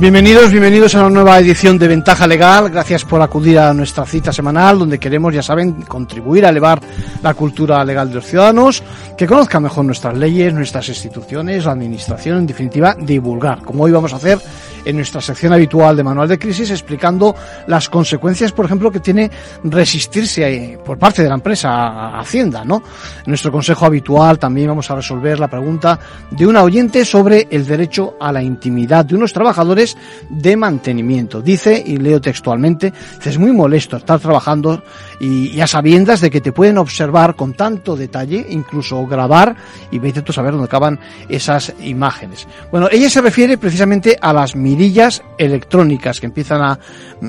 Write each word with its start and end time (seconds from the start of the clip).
Bienvenidos, 0.00 0.52
bienvenidos 0.52 0.94
a 0.94 1.00
una 1.00 1.10
nueva 1.10 1.40
edición 1.40 1.76
de 1.76 1.88
Ventaja 1.88 2.24
Legal. 2.28 2.70
Gracias 2.70 3.04
por 3.04 3.20
acudir 3.20 3.58
a 3.58 3.74
nuestra 3.74 4.06
cita 4.06 4.32
semanal 4.32 4.78
donde 4.78 5.00
queremos, 5.00 5.34
ya 5.34 5.42
saben, 5.42 5.82
contribuir 5.82 6.46
a 6.46 6.50
elevar 6.50 6.80
la 7.20 7.34
cultura 7.34 7.84
legal 7.84 8.08
de 8.08 8.14
los 8.14 8.26
ciudadanos, 8.26 8.80
que 9.16 9.26
conozcan 9.26 9.64
mejor 9.64 9.84
nuestras 9.84 10.16
leyes, 10.16 10.54
nuestras 10.54 10.88
instituciones, 10.88 11.64
la 11.64 11.72
administración, 11.72 12.38
en 12.38 12.46
definitiva, 12.46 12.94
divulgar, 12.94 13.62
como 13.62 13.82
hoy 13.82 13.90
vamos 13.90 14.12
a 14.12 14.16
hacer 14.16 14.38
en 14.88 14.96
nuestra 14.96 15.20
sección 15.20 15.52
habitual 15.52 15.96
de 15.98 16.02
Manual 16.02 16.28
de 16.28 16.38
Crisis, 16.38 16.70
explicando 16.70 17.34
las 17.66 17.90
consecuencias, 17.90 18.52
por 18.52 18.64
ejemplo, 18.64 18.90
que 18.90 19.00
tiene 19.00 19.30
resistirse 19.62 20.48
eh, 20.48 20.78
por 20.82 20.98
parte 20.98 21.22
de 21.22 21.28
la 21.28 21.34
empresa 21.34 21.70
a 21.70 22.20
Hacienda, 22.20 22.64
¿no? 22.64 22.76
En 23.18 23.26
nuestro 23.26 23.52
consejo 23.52 23.84
habitual 23.84 24.38
también 24.38 24.68
vamos 24.68 24.90
a 24.90 24.96
resolver 24.96 25.38
la 25.38 25.48
pregunta 25.48 25.98
de 26.30 26.46
una 26.46 26.62
oyente 26.62 27.04
sobre 27.04 27.48
el 27.50 27.66
derecho 27.66 28.16
a 28.18 28.32
la 28.32 28.42
intimidad 28.42 29.04
de 29.04 29.14
unos 29.14 29.34
trabajadores 29.34 29.94
de 30.30 30.56
mantenimiento. 30.56 31.42
Dice, 31.42 31.82
y 31.84 31.98
leo 31.98 32.18
textualmente, 32.18 32.90
es 33.22 33.38
muy 33.38 33.52
molesto 33.52 33.98
estar 33.98 34.18
trabajando 34.18 34.82
y, 35.20 35.60
a 35.60 35.66
sabiendas 35.66 36.22
de 36.22 36.30
que 36.30 36.40
te 36.40 36.52
pueden 36.52 36.78
observar 36.78 37.36
con 37.36 37.52
tanto 37.52 37.94
detalle, 37.94 38.46
incluso 38.48 39.06
grabar, 39.06 39.54
y 39.90 39.98
vete 39.98 40.22
tú 40.22 40.32
a 40.32 40.36
saber 40.36 40.52
dónde 40.52 40.64
acaban 40.64 40.98
esas 41.28 41.74
imágenes. 41.80 42.48
Bueno, 42.70 42.88
ella 42.90 43.10
se 43.10 43.20
refiere 43.20 43.58
precisamente 43.58 44.16
a 44.18 44.32
las 44.32 44.56
electrónicas 45.36 46.20
que 46.20 46.26
empiezan 46.26 46.62
a, 46.62 46.78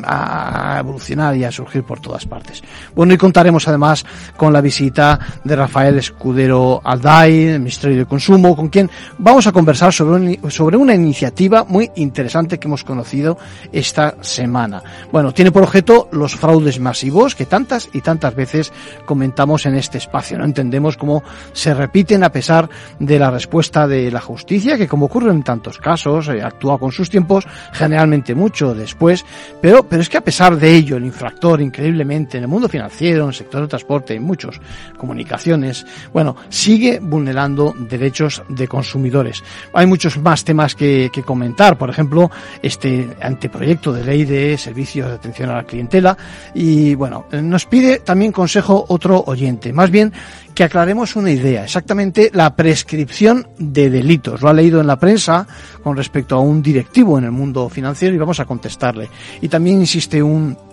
a 0.03 0.79
evolucionar 0.79 1.35
y 1.35 1.43
a 1.43 1.51
surgir 1.51 1.83
por 1.83 1.99
todas 1.99 2.25
partes. 2.25 2.61
Bueno, 2.95 3.13
y 3.13 3.17
contaremos 3.17 3.67
además 3.67 4.05
con 4.37 4.53
la 4.53 4.61
visita 4.61 5.19
de 5.43 5.55
Rafael 5.55 5.97
Escudero 5.97 6.81
Alday, 6.83 7.47
el 7.47 7.59
Ministerio 7.59 7.97
de 7.97 8.05
Consumo, 8.05 8.55
con 8.55 8.69
quien 8.69 8.89
vamos 9.17 9.47
a 9.47 9.51
conversar 9.51 9.93
sobre, 9.93 10.39
sobre 10.49 10.77
una 10.77 10.93
iniciativa 10.93 11.63
muy 11.63 11.91
interesante 11.95 12.59
que 12.59 12.67
hemos 12.67 12.83
conocido 12.83 13.37
esta 13.71 14.15
semana. 14.21 14.81
Bueno, 15.11 15.33
tiene 15.33 15.51
por 15.51 15.63
objeto 15.63 16.09
los 16.11 16.35
fraudes 16.35 16.79
masivos 16.79 17.35
que 17.35 17.45
tantas 17.45 17.89
y 17.93 18.01
tantas 18.01 18.35
veces 18.35 18.71
comentamos 19.05 19.65
en 19.65 19.75
este 19.75 19.97
espacio. 19.97 20.37
No 20.37 20.45
entendemos 20.45 20.97
cómo 20.97 21.23
se 21.53 21.73
repiten 21.73 22.23
a 22.23 22.31
pesar 22.31 22.69
de 22.99 23.19
la 23.19 23.31
respuesta 23.31 23.87
de 23.87 24.11
la 24.11 24.21
justicia, 24.21 24.77
que 24.77 24.87
como 24.87 25.05
ocurre 25.05 25.31
en 25.31 25.43
tantos 25.43 25.77
casos, 25.77 26.27
eh, 26.29 26.41
actúa 26.41 26.77
con 26.77 26.91
sus 26.91 27.09
tiempos, 27.09 27.38
generalmente 27.71 28.35
mucho 28.35 28.73
después, 28.73 29.25
pero, 29.61 29.83
pero 29.83 30.01
es 30.01 30.09
que 30.09 30.17
a 30.17 30.21
pesar 30.21 30.57
de 30.57 30.75
ello, 30.75 30.97
el 30.97 31.05
infractor, 31.05 31.61
increíblemente, 31.61 32.37
en 32.37 32.43
el 32.43 32.49
mundo 32.49 32.69
financiero, 32.69 33.23
en 33.23 33.29
el 33.29 33.35
sector 33.35 33.61
del 33.61 33.69
transporte, 33.69 34.15
en 34.15 34.23
muchos 34.23 34.59
comunicaciones, 34.97 35.85
bueno, 36.13 36.35
sigue 36.49 36.99
vulnerando 36.99 37.73
derechos 37.77 38.43
de 38.49 38.67
consumidores. 38.67 39.43
Hay 39.73 39.85
muchos 39.85 40.17
más 40.17 40.43
temas 40.43 40.75
que, 40.75 41.09
que 41.11 41.23
comentar, 41.23 41.77
por 41.77 41.89
ejemplo, 41.89 42.31
este 42.61 43.09
anteproyecto 43.21 43.93
de 43.93 44.03
ley 44.03 44.25
de 44.25 44.57
servicios 44.57 45.07
de 45.07 45.15
atención 45.15 45.49
a 45.49 45.55
la 45.55 45.63
clientela, 45.63 46.17
y 46.53 46.95
bueno, 46.95 47.25
nos 47.31 47.65
pide 47.65 47.99
también 47.99 48.31
consejo 48.31 48.85
otro 48.87 49.23
oyente, 49.25 49.73
más 49.73 49.89
bien 49.91 50.13
que 50.53 50.63
aclaremos 50.63 51.15
una 51.15 51.31
idea, 51.31 51.63
exactamente 51.63 52.29
la 52.33 52.55
prescripción 52.55 53.47
de 53.57 53.89
delitos. 53.89 54.41
Lo 54.41 54.49
ha 54.49 54.53
leído 54.53 54.81
en 54.81 54.87
la 54.87 54.99
prensa 54.99 55.47
con 55.83 55.95
respecto 55.95 56.35
a 56.35 56.39
un 56.39 56.61
directivo 56.61 57.17
en 57.17 57.25
el 57.25 57.31
mundo 57.31 57.69
financiero 57.69 58.13
y 58.15 58.17
vamos 58.17 58.39
a 58.39 58.45
contestarle. 58.45 59.09
Y 59.41 59.47
también 59.47 59.79
insiste 59.79 60.21
un 60.21 60.68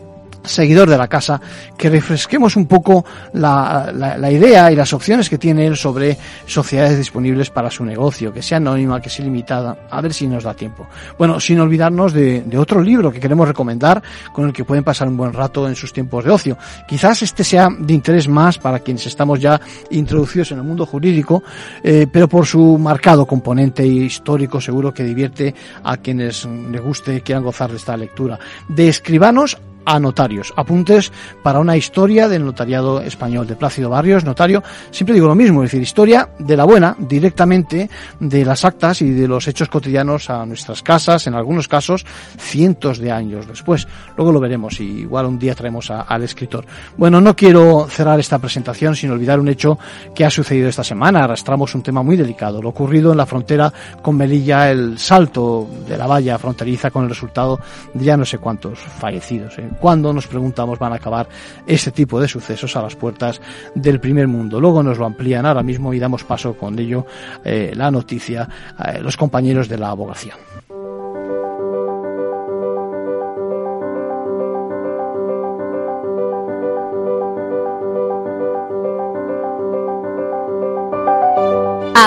seguidor 0.46 0.88
de 0.88 0.96
la 0.96 1.08
casa, 1.08 1.40
que 1.76 1.90
refresquemos 1.90 2.56
un 2.56 2.66
poco 2.66 3.04
la, 3.34 3.92
la, 3.92 4.30
idea 4.30 4.70
y 4.70 4.76
las 4.76 4.92
opciones 4.92 5.28
que 5.28 5.38
tiene 5.38 5.66
él 5.66 5.76
sobre 5.76 6.16
sociedades 6.46 6.98
disponibles 6.98 7.50
para 7.50 7.70
su 7.70 7.84
negocio, 7.84 8.32
que 8.32 8.42
sea 8.42 8.56
anónima, 8.58 9.00
que 9.00 9.10
sea 9.10 9.24
limitada, 9.24 9.86
a 9.90 10.00
ver 10.00 10.12
si 10.12 10.26
nos 10.26 10.44
da 10.44 10.54
tiempo. 10.54 10.86
Bueno, 11.18 11.40
sin 11.40 11.60
olvidarnos 11.60 12.12
de, 12.12 12.44
otro 12.56 12.82
libro 12.82 13.12
que 13.12 13.20
queremos 13.20 13.46
recomendar, 13.46 14.02
con 14.32 14.46
el 14.46 14.52
que 14.52 14.64
pueden 14.64 14.84
pasar 14.84 15.08
un 15.08 15.16
buen 15.16 15.32
rato 15.32 15.68
en 15.68 15.74
sus 15.74 15.92
tiempos 15.92 16.24
de 16.24 16.30
ocio. 16.30 16.58
Quizás 16.88 17.22
este 17.22 17.44
sea 17.44 17.68
de 17.78 17.94
interés 17.94 18.28
más 18.28 18.58
para 18.58 18.80
quienes 18.80 19.06
estamos 19.06 19.40
ya 19.40 19.60
introducidos 19.90 20.52
en 20.52 20.58
el 20.58 20.64
mundo 20.64 20.86
jurídico, 20.86 21.42
eh, 21.82 22.06
pero 22.10 22.28
por 22.28 22.46
su 22.46 22.78
marcado 22.78 23.26
componente 23.26 23.86
histórico 23.86 24.60
seguro 24.60 24.92
que 24.92 25.04
divierte 25.04 25.54
a 25.82 25.96
quienes 25.98 26.46
les 26.46 26.80
guste 26.80 27.20
quieran 27.20 27.44
gozar 27.44 27.70
de 27.70 27.76
esta 27.76 27.96
lectura. 27.96 28.38
De 28.68 28.88
escribanos 28.88 29.58
a 29.86 29.98
notarios. 29.98 30.52
Apuntes 30.56 31.12
para 31.42 31.60
una 31.60 31.76
historia 31.76 32.28
del 32.28 32.44
notariado 32.44 33.00
español 33.00 33.46
de 33.46 33.56
Plácido 33.56 33.88
Barrios, 33.88 34.24
notario. 34.24 34.62
Siempre 34.90 35.14
digo 35.14 35.28
lo 35.28 35.34
mismo, 35.34 35.62
es 35.62 35.70
decir, 35.70 35.82
historia 35.82 36.28
de 36.38 36.56
la 36.56 36.64
buena, 36.64 36.96
directamente 36.98 37.88
de 38.20 38.44
las 38.44 38.64
actas 38.64 39.00
y 39.00 39.10
de 39.10 39.28
los 39.28 39.46
hechos 39.48 39.68
cotidianos 39.68 40.28
a 40.28 40.44
nuestras 40.44 40.82
casas, 40.82 41.26
en 41.26 41.34
algunos 41.34 41.68
casos 41.68 42.04
cientos 42.38 42.98
de 42.98 43.12
años 43.12 43.46
después. 43.46 43.86
Luego 44.16 44.32
lo 44.32 44.40
veremos 44.40 44.80
y 44.80 45.00
igual 45.00 45.26
un 45.26 45.38
día 45.38 45.54
traemos 45.54 45.90
al 45.90 46.22
escritor. 46.22 46.66
Bueno, 46.96 47.20
no 47.20 47.36
quiero 47.36 47.86
cerrar 47.88 48.18
esta 48.18 48.38
presentación 48.38 48.96
sin 48.96 49.10
olvidar 49.10 49.38
un 49.38 49.48
hecho 49.48 49.78
que 50.14 50.24
ha 50.24 50.30
sucedido 50.30 50.68
esta 50.68 50.84
semana. 50.84 51.24
Arrastramos 51.24 51.74
un 51.74 51.82
tema 51.82 52.02
muy 52.02 52.16
delicado, 52.16 52.60
lo 52.60 52.70
ocurrido 52.70 53.12
en 53.12 53.18
la 53.18 53.26
frontera 53.26 53.72
con 54.02 54.16
Melilla, 54.16 54.70
el 54.70 54.98
salto 54.98 55.68
de 55.86 55.96
la 55.96 56.06
valla 56.06 56.38
fronteriza 56.38 56.90
con 56.90 57.04
el 57.04 57.10
resultado 57.10 57.60
de 57.94 58.04
ya 58.04 58.16
no 58.16 58.24
sé 58.24 58.38
cuántos 58.38 58.78
fallecidos. 58.78 59.58
¿eh? 59.58 59.68
Cuándo 59.80 60.12
nos 60.12 60.26
preguntamos 60.26 60.78
van 60.78 60.92
a 60.92 60.96
acabar 60.96 61.28
este 61.66 61.90
tipo 61.90 62.20
de 62.20 62.28
sucesos 62.28 62.76
a 62.76 62.82
las 62.82 62.96
puertas 62.96 63.40
del 63.74 64.00
primer 64.00 64.28
mundo. 64.28 64.60
Luego 64.60 64.82
nos 64.82 64.98
lo 64.98 65.06
amplían 65.06 65.46
ahora 65.46 65.62
mismo 65.62 65.92
y 65.94 65.98
damos 65.98 66.24
paso 66.24 66.54
con 66.56 66.78
ello 66.78 67.06
eh, 67.44 67.72
la 67.74 67.90
noticia 67.90 68.48
eh, 68.84 69.00
los 69.00 69.16
compañeros 69.16 69.68
de 69.68 69.78
la 69.78 69.90
abogacía. 69.90 70.34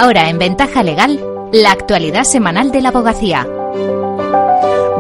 Ahora 0.02 0.30
en 0.30 0.38
Ventaja 0.38 0.82
Legal, 0.82 1.20
la 1.52 1.72
actualidad 1.72 2.24
semanal 2.24 2.72
de 2.72 2.82
la 2.82 2.90
abogacía. 2.90 3.46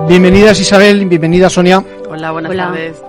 Bienvenidas 0.08 0.60
Isabel, 0.60 1.06
bienvenida 1.06 1.50
Sonia. 1.50 1.84
Hola, 2.10 2.32
buenas 2.32 2.56
tardes. 2.56 3.04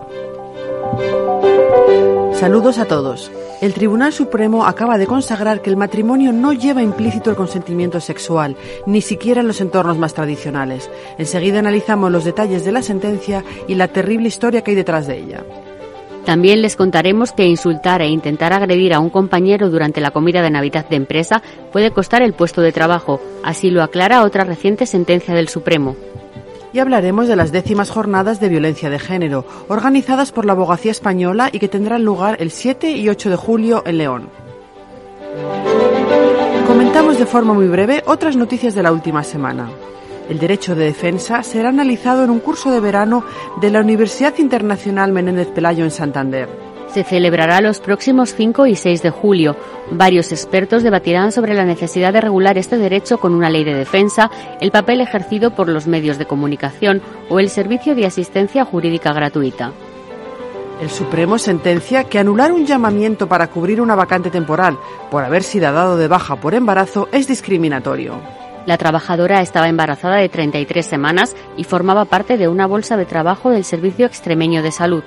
Saludos 2.34 2.78
a 2.78 2.84
todos. 2.84 3.32
El 3.62 3.72
Tribunal 3.72 4.12
Supremo 4.12 4.66
acaba 4.66 4.98
de 4.98 5.06
consagrar 5.06 5.62
que 5.62 5.70
el 5.70 5.78
matrimonio 5.78 6.32
no 6.32 6.52
lleva 6.52 6.82
implícito 6.82 7.30
el 7.30 7.36
consentimiento 7.36 8.00
sexual, 8.00 8.56
ni 8.86 9.00
siquiera 9.00 9.40
en 9.40 9.48
los 9.48 9.62
entornos 9.62 9.96
más 9.96 10.12
tradicionales. 10.12 10.90
Enseguida 11.16 11.60
analizamos 11.60 12.12
los 12.12 12.24
detalles 12.24 12.64
de 12.64 12.72
la 12.72 12.82
sentencia 12.82 13.42
y 13.66 13.74
la 13.74 13.88
terrible 13.88 14.28
historia 14.28 14.60
que 14.60 14.72
hay 14.72 14.76
detrás 14.76 15.06
de 15.06 15.18
ella. 15.18 15.44
También 16.26 16.60
les 16.60 16.76
contaremos 16.76 17.32
que 17.32 17.46
insultar 17.46 18.02
e 18.02 18.08
intentar 18.08 18.52
agredir 18.52 18.92
a 18.92 19.00
un 19.00 19.08
compañero 19.08 19.70
durante 19.70 20.02
la 20.02 20.10
comida 20.10 20.42
de 20.42 20.50
Navidad 20.50 20.86
de 20.88 20.96
empresa 20.96 21.42
puede 21.72 21.90
costar 21.90 22.20
el 22.20 22.34
puesto 22.34 22.60
de 22.60 22.72
trabajo. 22.72 23.18
Así 23.42 23.70
lo 23.70 23.82
aclara 23.82 24.24
otra 24.24 24.44
reciente 24.44 24.84
sentencia 24.84 25.34
del 25.34 25.48
Supremo 25.48 25.96
y 26.72 26.78
hablaremos 26.78 27.28
de 27.28 27.36
las 27.36 27.52
décimas 27.52 27.90
jornadas 27.90 28.40
de 28.40 28.48
violencia 28.48 28.90
de 28.90 28.98
género, 28.98 29.44
organizadas 29.68 30.32
por 30.32 30.44
la 30.44 30.52
Abogacía 30.52 30.90
Española 30.90 31.48
y 31.52 31.58
que 31.58 31.68
tendrán 31.68 32.04
lugar 32.04 32.36
el 32.40 32.50
7 32.50 32.92
y 32.92 33.08
8 33.08 33.30
de 33.30 33.36
julio 33.36 33.82
en 33.86 33.98
León. 33.98 34.28
Comentamos 36.66 37.18
de 37.18 37.26
forma 37.26 37.52
muy 37.52 37.68
breve 37.68 38.02
otras 38.06 38.36
noticias 38.36 38.74
de 38.74 38.82
la 38.82 38.92
última 38.92 39.24
semana. 39.24 39.68
El 40.28 40.38
derecho 40.38 40.74
de 40.76 40.84
defensa 40.84 41.42
será 41.42 41.70
analizado 41.70 42.22
en 42.22 42.30
un 42.30 42.38
curso 42.38 42.70
de 42.70 42.78
verano 42.78 43.24
de 43.60 43.70
la 43.70 43.80
Universidad 43.80 44.38
Internacional 44.38 45.12
Menéndez 45.12 45.48
Pelayo 45.48 45.84
en 45.84 45.90
Santander 45.90 46.69
se 46.92 47.04
celebrará 47.04 47.60
los 47.60 47.80
próximos 47.80 48.34
5 48.34 48.66
y 48.66 48.76
6 48.76 49.02
de 49.02 49.10
julio. 49.10 49.56
Varios 49.90 50.32
expertos 50.32 50.82
debatirán 50.82 51.32
sobre 51.32 51.54
la 51.54 51.64
necesidad 51.64 52.12
de 52.12 52.20
regular 52.20 52.58
este 52.58 52.76
derecho 52.76 53.18
con 53.18 53.34
una 53.34 53.50
ley 53.50 53.64
de 53.64 53.74
defensa, 53.74 54.30
el 54.60 54.70
papel 54.70 55.00
ejercido 55.00 55.54
por 55.54 55.68
los 55.68 55.86
medios 55.86 56.18
de 56.18 56.26
comunicación 56.26 57.02
o 57.28 57.40
el 57.40 57.48
servicio 57.48 57.94
de 57.94 58.06
asistencia 58.06 58.64
jurídica 58.64 59.12
gratuita. 59.12 59.72
El 60.80 60.88
Supremo 60.88 61.38
sentencia 61.38 62.04
que 62.04 62.18
anular 62.18 62.52
un 62.52 62.64
llamamiento 62.64 63.28
para 63.28 63.48
cubrir 63.48 63.80
una 63.80 63.94
vacante 63.94 64.30
temporal 64.30 64.78
por 65.10 65.22
haber 65.24 65.42
sido 65.42 65.72
dado 65.72 65.98
de 65.98 66.08
baja 66.08 66.36
por 66.36 66.54
embarazo 66.54 67.08
es 67.12 67.28
discriminatorio. 67.28 68.14
La 68.66 68.78
trabajadora 68.78 69.42
estaba 69.42 69.68
embarazada 69.68 70.16
de 70.16 70.28
33 70.28 70.84
semanas 70.84 71.36
y 71.56 71.64
formaba 71.64 72.04
parte 72.06 72.36
de 72.36 72.48
una 72.48 72.66
bolsa 72.66 72.96
de 72.96 73.06
trabajo 73.06 73.50
del 73.50 73.64
Servicio 73.64 74.06
Extremeño 74.06 74.62
de 74.62 74.72
Salud. 74.72 75.04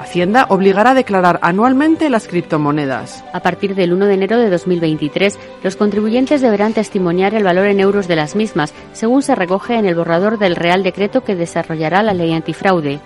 Hacienda 0.00 0.46
obligará 0.48 0.90
a 0.90 0.94
declarar 0.94 1.38
anualmente 1.42 2.10
las 2.10 2.26
criptomonedas. 2.26 3.24
A 3.32 3.40
partir 3.40 3.74
del 3.74 3.92
1 3.92 4.06
de 4.06 4.14
enero 4.14 4.38
de 4.38 4.50
2023, 4.50 5.38
los 5.62 5.76
contribuyentes 5.76 6.40
deberán 6.40 6.72
testimoniar 6.72 7.34
el 7.34 7.44
valor 7.44 7.66
en 7.66 7.80
euros 7.80 8.08
de 8.08 8.16
las 8.16 8.34
mismas, 8.34 8.74
según 8.92 9.22
se 9.22 9.34
recoge 9.34 9.76
en 9.76 9.86
el 9.86 9.94
borrador 9.94 10.38
del 10.38 10.56
Real 10.56 10.82
Decreto 10.82 11.22
que 11.22 11.36
desarrollará 11.36 12.02
la 12.02 12.14
ley 12.14 12.32
antifraude. 12.32 13.00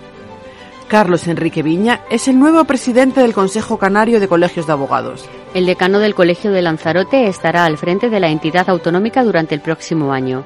Carlos 0.87 1.27
Enrique 1.27 1.63
Viña 1.63 2.01
es 2.09 2.27
el 2.27 2.37
nuevo 2.37 2.63
presidente 2.65 3.21
del 3.21 3.33
Consejo 3.33 3.77
Canario 3.77 4.19
de 4.19 4.27
Colegios 4.27 4.67
de 4.67 4.73
Abogados. 4.73 5.27
El 5.53 5.65
decano 5.65 5.99
del 5.99 6.13
Colegio 6.13 6.51
de 6.51 6.61
Lanzarote 6.61 7.27
estará 7.27 7.65
al 7.65 7.77
frente 7.77 8.09
de 8.09 8.19
la 8.19 8.29
entidad 8.29 8.69
autonómica 8.69 9.23
durante 9.23 9.55
el 9.55 9.61
próximo 9.61 10.13
año. 10.13 10.43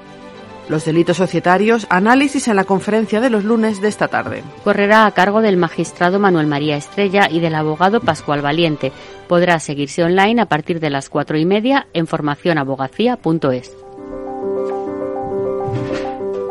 Los 0.69 0.85
delitos 0.85 1.17
societarios, 1.17 1.87
análisis 1.89 2.47
en 2.47 2.55
la 2.55 2.63
conferencia 2.63 3.19
de 3.19 3.31
los 3.31 3.43
lunes 3.43 3.81
de 3.81 3.87
esta 3.87 4.07
tarde. 4.07 4.43
Correrá 4.63 5.07
a 5.07 5.11
cargo 5.11 5.41
del 5.41 5.57
magistrado 5.57 6.19
Manuel 6.19 6.45
María 6.45 6.77
Estrella 6.77 7.27
y 7.29 7.39
del 7.39 7.55
abogado 7.55 8.01
Pascual 8.01 8.43
Valiente. 8.43 8.91
Podrá 9.27 9.59
seguirse 9.59 10.03
online 10.03 10.39
a 10.39 10.45
partir 10.45 10.79
de 10.79 10.91
las 10.91 11.09
cuatro 11.09 11.39
y 11.39 11.45
media 11.45 11.87
en 11.93 12.05
formacionabogacía.es. 12.05 13.88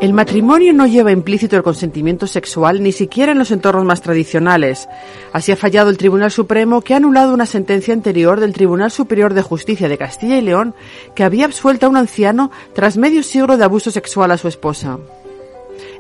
El 0.01 0.13
matrimonio 0.13 0.73
no 0.73 0.87
lleva 0.87 1.11
implícito 1.11 1.57
el 1.57 1.65
consentimiento 1.65 2.29
sexual 2.29 2.85
ni 2.85 2.93
siquiera 2.93 3.33
en 3.33 3.39
los 3.39 3.51
entornos 3.51 3.85
más 3.85 4.01
tradicionales. 4.01 4.89
Así 5.33 5.51
ha 5.51 5.57
fallado 5.57 5.91
el 5.91 5.99
Tribunal 5.99 6.31
Supremo 6.31 6.83
que 6.83 6.95
ha 6.95 6.99
anulado 6.99 7.35
una 7.35 7.47
sentencia 7.47 7.95
anterior 7.95 8.39
del 8.39 8.53
Tribunal 8.53 8.93
Superior 8.93 9.35
de 9.35 9.43
Justicia 9.43 9.89
de 9.89 9.99
Castilla 9.99 10.39
y 10.39 10.43
León 10.43 10.77
que 11.17 11.25
había 11.25 11.47
absuelto 11.47 11.87
a 11.87 11.89
un 11.89 11.97
anciano 11.97 12.53
tras 12.75 12.97
medio 12.97 13.25
siglo 13.25 13.57
de 13.57 13.65
abuso 13.65 13.91
sexual 13.91 14.31
a 14.31 14.39
su 14.39 14.47
esposa. 14.47 14.99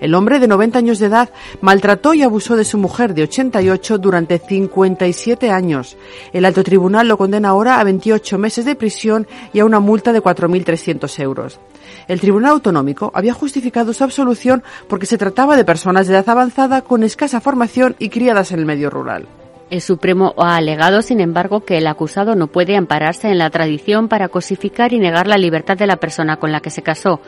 El 0.00 0.14
hombre 0.14 0.38
de 0.38 0.46
90 0.46 0.78
años 0.78 1.00
de 1.00 1.06
edad 1.06 1.30
maltrató 1.60 2.14
y 2.14 2.22
abusó 2.22 2.56
de 2.56 2.64
su 2.64 2.78
mujer 2.78 3.14
de 3.14 3.24
88 3.24 3.98
durante 3.98 4.38
57 4.38 5.50
años. 5.50 5.96
El 6.32 6.44
alto 6.44 6.62
tribunal 6.62 7.08
lo 7.08 7.18
condena 7.18 7.48
ahora 7.48 7.80
a 7.80 7.84
28 7.84 8.38
meses 8.38 8.64
de 8.64 8.76
prisión 8.76 9.26
y 9.52 9.58
a 9.58 9.64
una 9.64 9.80
multa 9.80 10.12
de 10.12 10.22
4.300 10.22 11.20
euros. 11.20 11.58
El 12.06 12.20
Tribunal 12.20 12.52
Autonómico 12.52 13.10
había 13.14 13.34
justificado 13.34 13.92
su 13.92 14.04
absolución 14.04 14.62
porque 14.88 15.06
se 15.06 15.18
trataba 15.18 15.56
de 15.56 15.64
personas 15.64 16.06
de 16.06 16.14
edad 16.14 16.28
avanzada 16.28 16.82
con 16.82 17.02
escasa 17.02 17.40
formación 17.40 17.96
y 17.98 18.08
criadas 18.08 18.52
en 18.52 18.60
el 18.60 18.66
medio 18.66 18.90
rural. 18.90 19.26
El 19.70 19.82
Supremo 19.82 20.34
ha 20.38 20.56
alegado, 20.56 21.02
sin 21.02 21.20
embargo, 21.20 21.64
que 21.64 21.76
el 21.76 21.86
acusado 21.86 22.34
no 22.34 22.46
puede 22.46 22.76
ampararse 22.76 23.28
en 23.28 23.36
la 23.36 23.50
tradición 23.50 24.08
para 24.08 24.28
cosificar 24.28 24.94
y 24.94 24.98
negar 24.98 25.26
la 25.26 25.36
libertad 25.36 25.76
de 25.76 25.86
la 25.86 25.96
persona 25.96 26.36
con 26.36 26.52
la 26.52 26.60
que 26.60 26.70
se 26.70 26.82
casó. 26.82 27.20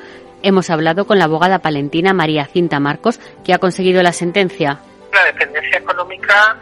Hemos 0.42 0.70
hablado 0.70 1.06
con 1.06 1.18
la 1.18 1.26
abogada 1.26 1.58
palentina 1.58 2.14
María 2.14 2.46
Cinta 2.46 2.80
Marcos, 2.80 3.20
que 3.44 3.52
ha 3.52 3.58
conseguido 3.58 4.02
la 4.02 4.12
sentencia. 4.12 4.80
La 5.12 5.24
dependencia 5.24 5.78
económica 5.78 6.56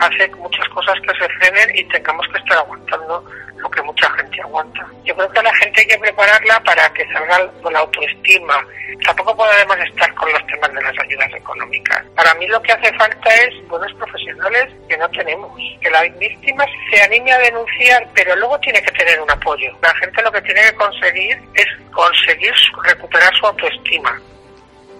hace 0.00 0.30
muchas 0.36 0.68
cosas 0.68 0.94
que 1.00 1.14
se 1.14 1.28
frenen 1.38 1.76
y 1.76 1.88
tengamos 1.88 2.26
que 2.28 2.38
estar 2.38 2.58
aguantando 2.58 3.24
lo 3.62 3.70
que 3.70 3.82
mucha 3.82 4.10
gente 4.10 4.42
aguanta. 4.42 4.86
Yo 5.04 5.14
creo 5.14 5.30
que 5.30 5.38
a 5.38 5.42
la 5.42 5.54
gente 5.56 5.80
hay 5.80 5.86
que 5.86 5.98
prepararla 5.98 6.60
para 6.64 6.92
que 6.92 7.06
salga 7.12 7.50
con 7.62 7.72
la 7.72 7.78
autoestima. 7.80 8.66
Tampoco 9.04 9.36
podemos 9.36 9.76
estar 9.78 10.14
con 10.14 10.30
los 10.32 10.46
temas 10.46 10.72
de 10.72 10.82
las 10.82 10.98
ayudas 10.98 11.32
económicas. 11.34 12.04
Para 12.14 12.34
mí 12.34 12.46
lo 12.46 12.60
que 12.62 12.72
hace 12.72 12.92
falta 12.94 13.34
es 13.34 13.68
buenos 13.68 13.92
profesionales 13.94 14.68
que 14.88 14.96
no 14.96 15.08
tenemos. 15.10 15.52
Que 15.80 15.90
la 15.90 16.02
víctima 16.02 16.64
se 16.90 17.02
anime 17.02 17.32
a 17.32 17.38
denunciar, 17.38 18.08
pero 18.14 18.36
luego 18.36 18.58
tiene 18.60 18.82
que 18.82 18.92
tener 18.92 19.20
un 19.20 19.30
apoyo. 19.30 19.72
La 19.80 19.94
gente 19.96 20.22
lo 20.22 20.32
que 20.32 20.42
tiene 20.42 20.62
que 20.62 20.74
conseguir 20.74 21.40
es 21.54 21.66
conseguir 21.92 22.52
recuperar 22.84 23.32
su 23.34 23.46
autoestima. 23.46 24.20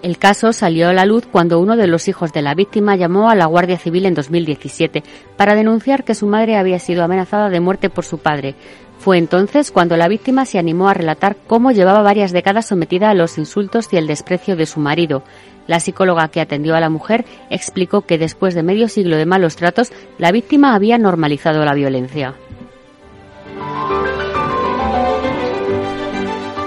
El 0.03 0.17
caso 0.17 0.51
salió 0.51 0.89
a 0.89 0.93
la 0.93 1.05
luz 1.05 1.25
cuando 1.25 1.61
uno 1.61 1.77
de 1.77 1.87
los 1.87 2.09
hijos 2.09 2.33
de 2.33 2.41
la 2.41 2.55
víctima 2.55 2.97
llamó 2.97 3.29
a 3.29 3.35
la 3.35 3.45
Guardia 3.45 3.77
Civil 3.77 4.05
en 4.05 4.13
2017 4.13 5.01
para 5.37 5.55
denunciar 5.55 6.03
que 6.03 6.13
su 6.13 6.27
madre 6.27 6.57
había 6.57 6.77
sido 6.79 7.05
amenazada 7.05 7.49
de 7.49 7.61
muerte 7.61 7.89
por 7.89 8.03
su 8.03 8.17
padre. 8.17 8.53
Fue 8.99 9.17
entonces 9.17 9.71
cuando 9.71 9.95
la 9.95 10.09
víctima 10.09 10.45
se 10.45 10.59
animó 10.59 10.89
a 10.89 10.93
relatar 10.93 11.37
cómo 11.47 11.71
llevaba 11.71 12.01
varias 12.01 12.33
décadas 12.33 12.65
sometida 12.65 13.11
a 13.11 13.13
los 13.13 13.37
insultos 13.37 13.87
y 13.93 13.95
el 13.95 14.07
desprecio 14.07 14.57
de 14.57 14.65
su 14.65 14.81
marido. 14.81 15.23
La 15.67 15.79
psicóloga 15.79 16.27
que 16.27 16.41
atendió 16.41 16.75
a 16.75 16.81
la 16.81 16.89
mujer 16.89 17.23
explicó 17.49 18.01
que 18.01 18.17
después 18.17 18.55
de 18.55 18.63
medio 18.63 18.89
siglo 18.89 19.15
de 19.15 19.25
malos 19.25 19.55
tratos, 19.55 19.93
la 20.17 20.33
víctima 20.33 20.75
había 20.75 20.97
normalizado 20.97 21.63
la 21.63 21.75
violencia. 21.75 22.33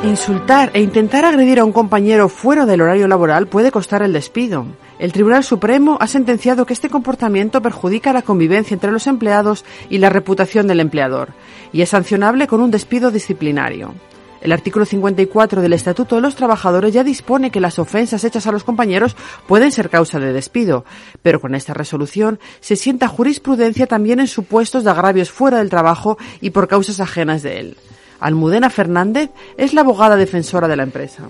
Insultar 0.07 0.71
e 0.73 0.81
intentar 0.81 1.25
agredir 1.25 1.59
a 1.59 1.65
un 1.65 1.73
compañero 1.73 2.29
fuera 2.29 2.65
del 2.65 2.81
horario 2.81 3.09
laboral 3.09 3.49
puede 3.49 3.73
costar 3.73 4.03
el 4.03 4.13
despido. 4.13 4.65
El 5.01 5.13
Tribunal 5.13 5.43
Supremo 5.43 5.99
ha 6.01 6.07
sentenciado 6.07 6.65
que 6.65 6.75
este 6.75 6.89
comportamiento 6.89 7.61
perjudica 7.61 8.13
la 8.13 8.23
convivencia 8.23 8.73
entre 8.73 8.93
los 8.93 9.09
empleados 9.09 9.65
y 9.91 9.99
la 9.99 10.09
reputación 10.09 10.69
del 10.69 10.79
empleador, 10.79 11.31
y 11.73 11.83
es 11.83 11.89
sancionable 11.89 12.47
con 12.47 12.61
un 12.61 12.71
despido 12.71 13.11
disciplinario. 13.11 13.95
El 14.41 14.53
artículo 14.53 14.85
54 14.85 15.61
del 15.61 15.73
Estatuto 15.73 16.15
de 16.15 16.23
los 16.23 16.37
Trabajadores 16.37 16.95
ya 16.95 17.03
dispone 17.03 17.51
que 17.51 17.61
las 17.61 17.81
ofensas 17.81 18.23
hechas 18.23 18.47
a 18.47 18.53
los 18.53 18.63
compañeros 18.63 19.17
pueden 19.49 19.73
ser 19.73 19.91
causa 19.91 20.21
de 20.21 20.33
despido, 20.33 20.85
pero 21.23 21.41
con 21.41 21.57
esta 21.57 21.75
resolución 21.75 22.39
se 22.61 22.77
sienta 22.77 23.09
jurisprudencia 23.09 23.89
también 23.89 24.21
en 24.21 24.29
supuestos 24.29 24.85
de 24.85 24.91
agravios 24.91 25.33
fuera 25.33 25.59
del 25.59 25.69
trabajo 25.69 26.17
y 26.41 26.51
por 26.51 26.69
causas 26.69 27.01
ajenas 27.01 27.43
de 27.43 27.59
él. 27.59 27.77
Almudena 28.21 28.71
Fernández 28.71 29.31
es 29.57 29.75
la 29.75 29.83
abogada 29.83 30.17
defensora 30.17 30.69
de 30.69 30.77
la 30.77 30.83
empresa 30.83 31.29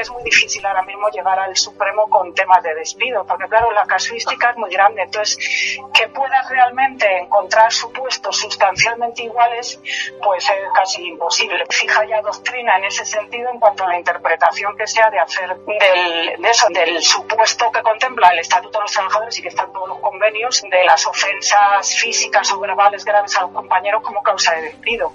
es 0.00 0.10
muy 0.10 0.22
difícil 0.22 0.64
ahora 0.64 0.82
mismo 0.82 1.08
llegar 1.10 1.38
al 1.38 1.56
Supremo 1.56 2.08
con 2.08 2.32
temas 2.34 2.62
de 2.62 2.74
despido, 2.74 3.24
porque 3.26 3.48
claro, 3.48 3.72
la 3.72 3.84
casuística 3.84 4.50
es 4.50 4.56
muy 4.56 4.70
grande. 4.70 5.02
Entonces, 5.02 5.38
que 5.92 6.08
puedas 6.08 6.48
realmente 6.48 7.06
encontrar 7.18 7.72
supuestos 7.72 8.36
sustancialmente 8.36 9.24
iguales, 9.24 9.80
pues 10.22 10.44
es 10.44 10.72
casi 10.74 11.06
imposible. 11.06 11.64
Fija 11.70 12.04
ya 12.06 12.20
doctrina 12.22 12.76
en 12.78 12.84
ese 12.84 13.04
sentido 13.04 13.50
en 13.52 13.58
cuanto 13.58 13.84
a 13.84 13.88
la 13.88 13.98
interpretación 13.98 14.76
que 14.76 14.86
sea 14.86 15.10
de 15.10 15.18
hacer 15.18 15.56
del, 15.56 16.42
de 16.42 16.50
eso, 16.50 16.66
del 16.70 17.02
supuesto 17.02 17.70
que 17.72 17.82
contempla 17.82 18.30
el 18.30 18.40
Estatuto 18.40 18.78
de 18.78 18.82
los 18.82 18.92
Trabajadores 18.92 19.38
y 19.38 19.42
que 19.42 19.48
están 19.48 19.72
todos 19.72 19.88
los 19.88 19.98
convenios 19.98 20.62
de 20.62 20.84
las 20.84 21.06
ofensas 21.06 21.96
físicas 21.96 22.50
o 22.52 22.60
verbales 22.60 23.04
graves 23.04 23.36
a 23.36 23.42
los 23.42 23.50
compañeros 23.50 24.02
como 24.02 24.22
causa 24.22 24.54
de 24.54 24.62
despido. 24.62 25.12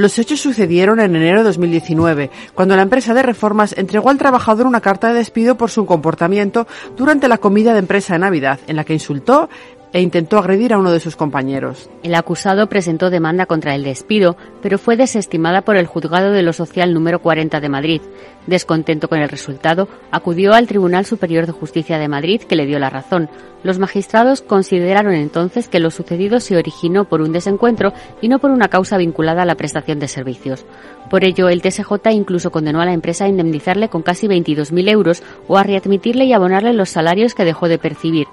Los 0.00 0.18
hechos 0.18 0.40
sucedieron 0.40 0.98
en 0.98 1.14
enero 1.14 1.40
de 1.40 1.44
2019, 1.44 2.30
cuando 2.54 2.74
la 2.74 2.80
empresa 2.80 3.12
de 3.12 3.22
reformas 3.22 3.74
entregó 3.76 4.08
al 4.08 4.16
trabajador 4.16 4.66
una 4.66 4.80
carta 4.80 5.08
de 5.08 5.18
despido 5.18 5.58
por 5.58 5.70
su 5.70 5.84
comportamiento 5.84 6.66
durante 6.96 7.28
la 7.28 7.36
comida 7.36 7.74
de 7.74 7.80
empresa 7.80 8.14
de 8.14 8.20
Navidad, 8.20 8.60
en 8.66 8.76
la 8.76 8.84
que 8.84 8.94
insultó 8.94 9.50
e 9.92 10.00
intentó 10.00 10.38
agredir 10.38 10.72
a 10.72 10.78
uno 10.78 10.92
de 10.92 11.00
sus 11.00 11.16
compañeros. 11.16 11.90
El 12.02 12.14
acusado 12.14 12.68
presentó 12.68 13.10
demanda 13.10 13.46
contra 13.46 13.74
el 13.74 13.84
despido, 13.84 14.36
pero 14.62 14.78
fue 14.78 14.96
desestimada 14.96 15.62
por 15.62 15.76
el 15.76 15.86
juzgado 15.86 16.32
de 16.32 16.42
lo 16.42 16.52
social 16.52 16.94
número 16.94 17.20
40 17.20 17.60
de 17.60 17.68
Madrid. 17.68 18.02
Descontento 18.46 19.08
con 19.08 19.20
el 19.20 19.28
resultado, 19.28 19.88
acudió 20.10 20.54
al 20.54 20.66
Tribunal 20.66 21.04
Superior 21.04 21.46
de 21.46 21.52
Justicia 21.52 21.98
de 21.98 22.08
Madrid, 22.08 22.42
que 22.42 22.56
le 22.56 22.66
dio 22.66 22.78
la 22.78 22.90
razón. 22.90 23.28
Los 23.62 23.78
magistrados 23.78 24.40
consideraron 24.40 25.12
entonces 25.12 25.68
que 25.68 25.80
lo 25.80 25.90
sucedido 25.90 26.40
se 26.40 26.56
originó 26.56 27.04
por 27.04 27.20
un 27.20 27.32
desencuentro 27.32 27.92
y 28.22 28.28
no 28.28 28.38
por 28.38 28.50
una 28.50 28.68
causa 28.68 28.96
vinculada 28.96 29.42
a 29.42 29.46
la 29.46 29.56
prestación 29.56 29.98
de 29.98 30.08
servicios. 30.08 30.64
Por 31.10 31.24
ello, 31.24 31.48
el 31.48 31.60
TSJ 31.60 32.10
incluso 32.12 32.50
condenó 32.50 32.80
a 32.80 32.86
la 32.86 32.94
empresa 32.94 33.24
a 33.24 33.28
indemnizarle 33.28 33.88
con 33.88 34.02
casi 34.02 34.28
22.000 34.28 34.90
euros 34.90 35.22
o 35.46 35.58
a 35.58 35.62
readmitirle 35.62 36.24
y 36.24 36.32
abonarle 36.32 36.72
los 36.72 36.88
salarios 36.88 37.34
que 37.34 37.44
dejó 37.44 37.68
de 37.68 37.78
percibir. 37.78 38.26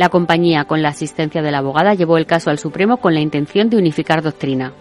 La 0.00 0.08
compañía, 0.08 0.64
con 0.64 0.80
la 0.80 0.88
asistencia 0.88 1.42
de 1.42 1.50
la 1.50 1.58
abogada, 1.58 1.92
llevó 1.92 2.16
el 2.16 2.24
caso 2.24 2.48
al 2.48 2.58
Supremo 2.58 2.96
con 2.96 3.12
la 3.12 3.20
intención 3.20 3.68
de 3.68 3.76
unificar 3.76 4.22
doctrina. 4.22 4.72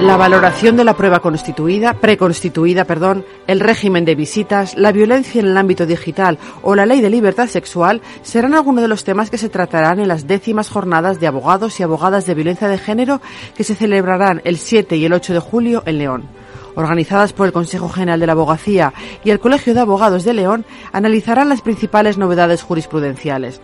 La 0.00 0.16
valoración 0.16 0.74
de 0.74 0.84
la 0.84 0.96
prueba 0.96 1.20
constituida, 1.20 1.92
preconstituida, 1.92 2.86
perdón, 2.86 3.26
el 3.46 3.60
régimen 3.60 4.06
de 4.06 4.14
visitas, 4.14 4.74
la 4.74 4.90
violencia 4.90 5.38
en 5.38 5.48
el 5.48 5.58
ámbito 5.58 5.84
digital 5.84 6.38
o 6.62 6.74
la 6.74 6.86
ley 6.86 7.02
de 7.02 7.10
libertad 7.10 7.48
sexual 7.48 8.00
serán 8.22 8.54
algunos 8.54 8.80
de 8.80 8.88
los 8.88 9.04
temas 9.04 9.28
que 9.28 9.36
se 9.36 9.50
tratarán 9.50 10.00
en 10.00 10.08
las 10.08 10.26
décimas 10.26 10.70
jornadas 10.70 11.20
de 11.20 11.26
abogados 11.26 11.78
y 11.78 11.82
abogadas 11.82 12.24
de 12.24 12.34
violencia 12.34 12.68
de 12.68 12.78
género 12.78 13.20
que 13.54 13.64
se 13.64 13.74
celebrarán 13.74 14.40
el 14.44 14.56
7 14.56 14.96
y 14.96 15.04
el 15.04 15.12
8 15.12 15.34
de 15.34 15.40
julio 15.40 15.82
en 15.84 15.98
León 15.98 16.45
organizadas 16.76 17.32
por 17.32 17.46
el 17.46 17.52
Consejo 17.52 17.88
General 17.88 18.20
de 18.20 18.26
la 18.26 18.32
Abogacía 18.32 18.92
y 19.24 19.30
el 19.30 19.40
Colegio 19.40 19.74
de 19.74 19.80
Abogados 19.80 20.22
de 20.22 20.34
León, 20.34 20.64
analizarán 20.92 21.48
las 21.48 21.62
principales 21.62 22.18
novedades 22.18 22.62
jurisprudenciales. 22.62 23.60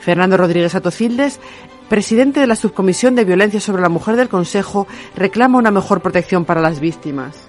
Fernando 0.00 0.36
Rodríguez 0.36 0.74
Atocildes, 0.74 1.40
presidente 1.88 2.40
de 2.40 2.46
la 2.46 2.56
Subcomisión 2.56 3.14
de 3.14 3.24
Violencia 3.24 3.60
sobre 3.60 3.82
la 3.82 3.88
Mujer 3.88 4.16
del 4.16 4.28
Consejo, 4.28 4.86
reclama 5.14 5.58
una 5.58 5.70
mejor 5.70 6.00
protección 6.00 6.44
para 6.44 6.60
las 6.60 6.80
víctimas. 6.80 7.48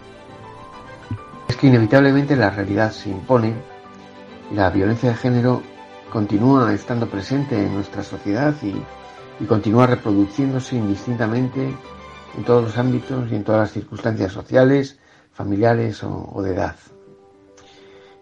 Es 1.47 1.55
que 1.55 1.67
inevitablemente 1.67 2.35
la 2.35 2.49
realidad 2.49 2.91
se 2.91 3.09
impone. 3.09 3.53
La 4.53 4.69
violencia 4.69 5.09
de 5.09 5.15
género 5.15 5.63
continúa 6.11 6.73
estando 6.73 7.07
presente 7.07 7.57
en 7.57 7.73
nuestra 7.73 8.03
sociedad 8.03 8.53
y, 8.61 8.75
y 9.43 9.45
continúa 9.47 9.87
reproduciéndose 9.87 10.75
indistintamente 10.75 11.75
en 12.37 12.43
todos 12.43 12.63
los 12.63 12.77
ámbitos 12.77 13.31
y 13.31 13.35
en 13.35 13.43
todas 13.43 13.61
las 13.61 13.71
circunstancias 13.71 14.31
sociales, 14.31 14.97
familiares 15.35 16.01
o, 16.03 16.41
de 16.41 16.53
edad. 16.53 16.75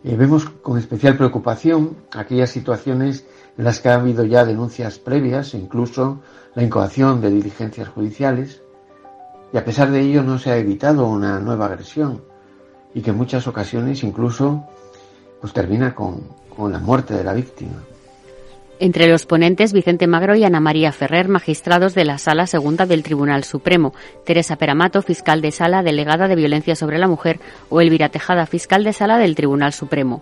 Eh, 0.03 0.15
vemos 0.17 0.49
con 0.49 0.77
especial 0.77 1.15
preocupación 1.15 1.95
aquellas 2.11 2.49
situaciones 2.49 3.25
en 3.57 3.63
las 3.63 3.79
que 3.79 3.89
ha 3.89 3.95
habido 3.95 4.25
ya 4.25 4.43
denuncias 4.43 4.99
previas 4.99 5.53
e 5.53 5.59
incluso 5.59 6.19
la 6.55 6.63
incoación 6.63 7.21
de 7.21 7.29
diligencias 7.29 7.87
judiciales 7.87 8.61
y 9.53 9.57
a 9.57 9.63
pesar 9.63 9.91
de 9.91 10.01
ello 10.01 10.23
no 10.23 10.39
se 10.39 10.51
ha 10.51 10.57
evitado 10.57 11.05
una 11.05 11.39
nueva 11.39 11.67
agresión 11.67 12.23
y 12.95 13.01
que 13.01 13.11
en 13.11 13.17
muchas 13.17 13.47
ocasiones 13.47 14.03
incluso 14.03 14.65
pues 15.39 15.53
termina 15.53 15.93
con, 15.93 16.27
con 16.49 16.71
la 16.71 16.79
muerte 16.79 17.13
de 17.13 17.23
la 17.23 17.33
víctima. 17.33 17.83
Entre 18.83 19.07
los 19.07 19.25
ponentes, 19.25 19.71
Vicente 19.71 20.07
Magro 20.07 20.35
y 20.35 20.43
Ana 20.43 20.59
María 20.59 20.91
Ferrer, 20.91 21.29
magistrados 21.29 21.95
de 21.95 22.03
la 22.03 22.17
Sala 22.17 22.47
Segunda 22.47 22.85
del 22.85 23.01
Tribunal 23.01 23.45
Supremo, 23.45 23.93
Teresa 24.25 24.57
Peramato, 24.57 25.01
fiscal 25.01 25.39
de 25.39 25.53
Sala, 25.53 25.83
delegada 25.83 26.27
de 26.27 26.35
Violencia 26.35 26.75
sobre 26.75 26.97
la 26.97 27.07
Mujer, 27.07 27.39
o 27.69 27.79
Elvira 27.79 28.09
Tejada, 28.09 28.45
fiscal 28.45 28.83
de 28.83 28.91
Sala 28.91 29.19
del 29.19 29.35
Tribunal 29.35 29.71
Supremo. 29.71 30.21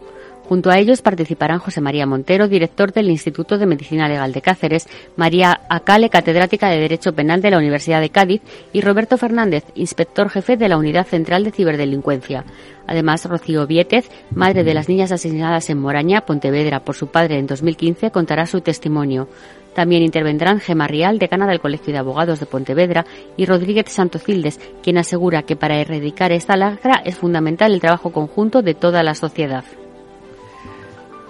Junto 0.52 0.70
a 0.70 0.78
ellos 0.78 1.02
participarán 1.02 1.60
José 1.60 1.80
María 1.80 2.06
Montero, 2.06 2.50
director 2.50 2.92
del 2.92 3.10
Instituto 3.10 3.58
de 3.58 3.66
Medicina 3.66 4.10
Legal 4.10 4.34
de 4.34 4.42
Cáceres, 4.42 4.86
María 5.16 5.62
Acale, 5.70 6.10
catedrática 6.10 6.68
de 6.68 6.78
Derecho 6.78 7.14
Penal 7.14 7.42
de 7.42 7.52
la 7.52 7.58
Universidad 7.58 8.02
de 8.02 8.10
Cádiz, 8.10 8.42
y 8.74 8.82
Roberto 8.82 9.18
Fernández, 9.18 9.64
inspector 9.76 10.30
jefe 10.30 10.58
de 10.58 10.68
la 10.68 10.78
Unidad 10.78 11.08
Central 11.08 11.46
de 11.46 11.52
Ciberdelincuencia. 11.52 12.44
Además, 12.86 13.24
Rocío 13.24 13.66
Vietez, 13.66 14.10
madre 14.36 14.66
de 14.66 14.74
las 14.74 14.90
niñas 14.90 15.14
asesinadas 15.14 15.70
en 15.70 15.80
Moraña, 15.80 16.26
Pontevedra, 16.26 16.82
por 16.82 16.96
su 16.96 17.08
padre 17.08 17.40
en 17.40 17.48
2015, 17.48 18.12
contará 18.12 18.46
su 18.46 18.60
testimonio. 18.60 19.30
También 19.74 20.04
intervendrán 20.04 20.60
Gemma 20.60 20.86
Rial, 20.86 21.18
decana 21.18 21.48
del 21.48 21.62
Colegio 21.62 21.94
de 21.94 22.00
Abogados 22.00 22.42
de 22.42 22.46
Pontevedra, 22.46 23.06
y 23.38 23.46
Rodríguez 23.46 23.86
Santocildes, 23.88 24.60
quien 24.84 24.98
asegura 24.98 25.44
que 25.44 25.56
para 25.56 25.80
erradicar 25.80 26.34
esta 26.34 26.58
lacra 26.58 27.02
es 27.06 27.16
fundamental 27.16 27.72
el 27.72 27.80
trabajo 27.80 28.12
conjunto 28.12 28.62
de 28.62 28.74
toda 28.74 29.02
la 29.02 29.16
sociedad. 29.16 29.64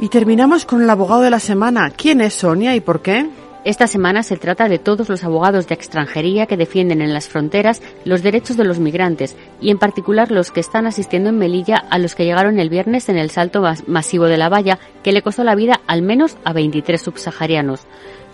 Y 0.01 0.09
terminamos 0.09 0.65
con 0.65 0.81
el 0.81 0.89
abogado 0.89 1.21
de 1.21 1.29
la 1.29 1.39
semana. 1.39 1.91
¿Quién 1.91 2.21
es 2.21 2.33
Sonia 2.33 2.75
y 2.75 2.81
por 2.81 3.03
qué? 3.03 3.29
Esta 3.63 3.85
semana 3.85 4.23
se 4.23 4.35
trata 4.35 4.67
de 4.67 4.79
todos 4.79 5.07
los 5.09 5.23
abogados 5.23 5.67
de 5.67 5.75
extranjería 5.75 6.47
que 6.47 6.57
defienden 6.57 7.03
en 7.03 7.13
las 7.13 7.29
fronteras 7.29 7.83
los 8.03 8.23
derechos 8.23 8.57
de 8.57 8.63
los 8.63 8.79
migrantes 8.79 9.35
y 9.61 9.69
en 9.69 9.77
particular 9.77 10.31
los 10.31 10.49
que 10.49 10.59
están 10.59 10.87
asistiendo 10.87 11.29
en 11.29 11.37
Melilla 11.37 11.77
a 11.77 11.99
los 11.99 12.15
que 12.15 12.25
llegaron 12.25 12.59
el 12.59 12.71
viernes 12.71 13.09
en 13.09 13.17
el 13.19 13.29
salto 13.29 13.61
masivo 13.85 14.25
de 14.25 14.39
la 14.39 14.49
valla 14.49 14.79
que 15.03 15.11
le 15.11 15.21
costó 15.21 15.43
la 15.43 15.53
vida 15.53 15.81
al 15.85 16.01
menos 16.01 16.35
a 16.43 16.51
23 16.51 16.99
subsaharianos. 16.99 17.81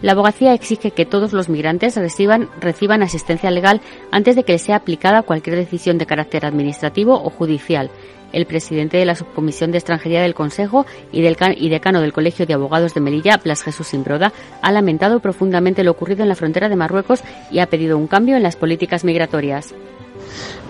La 0.02 0.14
abogacía 0.14 0.54
exige 0.54 0.92
que 0.92 1.06
todos 1.06 1.34
los 1.34 1.50
migrantes 1.50 1.98
reciban, 1.98 3.04
asistencia 3.04 3.52
legal 3.52 3.82
antes 4.12 4.38
de 4.38 4.44
que 4.44 4.54
les 4.54 4.62
sea 4.62 4.78
aplicada 4.78 5.24
cualquier 5.24 5.58
decisión 5.58 5.98
de 5.98 6.06
carácter 6.06 6.46
administrativo 6.46 7.22
o 7.22 7.30
judicial. 7.30 7.90
El 8.34 8.46
presidente 8.46 8.98
de 8.98 9.06
la 9.06 9.16
Subcomisión 9.16 9.72
de 9.72 9.78
Extranjería 9.78 10.22
del 10.22 10.34
Consejo 10.34 10.86
y, 11.12 11.22
del 11.22 11.38
y 11.58 11.70
decano 11.70 12.02
del 12.02 12.14
Colegio 12.14 12.46
de 12.46 12.54
Abogados 12.54 12.94
de 12.94 13.02
Melilla, 13.02 13.38
Blas 13.38 13.64
Jesús 13.64 13.88
Simbroda, 13.88 14.34
ha 14.62 14.72
lamentado 14.72 15.20
profundamente 15.20 15.84
lo 15.84 15.92
ocurrido 15.92 16.24
en 16.24 16.30
la 16.30 16.36
frontera 16.36 16.70
de 16.70 16.76
Marruecos 16.76 17.22
y 17.52 17.60
ha 17.60 17.68
pedido 17.68 17.98
un 17.98 18.08
cambio 18.08 18.36
en 18.36 18.44
las 18.44 18.56
políticas 18.56 19.04
migratorias. 19.04 19.74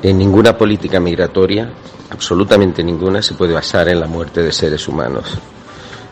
En 0.04 0.18
ninguna 0.18 0.58
política 0.58 1.00
migratoria, 1.00 1.72
absolutamente 2.12 2.84
ninguna, 2.84 3.22
se 3.22 3.34
puede 3.34 3.54
basar 3.54 3.90
en 3.90 4.00
la 4.00 4.08
muerte 4.08 4.42
de 4.42 4.52
seres 4.52 4.88
humanos. 4.88 5.40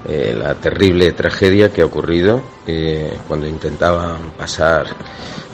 Eh, 0.07 0.35
la 0.38 0.53
terrible 0.53 1.12
tragedia 1.13 1.74
que 1.74 1.81
ha 1.81 1.85
ocurrido 1.85 2.41
eh, 2.67 3.17
cuando 3.27 3.47
intentaban 3.47 4.33
pasar 4.38 4.85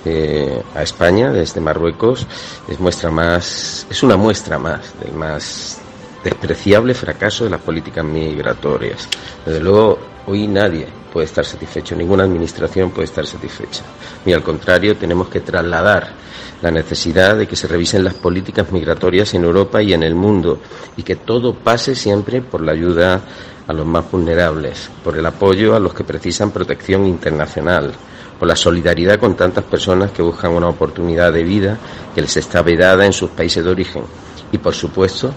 eh, 0.03 0.62
a 0.75 0.84
España 0.84 1.31
desde 1.31 1.62
Marruecos 1.62 2.27
es 2.67 2.77
muestra 2.77 3.12
más 3.12 3.88
es 3.89 4.03
una 4.03 4.17
muestra 4.17 4.58
más 4.58 4.93
del 5.00 5.13
más 5.13 5.79
despreciable 6.22 6.93
fracaso 6.93 7.46
de 7.46 7.50
las 7.50 7.62
políticas 7.62 8.03
migratorias. 8.03 9.08
Desde 9.46 9.60
luego, 9.60 9.98
hoy 10.27 10.48
nadie 10.48 10.88
puede 11.12 11.25
estar 11.25 11.46
satisfecho, 11.46 11.96
ninguna 11.96 12.24
administración 12.24 12.91
puede 12.91 13.05
estar 13.05 13.25
satisfecha. 13.25 13.84
Y 14.25 14.34
al 14.34 14.43
contrario, 14.43 14.96
tenemos 14.98 15.29
que 15.29 15.39
trasladar 15.39 16.13
la 16.62 16.72
necesidad 16.72 17.38
de 17.38 17.48
que 17.48 17.55
se 17.55 17.67
revisen 17.67 18.03
las 18.03 18.13
políticas 18.13 18.72
migratorias 18.72 19.34
en 19.34 19.43
Europa 19.43 19.81
y 19.81 19.93
en 19.93 20.03
el 20.03 20.13
mundo 20.13 20.60
y 20.96 21.03
que 21.03 21.15
todo 21.15 21.55
pase 21.55 21.96
siempre 21.96 22.41
por 22.41 22.62
la 22.62 22.74
ayuda 22.74 23.22
a 23.68 23.74
los 23.74 23.86
más 23.86 24.10
vulnerables, 24.10 24.89
por 25.03 25.18
el 25.18 25.25
apoyo 25.25 25.75
a 25.75 25.80
los 25.80 25.94
que 25.94 26.03
precisan 26.03 26.51
protección 26.51 27.06
internacional, 27.06 27.94
por 28.39 28.48
la 28.48 28.56
solidaridad 28.56 29.20
con 29.20 29.36
tantas 29.36 29.63
personas 29.63 30.12
que 30.12 30.22
buscan 30.22 30.51
una 30.51 30.70
oportunidad 30.70 31.32
de 31.32 31.44
vida 31.44 31.77
que 32.13 32.22
les 32.22 32.38
está 32.38 32.62
vedada 32.62 33.06
en 33.06 33.13
sus 33.13 33.30
países 33.32 33.63
de 33.63 33.70
origen 33.70 34.03
y, 34.51 34.58
por 34.58 34.74
supuesto, 34.74 35.34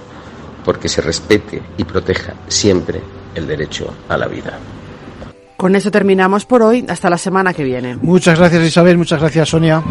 porque 0.64 0.88
se 0.88 1.02
respete 1.02 1.62
y 1.76 1.85
proteja 1.85 2.35
siempre 2.49 3.02
el 3.35 3.47
derecho 3.47 3.93
a 4.09 4.16
la 4.16 4.26
vida. 4.26 4.59
Con 5.57 5.76
eso 5.76 5.90
terminamos 5.90 6.45
por 6.45 6.62
hoy. 6.62 6.85
Hasta 6.88 7.09
la 7.09 7.19
semana 7.19 7.54
que 7.54 7.64
viene. 7.64 7.97
Muchas 7.97 8.38
gracias 8.38 8.64
Isabel, 8.64 8.99
muchas 8.99 9.21
gracias 9.21 9.49
Sonia. 9.49 9.83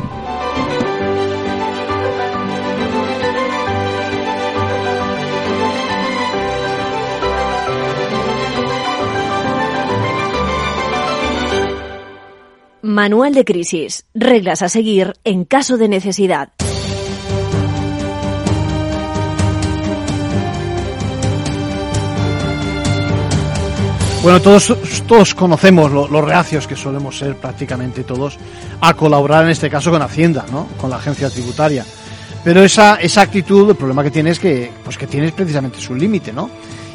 Manual 12.93 13.33
de 13.33 13.43
crisis. 13.43 14.05
Reglas 14.13 14.61
a 14.61 14.69
seguir 14.69 15.15
en 15.23 15.45
caso 15.45 15.77
de 15.77 15.87
necesidad. 15.89 16.49
Bueno, 24.21 24.39
todos, 24.43 24.75
todos 25.07 25.33
conocemos 25.33 25.91
los 25.91 26.23
reacios 26.23 26.67
que 26.67 26.75
solemos 26.75 27.17
ser 27.17 27.35
prácticamente 27.35 28.03
todos 28.03 28.37
a 28.79 28.93
colaborar 28.93 29.45
en 29.45 29.49
este 29.49 29.71
caso 29.71 29.89
con 29.89 30.03
Hacienda, 30.03 30.45
¿no? 30.51 30.67
Con 30.79 30.91
la 30.91 30.97
agencia 30.97 31.31
tributaria. 31.31 31.83
Pero 32.43 32.61
esa, 32.61 32.97
esa 32.97 33.21
actitud, 33.21 33.71
el 33.71 33.75
problema 33.75 34.03
que 34.03 34.11
tiene 34.11 34.29
es 34.29 34.37
que, 34.37 34.69
pues 34.83 34.99
que 34.99 35.07
tienes 35.07 35.31
precisamente 35.31 35.79
su 35.79 35.95
límite, 35.95 36.31
¿no? 36.31 36.47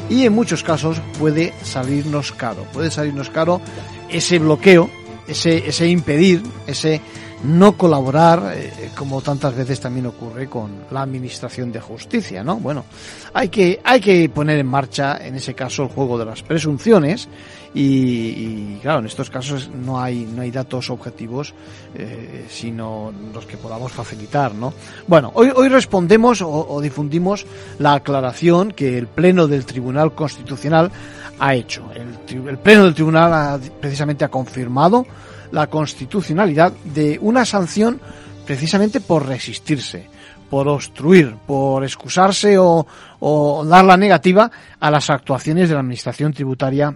Y 0.09 0.25
en 0.25 0.31
muchos 0.31 0.63
casos 0.63 1.01
puede 1.19 1.53
salirnos 1.61 2.31
caro, 2.31 2.63
puede 2.71 2.89
salirnos 2.89 3.29
caro 3.29 3.59
ese 4.07 4.39
bloqueo 4.39 4.89
ese, 5.29 5.67
ese 5.67 5.87
impedir, 5.87 6.43
ese 6.67 7.01
no 7.43 7.77
colaborar, 7.77 8.53
eh, 8.53 8.91
como 8.95 9.21
tantas 9.21 9.55
veces 9.55 9.79
también 9.79 10.05
ocurre 10.07 10.47
con 10.47 10.71
la 10.91 11.01
administración 11.01 11.71
de 11.71 11.79
justicia, 11.79 12.43
¿no? 12.43 12.57
Bueno, 12.57 12.85
hay 13.33 13.49
que, 13.49 13.79
hay 13.83 14.01
que 14.01 14.27
poner 14.29 14.59
en 14.59 14.67
marcha, 14.67 15.17
en 15.25 15.35
ese 15.35 15.53
caso, 15.53 15.83
el 15.83 15.89
juego 15.89 16.17
de 16.17 16.25
las 16.25 16.43
presunciones 16.43 17.29
y, 17.73 18.75
claro, 18.81 18.99
en 18.99 19.05
estos 19.05 19.29
casos 19.29 19.69
no 19.69 20.01
hay, 20.01 20.27
no 20.35 20.41
hay 20.41 20.51
datos 20.51 20.89
objetivos, 20.89 21.53
eh, 21.95 22.45
sino 22.49 23.13
los 23.33 23.45
que 23.45 23.57
podamos 23.57 23.91
facilitar, 23.91 24.53
¿no? 24.53 24.73
Bueno, 25.07 25.31
hoy, 25.35 25.51
hoy 25.55 25.69
respondemos 25.69 26.41
o, 26.41 26.49
o 26.49 26.81
difundimos 26.81 27.45
la 27.77 27.93
aclaración 27.93 28.71
que 28.71 28.97
el 28.97 29.07
Pleno 29.07 29.47
del 29.47 29.65
Tribunal 29.65 30.13
Constitucional 30.13 30.91
ha 31.39 31.55
hecho. 31.55 31.89
El, 31.93 32.47
el 32.47 32.57
Pleno 32.57 32.83
del 32.83 32.93
Tribunal 32.93 33.33
ha, 33.33 33.59
precisamente 33.79 34.25
ha 34.25 34.29
confirmado 34.29 35.05
la 35.51 35.67
constitucionalidad 35.67 36.71
de 36.71 37.17
una 37.21 37.45
sanción 37.45 37.99
precisamente 38.45 38.99
por 39.01 39.25
resistirse, 39.25 40.07
por 40.49 40.67
obstruir, 40.67 41.35
por 41.45 41.83
excusarse 41.83 42.57
o, 42.57 42.85
o 43.19 43.65
dar 43.65 43.85
la 43.85 43.97
negativa 43.97 44.51
a 44.79 44.91
las 44.91 45.09
actuaciones 45.09 45.69
de 45.69 45.75
la 45.75 45.81
Administración 45.81 46.33
Tributaria 46.33 46.95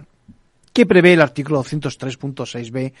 que 0.72 0.86
prevé 0.86 1.12
el 1.12 1.22
artículo 1.22 1.62
203.6b 1.62 2.92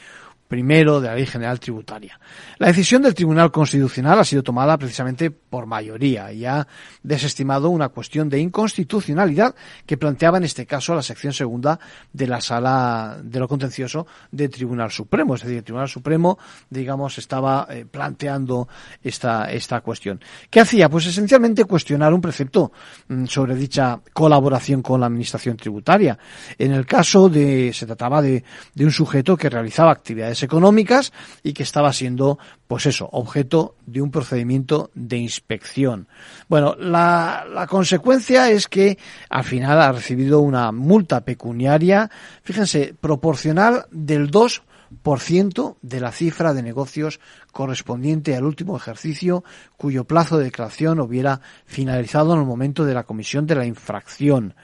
primero 0.48 1.00
de 1.00 1.08
la 1.08 1.14
Ley 1.14 1.26
General 1.26 1.58
Tributaria. 1.58 2.18
La 2.58 2.68
decisión 2.68 3.02
del 3.02 3.14
Tribunal 3.14 3.50
Constitucional 3.50 4.18
ha 4.18 4.24
sido 4.24 4.42
tomada 4.42 4.76
precisamente 4.78 5.30
por 5.30 5.66
mayoría 5.66 6.32
y 6.32 6.44
ha 6.44 6.66
desestimado 7.02 7.70
una 7.70 7.88
cuestión 7.88 8.28
de 8.28 8.40
inconstitucionalidad 8.40 9.54
que 9.86 9.96
planteaba 9.96 10.38
en 10.38 10.44
este 10.44 10.66
caso 10.66 10.94
la 10.94 11.02
sección 11.02 11.32
segunda 11.32 11.78
de 12.12 12.26
la 12.26 12.40
Sala 12.40 13.18
de 13.22 13.38
lo 13.38 13.48
Contencioso 13.48 14.06
del 14.30 14.50
Tribunal 14.50 14.90
Supremo. 14.90 15.34
Es 15.34 15.42
decir, 15.42 15.58
el 15.58 15.64
Tribunal 15.64 15.88
Supremo, 15.88 16.38
digamos, 16.70 17.18
estaba 17.18 17.66
eh, 17.70 17.86
planteando 17.90 18.68
esta, 19.02 19.50
esta 19.50 19.80
cuestión. 19.80 20.20
¿Qué 20.50 20.60
hacía? 20.60 20.88
Pues 20.88 21.06
esencialmente 21.06 21.64
cuestionar 21.64 22.12
un 22.12 22.20
precepto 22.20 22.72
mm, 23.08 23.26
sobre 23.26 23.54
dicha 23.54 24.00
colaboración 24.12 24.82
con 24.82 25.00
la 25.00 25.06
Administración 25.06 25.56
Tributaria. 25.56 26.18
En 26.58 26.72
el 26.72 26.86
caso 26.86 27.28
de, 27.28 27.72
se 27.72 27.86
trataba 27.86 28.20
de, 28.20 28.44
de 28.74 28.84
un 28.84 28.92
sujeto 28.92 29.36
que 29.36 29.48
realizaba 29.48 29.90
actividades 29.90 30.33
económicas 30.42 31.12
y 31.42 31.52
que 31.52 31.62
estaba 31.62 31.92
siendo, 31.92 32.38
pues 32.66 32.86
eso, 32.86 33.08
objeto 33.12 33.76
de 33.86 34.02
un 34.02 34.10
procedimiento 34.10 34.90
de 34.94 35.18
inspección. 35.18 36.08
Bueno, 36.48 36.74
la, 36.78 37.46
la 37.52 37.66
consecuencia 37.66 38.50
es 38.50 38.68
que 38.68 38.98
al 39.30 39.44
final 39.44 39.80
ha 39.80 39.92
recibido 39.92 40.40
una 40.40 40.72
multa 40.72 41.24
pecuniaria, 41.24 42.10
fíjense, 42.42 42.94
proporcional 43.00 43.86
del 43.90 44.30
2 44.30 44.62
1% 45.02 45.76
de 45.82 46.00
la 46.00 46.12
cifra 46.12 46.54
de 46.54 46.62
negocios 46.62 47.20
correspondiente 47.52 48.36
al 48.36 48.44
último 48.44 48.76
ejercicio 48.76 49.44
cuyo 49.76 50.04
plazo 50.04 50.38
de 50.38 50.44
declaración 50.44 51.00
hubiera 51.00 51.40
finalizado 51.64 52.34
en 52.34 52.40
el 52.40 52.46
momento 52.46 52.84
de 52.84 52.94
la 52.94 53.04
comisión 53.04 53.46
de 53.46 53.54
la 53.54 53.66
infracción. 53.66 54.54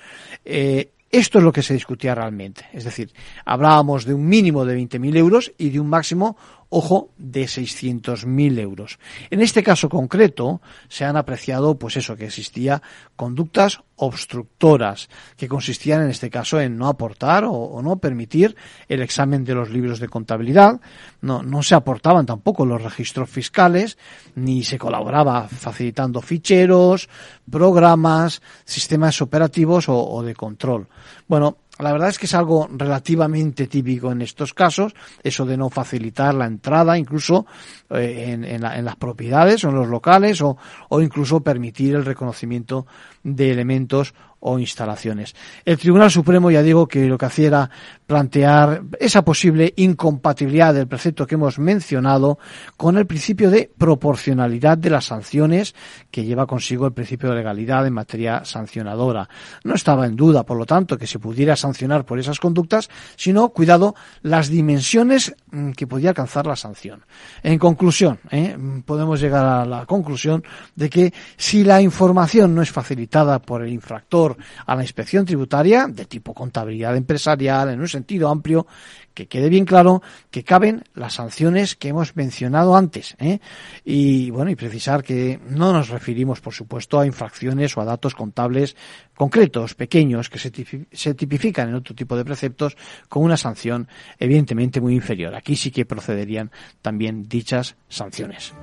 Eh, 0.45 0.93
esto 1.11 1.39
es 1.39 1.45
lo 1.45 1.53
que 1.53 1.63
se 1.63 1.75
discutía 1.75 2.15
realmente. 2.15 2.67
Es 2.73 2.85
decir, 2.85 3.13
hablábamos 3.45 4.05
de 4.05 4.15
un 4.15 4.27
mínimo 4.27 4.65
de 4.65 4.79
20.000 4.79 5.17
euros 5.17 5.53
y 5.59 5.71
de 5.71 5.81
un 5.81 5.89
máximo 5.89 6.37
ojo, 6.71 7.11
de 7.19 7.45
600.000 7.45 8.59
euros. 8.59 8.99
En 9.29 9.43
este 9.43 9.63
caso 9.63 9.89
concreto 9.89 10.61
se 10.89 11.05
han 11.05 11.17
apreciado, 11.17 11.77
pues 11.79 11.97
eso, 11.97 12.17
que 12.17 12.27
existía 12.27 12.81
conductas 13.17 13.83
obstructoras, 13.97 15.11
que 15.37 15.49
consistían 15.49 16.03
en 16.03 16.11
este 16.11 16.31
caso 16.31 16.61
en 16.61 16.79
no 16.79 16.87
aportar 16.87 17.45
o, 17.45 17.83
no 17.83 17.97
permitir 17.97 18.57
el 18.89 19.03
examen 19.03 19.45
de 19.45 19.55
los 19.55 19.69
libros 19.69 19.99
de 19.99 20.09
contabilidad, 20.09 20.81
no, 21.21 21.63
se 21.63 21.75
aportaban 21.75 22.25
tampoco 22.25 22.65
los 22.65 22.83
registros 22.83 23.29
fiscales, 23.29 23.99
ni 24.37 24.63
se 24.63 24.79
colaboraba 24.79 25.49
facilitando 25.49 26.23
ficheros, 26.23 27.09
programas, 27.51 28.41
sistemas 28.65 29.21
operativos 29.21 29.87
o 29.89 30.23
de 30.23 30.35
control. 30.35 30.87
Bueno, 31.27 31.59
la 31.81 31.93
verdad 31.93 32.09
es 32.09 32.19
que 32.19 32.27
es 32.27 32.35
algo 32.35 32.69
relativamente 32.71 33.67
típico 33.67 34.13
en 34.13 34.23
estos 34.23 34.55
casos, 34.55 34.95
eso 35.23 35.47
de 35.47 35.57
no 35.57 35.71
facilitar 35.71 36.35
la 36.35 36.47
entrada, 36.47 36.99
incluso 36.99 37.47
eh, 37.91 38.39
en, 38.41 38.61
las 38.61 38.97
propiedades 38.97 39.65
o 39.65 39.71
en 39.71 39.77
los 39.77 39.89
locales, 39.89 40.41
o, 40.43 40.57
o 40.89 41.01
incluso 41.01 41.41
permitir 41.41 41.95
el 41.95 42.05
reconocimiento 42.05 42.87
de 43.23 43.51
elementos 43.51 44.15
o 44.41 44.59
instalaciones. 44.59 45.35
El 45.65 45.79
Tribunal 45.79 46.11
Supremo 46.11 46.51
ya 46.51 46.63
digo 46.63 46.89
que 46.89 47.07
lo 47.07 47.19
que 47.19 47.27
hacía 47.27 47.47
era 47.47 47.71
plantear 48.07 48.83
esa 48.99 49.23
posible 49.23 49.73
incompatibilidad 49.77 50.75
del 50.75 50.89
precepto 50.89 51.27
que 51.27 51.37
hemos 51.37 51.59
mencionado 51.59 52.39
con 52.77 52.97
el 52.99 53.07
principio 53.07 53.51
de 53.51 53.71
proporcionalidad 53.77 54.79
de 54.79 54.91
las 54.91 55.05
sanciones 55.05 55.75
que 56.11 56.25
lleva 56.25 56.47
consigo 56.47 56.87
el 56.87 56.93
principio 56.93 57.31
de 57.31 57.37
legalidad 57.37 57.87
en 57.87 57.93
materia 57.93 58.45
sancionadora. 58.45 59.29
No 59.65 59.75
estaba 59.75 60.07
en 60.07 60.17
duda, 60.17 60.45
por 60.45 60.57
lo 60.57 60.67
tanto, 60.67 60.99
que 60.99 61.07
se 61.07 61.19
pudiera 61.19 61.55
sancionar 61.55 62.05
por 62.05 62.19
esas 62.19 62.41
conductas, 62.41 62.89
sino, 63.17 63.51
cuidado, 63.51 63.95
las 64.23 64.49
dimensiones 64.49 65.35
mm, 65.51 65.71
que 65.73 65.87
podía 65.87 66.11
alcanzar 66.11 66.47
la 66.47 66.57
sanción. 66.57 67.05
En 67.43 67.59
conclusión, 67.59 68.19
¿eh? 68.31 68.57
podemos 68.85 69.21
llegar 69.21 69.45
a 69.45 69.65
la 69.67 69.87
conclusión 69.87 70.43
de 70.75 70.91
que 70.91 71.13
si 71.37 71.65
la 71.65 71.81
información 71.81 72.55
no 72.55 72.63
es 72.63 72.71
facilitada 72.71 73.39
por 73.41 73.63
el 73.63 73.73
infractor 73.73 74.30
a 74.67 74.75
la 74.75 74.83
inspección 74.83 75.25
tributaria 75.25 75.87
de 75.89 76.05
tipo 76.05 76.35
contabilidad 76.35 76.97
empresarial 76.97 77.71
en 77.71 77.81
un 77.81 77.89
sentido 77.89 78.29
amplio, 78.29 78.67
que 79.15 79.27
quede 79.27 79.49
bien 79.49 79.65
claro 79.65 80.03
que 80.31 80.45
caben 80.45 80.85
las 80.95 81.15
sanciones 81.15 81.77
que 81.77 81.89
hemos 81.89 82.17
mencionado 82.17 82.77
antes. 82.77 83.17
¿eh? 83.19 83.41
Y 83.85 84.31
bueno, 84.31 84.51
y 84.51 84.57
precisar 84.57 85.03
que 85.03 85.41
no 85.49 85.73
nos 85.73 85.89
referimos, 85.89 86.41
por 86.41 86.55
supuesto, 86.55 87.01
a 87.01 87.07
infracciones 87.07 87.77
o 87.77 87.81
a 87.81 87.85
datos 87.85 88.15
contables 88.15 88.77
concretos, 89.15 89.75
pequeños, 89.75 90.31
que 90.31 90.39
se 90.39 91.15
tipifican 91.15 91.69
en 91.69 91.75
otro 91.75 91.95
tipo 91.95 92.17
de 92.17 92.25
preceptos 92.25 92.77
con 93.09 93.23
una 93.23 93.37
sanción 93.37 93.89
evidentemente 94.19 94.81
muy 94.81 94.95
inferior. 94.95 95.35
Aquí 95.35 95.57
sí 95.57 95.71
que 95.71 95.85
procederían 95.85 96.51
también 96.81 97.29
dichas 97.29 97.77
sanciones. 97.89 98.55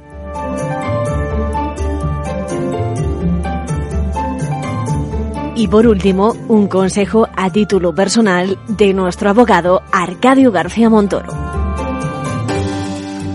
Y 5.58 5.68
por 5.68 5.88
último, 5.88 6.36
un 6.50 6.68
consejo 6.68 7.28
a 7.36 7.50
título 7.50 7.94
personal 7.96 8.60
de 8.68 8.94
nuestro 8.94 9.32
abogado 9.32 9.82
Arcadio 9.92 10.52
García 10.52 10.88
Montoro. 10.88 11.34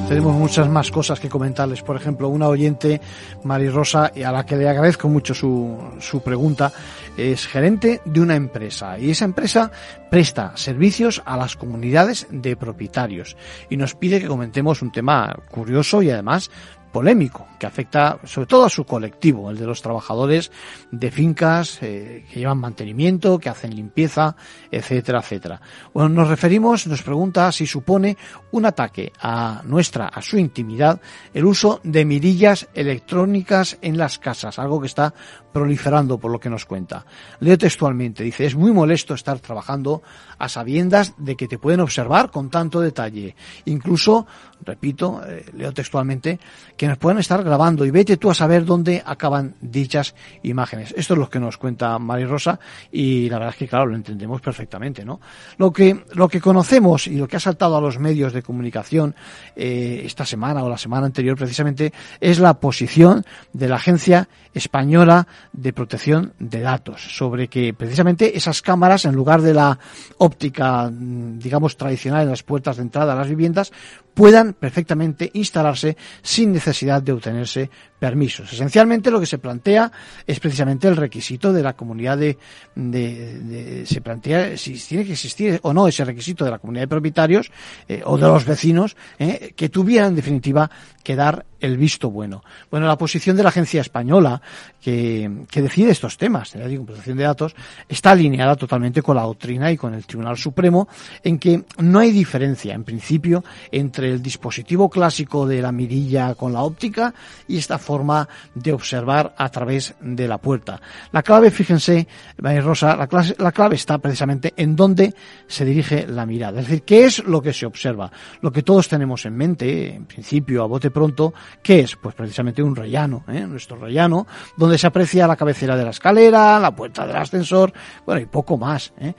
Tenemos 0.09 0.33
muchas 0.35 0.69
más 0.69 0.93
cosas 0.93 1.19
que 1.19 1.29
comentarles. 1.29 1.83
Por 1.83 1.97
ejemplo, 1.97 2.29
una 2.29 2.47
oyente, 2.47 3.01
Mari 3.43 3.69
Rosa, 3.71 4.13
a 4.25 4.31
la 4.31 4.47
que 4.47 4.57
le 4.57 4.69
agradezco 4.69 5.09
mucho 5.09 5.35
su, 5.35 5.77
su 5.99 6.23
pregunta, 6.23 6.71
es 7.17 7.49
gerente 7.49 8.01
de 8.05 8.21
una 8.21 8.37
empresa 8.37 8.99
y 9.01 9.11
esa 9.11 9.25
empresa 9.25 9.73
presta 10.09 10.53
servicios 10.55 11.23
a 11.25 11.37
las 11.37 11.57
comunidades 11.57 12.29
de 12.31 12.57
propietarios 12.57 13.37
y 13.69 13.77
nos 13.77 13.97
pide 13.97 14.21
que 14.21 14.29
comentemos 14.29 14.81
un 14.81 14.93
tema 14.93 15.35
curioso 15.51 16.03
y 16.03 16.11
además 16.11 16.51
polémico 16.93 17.49
que 17.59 17.67
afecta 17.67 18.19
sobre 18.25 18.47
todo 18.47 18.65
a 18.65 18.69
su 18.69 18.85
colectivo, 18.85 19.51
el 19.51 19.59
de 19.59 19.67
los 19.67 19.83
trabajadores 19.83 20.53
de 20.91 21.11
fincas 21.11 21.79
eh, 21.83 22.25
que 22.31 22.41
llevan 22.41 22.59
mantenimiento, 22.59 23.39
que 23.39 23.49
hacen 23.49 23.75
limpieza, 23.75 24.37
etcétera, 24.71 25.21
etcétera. 25.21 25.61
Bueno, 25.95 26.11
nos 26.11 26.29
referimos, 26.29 26.87
nos 26.87 27.03
pregunta 27.03 27.51
si 27.53 27.67
supone 27.67 28.17
un 28.51 28.67
ataque 28.67 29.13
a 29.21 29.63
nuestra, 29.65 30.09
a 30.09 30.21
su 30.23 30.39
intimidad, 30.39 31.01
el 31.33 31.45
uso 31.45 31.81
de 31.83 32.05
mirillas 32.05 32.69
electrónicas 32.75 33.79
en 33.81 33.97
las 33.97 34.19
casas, 34.19 34.59
algo 34.59 34.81
que 34.81 34.87
está 34.87 35.15
proliferando 35.53 36.19
por 36.19 36.31
lo 36.31 36.41
que 36.41 36.51
nos 36.51 36.67
cuenta. 36.67 37.05
Leo 37.41 37.59
textualmente, 37.59 38.25
dice, 38.25 38.47
es 38.47 38.55
muy 38.55 38.73
molesto 38.73 39.15
estar 39.15 39.39
trabajando 39.41 40.03
a 40.39 40.49
sabiendas 40.49 41.15
de 41.19 41.37
que 41.37 41.49
te 41.49 41.59
pueden 41.59 41.81
observar 41.81 42.31
con 42.31 42.51
tanto 42.51 42.81
detalle. 42.81 43.37
Incluso, 43.67 44.27
repito, 44.65 45.23
eh, 45.27 45.45
leo 45.57 45.73
textualmente, 45.73 46.39
que 46.77 46.89
nos 46.89 46.99
pueden 46.99 47.19
estar 47.19 47.43
grabando 47.45 47.85
y 47.85 47.91
vete 47.91 48.17
tú 48.17 48.31
a 48.31 48.35
saber 48.35 48.65
dónde 48.65 49.03
acaban 49.05 49.55
dichas 49.61 50.15
imágenes. 50.43 50.95
Esto 50.97 51.15
es 51.15 51.19
lo 51.19 51.31
que 51.31 51.41
nos 51.41 51.59
cuenta 51.59 51.99
Mari 51.99 52.25
Rosa 52.25 52.59
y 52.91 53.29
la 53.29 53.39
verdad 53.39 53.55
es 53.55 53.59
que 53.59 53.69
claro, 53.69 53.87
lo 53.87 53.97
entendemos 53.97 54.41
perfectamente, 54.41 55.05
¿no? 55.05 55.21
Lo 55.59 55.73
que, 55.73 56.05
lo 56.15 56.29
que 56.29 56.41
conocemos 56.41 57.07
y 57.07 57.17
lo 57.17 57.29
que 57.29 57.37
ha 57.37 57.41
saltado 57.41 57.77
a 57.77 57.81
los 57.81 57.99
medios 57.99 58.33
de 58.33 58.43
comunicación 58.43 59.15
eh, 59.57 60.03
esta 60.05 60.25
semana 60.25 60.65
o 60.65 60.69
la 60.69 60.79
semana 60.79 61.07
anterior 61.07 61.37
precisamente 61.37 61.93
es 62.21 62.39
la 62.39 62.55
posición 62.55 63.25
de 63.53 63.69
la 63.69 63.77
Agencia 63.77 64.29
Española 64.55 65.27
de 65.53 65.73
Protección 65.73 66.33
de 66.39 66.61
Datos 66.61 67.17
sobre 67.17 67.49
que 67.49 67.75
precisamente 67.75 68.37
esas 68.37 68.63
cámaras 68.63 69.05
en 69.05 69.15
lugar 69.15 69.43
de 69.43 69.55
la 69.55 69.79
óptica 70.19 70.91
digamos 70.93 71.77
tradicional 71.77 72.23
en 72.23 72.31
las 72.31 72.43
puertas 72.43 72.77
de 72.77 72.83
entrada 72.83 73.13
a 73.13 73.17
las 73.17 73.29
viviendas 73.29 73.73
puedan 74.15 74.53
perfectamente 74.55 75.31
instalarse 75.35 75.97
sin 76.23 76.53
necesidad 76.53 77.03
de 77.03 77.13
obtenerse 77.13 77.71
permisos. 77.99 78.53
Esencialmente 78.53 79.13
lo 79.13 79.21
que 79.21 79.27
se 79.27 79.39
plantea 79.39 79.91
es 80.27 80.41
precisamente 80.41 80.89
el 80.89 80.97
requisito 80.97 81.53
de 81.53 81.63
la 81.63 81.75
comunidad 81.75 82.19
de, 82.19 82.37
de, 82.75 83.87
se 83.87 84.01
plantea 84.01 84.57
si 84.57 84.75
tiene 84.75 85.05
que 85.05 85.13
existir 85.13 85.61
o 85.63 85.73
no 85.73 85.87
ese 85.87 86.05
requisito 86.05 86.45
de 86.45 86.51
la 86.51 86.59
comunidad 86.59 86.83
de 86.83 86.89
propietarios 86.89 87.53
eh, 87.87 88.03
o 88.05 88.19
de 88.19 88.27
los 88.27 88.45
vecinos 88.45 88.97
eh, 89.21 89.53
que 89.55 89.69
tuvieran 89.69 90.11
en 90.11 90.17
definitiva 90.17 90.69
que 91.05 91.15
dar 91.15 91.47
el 91.61 91.77
visto 91.77 92.11
bueno. 92.11 92.43
Bueno, 92.71 92.89
la 92.89 92.99
posición 92.99 93.37
de 93.37 93.45
la 93.45 93.51
agencia 93.51 93.81
española 93.81 94.43
que, 94.81 95.45
que 95.49 95.63
decide 95.63 95.93
estos 95.93 96.19
temas, 96.19 96.53
de 96.53 96.59
la 96.59 96.85
protección 96.85 97.17
de 97.17 97.25
datos, 97.25 97.55
está 97.89 98.11
alineada 98.11 98.57
totalmente 98.57 99.01
con 99.01 99.15
la 99.15 99.23
doctrina 99.23 99.71
y 99.71 99.77
con 99.77 99.95
el 99.95 100.05
Tribunal 100.05 100.37
Supremo 100.37 100.89
en 101.23 101.39
que 101.39 101.65
no 101.79 102.01
hay 102.01 102.11
diferencia 102.11 102.75
en 102.75 102.83
principio 102.83 103.45
entre 103.71 104.02
el 104.05 104.23
dispositivo 104.23 104.89
clásico 104.89 105.47
de 105.47 105.63
la 105.63 105.73
mirilla 105.73 106.35
con 106.35 106.53
la 106.53 106.63
óptica 106.63 107.15
y 107.49 107.59
esta 107.59 107.79
forma 107.79 108.29
de 108.55 108.73
observar 108.73 109.35
a 109.37 109.49
través 109.49 109.95
de 110.01 110.29
la 110.29 110.39
puerta. 110.39 110.81
La 111.13 111.23
clave, 111.23 111.51
fíjense, 111.51 112.07
Rosa, 112.39 112.97
la, 112.97 113.07
clave, 113.07 113.35
la 113.39 113.53
clave 113.53 113.77
está 113.77 113.99
precisamente 113.99 114.53
en 114.57 114.77
dónde 114.77 115.15
se 115.47 115.65
dirige 115.65 116.07
la 116.07 116.27
mirada. 116.27 116.61
Es 116.61 116.67
decir, 116.67 116.83
¿qué 116.83 117.05
es 117.05 117.25
lo 117.25 117.41
que 117.43 117.53
se 117.53 117.67
observa? 117.67 118.11
Lo 118.41 118.53
que 118.53 118.63
todos 118.63 118.89
tenemos 118.89 119.25
en 119.27 119.37
mente, 119.37 119.95
en 119.95 120.07
principio, 120.07 120.63
a 120.63 120.67
bote 120.67 120.91
pronto, 120.91 121.35
¿qué 121.63 121.81
es? 121.81 121.97
Pues 121.97 122.15
precisamente 122.15 122.63
un 122.63 122.77
rellano, 122.77 123.25
¿eh? 123.29 123.47
nuestro 123.47 123.77
rellano, 123.77 124.27
donde 124.57 124.79
se 124.79 124.87
aprecia 124.87 125.27
la 125.27 125.37
cabecera 125.37 125.77
de 125.77 125.85
la 125.85 125.91
escalera, 125.91 126.59
la 126.59 126.75
puerta 126.75 127.07
del 127.07 127.17
ascensor, 127.17 127.73
bueno, 128.07 128.21
y 128.21 128.27
poco 128.27 128.57
más. 128.57 128.93
¿eh? 128.99 129.15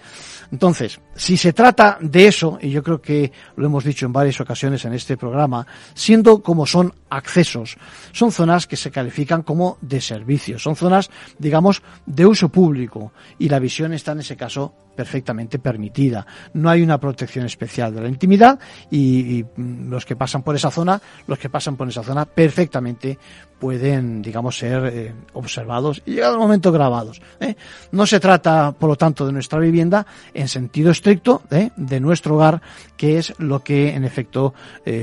Entonces, 0.52 1.00
si 1.16 1.38
se 1.38 1.54
trata 1.54 1.98
de 2.00 2.28
eso, 2.28 2.58
y 2.62 2.70
yo 2.70 2.84
creo 2.84 3.02
que 3.02 3.32
lo 3.56 3.66
hemos 3.66 3.84
dicho 3.84 4.06
en 4.06 4.14
varias 4.14 4.40
ocasiones 4.42 4.73
en 4.74 4.94
este 4.94 5.18
programa, 5.18 5.68
siendo 5.94 6.42
como 6.42 6.66
son 6.66 6.94
accesos, 7.10 7.78
son 8.12 8.32
zonas 8.32 8.68
que 8.68 8.78
se 8.78 8.92
califican 8.92 9.44
como 9.44 9.78
de 9.82 10.02
servicio, 10.02 10.58
son 10.60 10.76
zonas, 10.76 11.10
digamos, 11.38 11.82
de 12.06 12.26
uso 12.26 12.50
público, 12.50 13.14
y 13.38 13.50
la 13.50 13.60
visión 13.60 13.94
está 13.94 14.14
en 14.14 14.20
ese 14.20 14.36
caso 14.36 14.74
perfectamente 14.96 15.60
permitida. 15.60 16.26
No 16.54 16.70
hay 16.70 16.82
una 16.82 17.00
protección 17.00 17.46
especial 17.46 17.94
de 17.94 18.02
la 18.02 18.08
intimidad 18.08 18.60
y, 18.90 19.44
mm, 19.56 19.90
los 19.90 20.06
que 20.06 20.16
pasan 20.16 20.44
por 20.44 20.56
esa 20.56 20.72
zona, 20.72 21.02
los 21.28 21.40
que 21.40 21.50
pasan 21.50 21.76
por 21.76 21.88
esa 21.88 22.04
zona 22.04 22.26
perfectamente 22.26 23.18
pueden, 23.60 24.22
digamos, 24.22 24.58
ser 24.58 24.86
eh, 24.86 25.14
observados 25.34 26.02
y 26.06 26.16
llegado 26.16 26.34
el 26.34 26.40
momento 26.40 26.72
grabados. 26.72 27.22
¿eh? 27.40 27.56
No 27.92 28.06
se 28.06 28.20
trata, 28.20 28.74
por 28.74 28.90
lo 28.90 28.96
tanto, 28.98 29.26
de 29.26 29.32
nuestra 29.32 29.60
vivienda 29.60 30.06
en 30.34 30.50
sentido 30.50 30.92
estricto 30.92 31.44
¿eh? 31.50 31.70
de 31.78 32.00
nuestro 32.02 32.36
hogar, 32.36 32.62
que 32.98 33.18
es 33.18 33.34
lo 33.38 33.64
que 33.64 33.94
en 33.94 34.04
efecto 34.04 34.54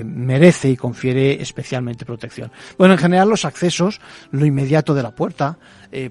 merece 0.05 0.68
y 0.70 0.76
confiere 0.76 1.40
especialmente 1.40 2.05
protección. 2.05 2.53
Bueno, 2.76 2.94
en 2.94 2.98
general 2.98 3.29
los 3.29 3.44
accesos, 3.44 4.00
lo 4.31 4.44
inmediato 4.44 4.94
de 4.94 5.03
la 5.03 5.11
puerta, 5.11 5.59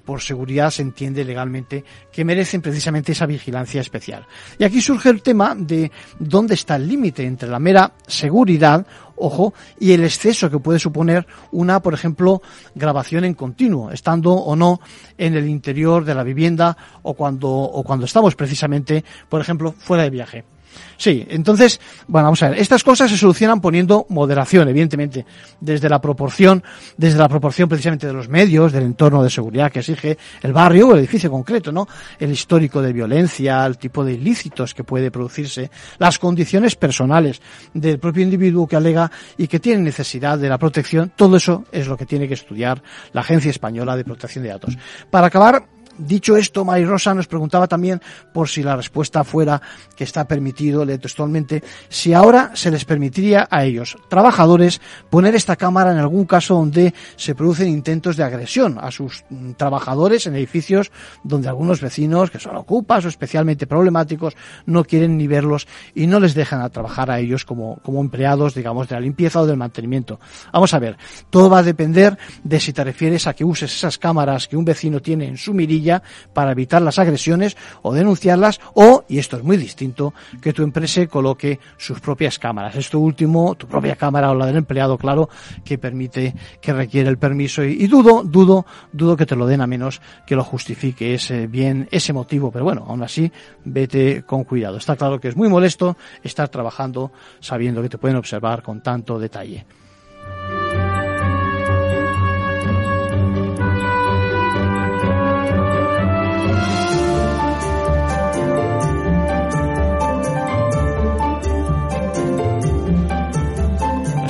por 0.04 0.22
seguridad 0.22 0.72
se 0.72 0.82
entiende 0.82 1.24
legalmente 1.24 1.84
que 2.12 2.26
merecen 2.26 2.62
precisamente 2.62 3.14
esa 3.14 3.26
vigilancia 3.26 3.82
especial. 3.82 4.26
Y 4.58 4.64
aquí 4.64 4.82
surge 4.82 5.10
el 5.10 5.22
tema 5.22 5.56
de 5.56 5.92
dónde 6.20 6.56
está 6.56 6.76
el 6.76 6.88
límite 6.88 7.26
entre 7.26 7.50
la 7.50 7.60
mera 7.60 7.94
seguridad 8.08 8.86
ojo, 9.20 9.54
y 9.80 9.92
el 9.92 10.04
exceso 10.04 10.50
que 10.50 10.60
puede 10.60 10.80
suponer 10.80 11.28
una, 11.52 11.82
por 11.82 11.94
ejemplo, 11.94 12.42
grabación 12.74 13.26
en 13.26 13.34
continuo, 13.36 13.92
estando 13.92 14.34
o 14.34 14.56
no 14.56 14.80
en 15.18 15.36
el 15.36 15.48
interior 15.48 16.04
de 16.04 16.16
la 16.16 16.24
vivienda 16.24 16.76
o 17.04 17.14
cuando, 17.14 17.50
o 17.50 17.84
cuando 17.84 18.06
estamos 18.06 18.36
precisamente, 18.36 19.04
por 19.28 19.42
ejemplo, 19.42 19.74
fuera 19.78 20.04
de 20.04 20.10
viaje. 20.10 20.46
Sí, 20.98 21.26
entonces, 21.30 21.80
bueno, 22.08 22.26
vamos 22.26 22.44
a 22.44 22.50
ver, 22.50 22.60
estas 22.60 22.84
cosas 22.84 23.10
se 23.10 23.18
solucionan 23.18 23.62
poniendo 23.62 24.06
moderación, 24.10 24.68
evidentemente, 24.68 25.26
desde 25.62 25.88
la 25.88 26.02
proporción, 26.02 26.62
desde 26.98 27.18
la 27.18 27.30
proporción 27.30 27.70
precisamente 27.70 28.06
de 28.06 28.14
los 28.14 28.28
medios, 28.28 28.72
del 28.72 28.84
entorno 28.84 29.24
de 29.24 29.30
seguridad 29.30 29.72
que 29.72 29.80
exige 29.80 30.18
el 30.42 30.52
barrio 30.52 30.90
o 30.90 30.94
el 30.94 31.00
edificio 31.00 31.32
concreto, 31.32 31.72
¿no? 31.72 31.88
El 32.20 32.32
histórico 32.32 32.82
de 32.82 32.92
violencia, 32.92 33.66
el 33.66 33.78
tipo 33.78 34.04
de 34.04 34.14
ilícitos 34.14 34.74
que 34.74 34.84
puede 34.84 35.10
producirse, 35.10 35.72
las 36.00 36.20
condiciones 36.20 36.76
personales 36.76 37.42
del 37.74 38.00
propio 38.00 38.24
individuo 38.24 38.68
que 38.68 38.76
alega 38.76 39.10
y 39.38 39.48
que 39.48 39.60
tiene 39.60 39.84
necesidad 39.84 40.38
de 40.38 40.50
la 40.50 40.58
protección, 40.58 41.14
todo 41.16 41.38
eso 41.38 41.64
es 41.72 41.88
lo 41.88 41.96
que 41.96 42.06
tiene 42.06 42.28
que 42.28 42.34
estudiar 42.34 42.82
la 43.14 43.22
Agencia 43.22 43.52
Española 43.52 43.96
de 43.96 44.04
Protección 44.04 44.44
de 44.44 44.50
Datos. 44.50 44.78
Para 45.10 45.28
acabar, 45.28 45.66
Dicho 46.00 46.38
esto, 46.38 46.64
Mari 46.64 46.86
Rosa 46.86 47.14
nos 47.14 47.28
preguntaba 47.28 47.68
también 47.68 48.02
por 48.32 48.48
si 48.48 48.64
la 48.64 48.78
respuesta 48.78 49.26
fuera 49.26 49.62
que 49.98 50.06
está 50.06 50.26
permitido, 50.26 50.86
le 50.86 50.98
textualmente, 50.98 51.62
si 51.90 52.14
ahora 52.14 52.52
se 52.54 52.72
les 52.72 52.86
permitiría 52.86 53.50
a 53.52 53.66
ellos, 53.66 53.98
trabajadores, 54.08 54.80
poner 55.10 55.36
esta 55.36 55.58
cámara 55.58 55.92
en 55.92 55.98
algún 55.98 56.24
caso 56.24 56.54
donde 56.54 56.94
se 57.18 57.36
producen 57.36 57.68
intentos 57.68 58.16
de 58.16 58.24
agresión 58.24 58.78
a 58.80 58.92
sus 58.92 59.26
mm, 59.30 59.52
trabajadores 59.54 60.26
en 60.26 60.36
edificios 60.36 60.90
donde 61.24 61.50
algunos 61.50 61.82
vecinos 61.82 62.32
que 62.32 62.40
son 62.40 62.56
ocupas 62.56 63.04
o 63.04 63.10
especialmente 63.10 63.68
problemáticos 63.68 64.38
no 64.66 64.86
quieren 64.86 65.18
ni 65.18 65.28
verlos 65.28 65.68
y 65.94 66.08
no 66.08 66.22
les 66.22 66.34
dejan 66.34 66.62
a 66.62 66.70
trabajar 66.70 67.12
a 67.12 67.20
ellos 67.20 67.44
como, 67.44 67.76
como 67.84 68.00
empleados, 68.00 68.56
digamos, 68.56 68.88
de 68.88 68.96
la 68.96 69.02
limpieza 69.02 69.42
o 69.42 69.46
del 69.46 69.58
mantenimiento. 69.58 70.18
Vamos 70.54 70.74
a 70.74 70.80
ver, 70.80 70.96
todo 71.30 71.50
va 71.50 71.60
a 71.60 71.64
depender 71.64 72.18
de 72.42 72.60
si 72.62 72.72
te 72.72 72.86
refieres 72.86 73.28
a 73.28 73.34
que 73.34 73.44
uses 73.44 73.74
esas 73.74 73.98
cámaras 73.98 74.48
que 74.48 74.56
un 74.56 74.64
vecino 74.64 75.02
tiene 75.02 75.28
en 75.28 75.38
su 75.38 75.54
mirilla 75.54 75.89
para 76.34 76.52
evitar 76.52 76.82
las 76.82 77.00
agresiones 77.00 77.58
o 77.82 77.94
denunciarlas 77.94 78.60
o, 78.74 79.04
y 79.08 79.20
esto 79.20 79.38
es 79.38 79.44
muy 79.44 79.58
distinto, 79.58 80.14
que 80.42 80.54
tu 80.54 80.64
empresa 80.64 81.06
coloque 81.08 81.60
sus 81.78 82.00
propias 82.00 82.40
cámaras. 82.40 82.76
Esto 82.76 83.00
último, 83.00 83.56
tu 83.56 83.68
propia 83.68 83.96
cámara 83.96 84.32
o 84.32 84.36
la 84.36 84.46
del 84.46 84.58
empleado, 84.58 84.98
claro, 84.98 85.30
que 85.64 85.78
permite, 85.78 86.34
que 86.62 86.74
requiere 86.74 87.10
el 87.10 87.18
permiso 87.18 87.64
y, 87.64 87.88
dudo, 87.88 88.24
dudo, 88.24 88.66
dudo 88.92 89.18
que 89.18 89.26
te 89.26 89.36
lo 89.36 89.46
den 89.46 89.62
a 89.62 89.68
menos 89.68 90.02
que 90.26 90.36
lo 90.36 90.44
justifique 90.44 91.14
ese 91.14 91.48
bien 91.48 91.88
ese 91.92 92.14
motivo, 92.14 92.52
pero 92.52 92.66
bueno, 92.66 92.86
aún 92.88 93.04
así, 93.04 93.32
vete 93.66 94.24
con 94.24 94.44
cuidado. 94.44 94.78
Está 94.78 94.96
claro 94.96 95.20
que 95.20 95.30
es 95.30 95.36
muy 95.36 95.50
molesto 95.50 95.98
estar 96.24 96.50
trabajando 96.50 97.12
sabiendo 97.40 97.82
que 97.82 97.90
te 97.90 97.98
pueden 97.98 98.18
observar 98.18 98.64
con 98.64 98.82
tanto 98.82 99.20
detalle. 99.20 99.66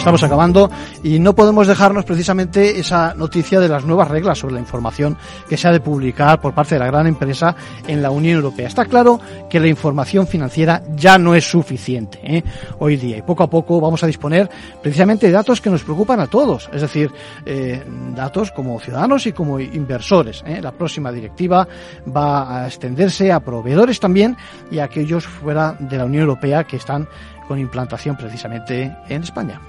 Estamos 0.10 0.24
acabando 0.24 0.72
y 1.04 1.20
no 1.20 1.36
podemos 1.36 1.68
dejarnos 1.68 2.04
precisamente 2.04 2.80
esa 2.80 3.14
noticia 3.14 3.60
de 3.60 3.70
las 3.70 3.86
nuevas 3.86 4.08
reglas 4.08 4.40
sobre 4.40 4.56
la 4.56 4.60
información 4.60 5.16
que 5.48 5.56
se 5.56 5.68
ha 5.68 5.72
de 5.72 5.82
publicar 5.82 6.42
por 6.42 6.56
parte 6.56 6.74
de 6.74 6.80
la 6.80 6.88
gran 6.88 7.06
empresa 7.06 7.56
en 7.88 8.02
la 8.02 8.10
Unión 8.10 8.38
Europea. 8.38 8.68
Está 8.68 8.86
claro 8.86 9.20
que 9.48 9.60
la 9.60 9.68
información 9.68 10.26
financiera 10.26 10.82
ya 10.96 11.20
no 11.20 11.36
es 11.36 11.48
suficiente 11.48 12.20
¿eh? 12.24 12.44
hoy 12.80 12.98
día 12.98 13.18
y 13.18 13.22
poco 13.22 13.44
a 13.44 13.50
poco 13.52 13.80
vamos 13.80 14.02
a 14.04 14.08
disponer 14.08 14.50
precisamente 14.82 15.28
de 15.28 15.34
datos 15.34 15.62
que 15.62 15.70
nos 15.70 15.84
preocupan 15.84 16.20
a 16.20 16.26
todos, 16.26 16.72
es 16.74 16.82
decir, 16.82 17.12
eh, 17.46 17.84
datos 18.16 18.52
como 18.52 18.80
ciudadanos 18.80 19.28
y 19.28 19.32
como 19.32 19.60
inversores. 19.60 20.44
¿eh? 20.48 20.60
La 20.60 20.72
próxima 20.72 21.12
directiva 21.12 21.68
va 22.08 22.64
a 22.64 22.68
extenderse 22.68 23.32
a 23.32 23.42
proveedores 23.42 24.00
también 24.00 24.36
y 24.72 24.80
a 24.80 24.86
aquellos 24.86 25.28
fuera 25.28 25.78
de 25.80 25.98
la 25.98 26.06
Unión 26.06 26.24
Europea 26.24 26.64
que 26.64 26.78
están 26.78 27.08
con 27.48 27.58
implantación 27.58 28.16
precisamente 28.16 28.96
en 29.10 29.24
España. 29.24 29.60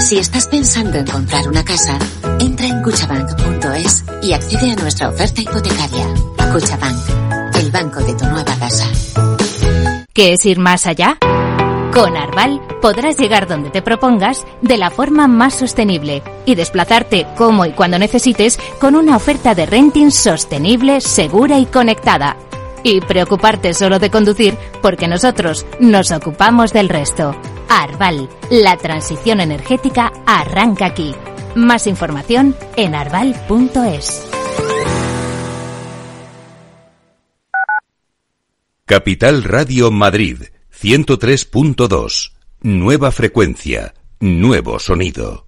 Si 0.00 0.16
estás 0.16 0.46
pensando 0.46 0.96
en 0.96 1.06
comprar 1.06 1.48
una 1.48 1.64
casa, 1.64 1.98
entra 2.38 2.66
en 2.66 2.82
cuchabank.es 2.82 4.04
y 4.22 4.32
accede 4.32 4.70
a 4.70 4.76
nuestra 4.76 5.08
oferta 5.08 5.40
hipotecaria. 5.40 6.06
Cuchabank, 6.52 7.56
el 7.56 7.70
banco 7.70 8.00
de 8.00 8.14
tu 8.14 8.24
nueva 8.26 8.54
casa. 8.58 8.86
¿Qué 10.14 10.32
es 10.32 10.46
ir 10.46 10.58
más 10.58 10.86
allá? 10.86 11.18
Con 11.92 12.16
Arval 12.16 12.60
podrás 12.80 13.18
llegar 13.18 13.48
donde 13.48 13.70
te 13.70 13.82
propongas 13.82 14.46
de 14.62 14.76
la 14.76 14.90
forma 14.90 15.26
más 15.26 15.54
sostenible 15.54 16.22
y 16.46 16.54
desplazarte 16.54 17.26
como 17.36 17.66
y 17.66 17.72
cuando 17.72 17.98
necesites 17.98 18.58
con 18.80 18.94
una 18.94 19.16
oferta 19.16 19.54
de 19.54 19.66
renting 19.66 20.10
sostenible, 20.10 21.00
segura 21.00 21.58
y 21.58 21.66
conectada 21.66 22.36
y 22.84 23.00
preocuparte 23.00 23.74
solo 23.74 23.98
de 23.98 24.10
conducir 24.10 24.56
porque 24.80 25.08
nosotros 25.08 25.66
nos 25.80 26.12
ocupamos 26.12 26.72
del 26.72 26.88
resto. 26.88 27.34
Arval, 27.68 28.28
la 28.50 28.76
transición 28.76 29.40
energética 29.40 30.12
arranca 30.26 30.86
aquí. 30.86 31.14
Más 31.54 31.86
información 31.86 32.56
en 32.76 32.94
arval.es. 32.94 34.28
Capital 38.84 39.44
Radio 39.44 39.90
Madrid, 39.90 40.44
103.2. 40.72 42.32
Nueva 42.62 43.10
frecuencia, 43.10 43.94
nuevo 44.20 44.78
sonido. 44.78 45.47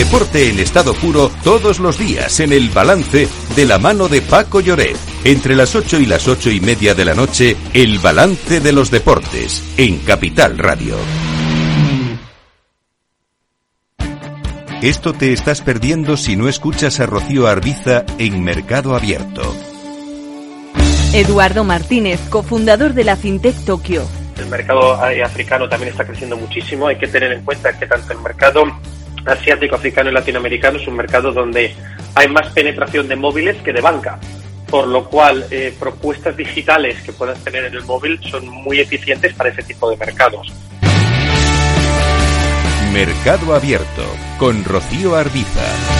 Deporte 0.00 0.48
en 0.48 0.58
estado 0.58 0.94
puro 0.94 1.30
todos 1.44 1.78
los 1.78 1.98
días 1.98 2.40
en 2.40 2.54
el 2.54 2.70
balance 2.70 3.28
de 3.54 3.64
la 3.66 3.78
mano 3.78 4.08
de 4.08 4.22
Paco 4.22 4.60
Lloret. 4.60 4.96
Entre 5.24 5.54
las 5.54 5.76
8 5.76 6.00
y 6.00 6.06
las 6.06 6.26
ocho 6.26 6.50
y 6.50 6.58
media 6.58 6.94
de 6.94 7.04
la 7.04 7.12
noche, 7.12 7.54
el 7.74 7.98
balance 7.98 8.60
de 8.60 8.72
los 8.72 8.90
deportes 8.90 9.62
en 9.76 9.98
Capital 9.98 10.56
Radio. 10.56 10.96
Esto 14.80 15.12
te 15.12 15.34
estás 15.34 15.60
perdiendo 15.60 16.16
si 16.16 16.34
no 16.34 16.48
escuchas 16.48 16.98
a 16.98 17.04
Rocío 17.04 17.46
Arbiza 17.46 18.06
en 18.16 18.42
Mercado 18.42 18.96
Abierto. 18.96 19.54
Eduardo 21.12 21.62
Martínez, 21.62 22.20
cofundador 22.30 22.94
de 22.94 23.04
la 23.04 23.16
FinTech 23.16 23.66
Tokio 23.66 24.08
el 24.40 24.46
mercado 24.46 24.94
africano 24.94 25.68
también 25.68 25.92
está 25.92 26.04
creciendo 26.04 26.34
muchísimo. 26.36 26.86
Hay 26.88 26.96
que 26.96 27.06
tener 27.06 27.30
en 27.32 27.44
cuenta 27.44 27.78
que 27.78 27.86
tanto 27.86 28.12
el 28.14 28.20
mercado 28.20 28.64
asiático, 29.26 29.76
africano 29.76 30.10
y 30.10 30.12
latinoamericano 30.12 30.78
es 30.78 30.86
un 30.86 30.96
mercado 30.96 31.32
donde 31.32 31.74
hay 32.14 32.28
más 32.28 32.48
penetración 32.50 33.08
de 33.08 33.16
móviles 33.16 33.56
que 33.62 33.72
de 33.72 33.80
banca, 33.80 34.18
por 34.68 34.86
lo 34.86 35.04
cual 35.04 35.46
eh, 35.50 35.74
propuestas 35.78 36.36
digitales 36.36 37.00
que 37.02 37.12
puedas 37.12 37.42
tener 37.42 37.64
en 37.64 37.74
el 37.74 37.84
móvil 37.84 38.20
son 38.22 38.48
muy 38.48 38.80
eficientes 38.80 39.34
para 39.34 39.50
ese 39.50 39.62
tipo 39.62 39.90
de 39.90 39.96
mercados. 39.96 40.52
Mercado 42.92 43.54
Abierto 43.54 44.02
con 44.38 44.64
Rocío 44.64 45.14
Arbiza. 45.14 45.99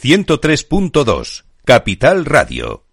103.2, 0.00 1.44
Capital 1.64 2.24
Radio. 2.24 2.84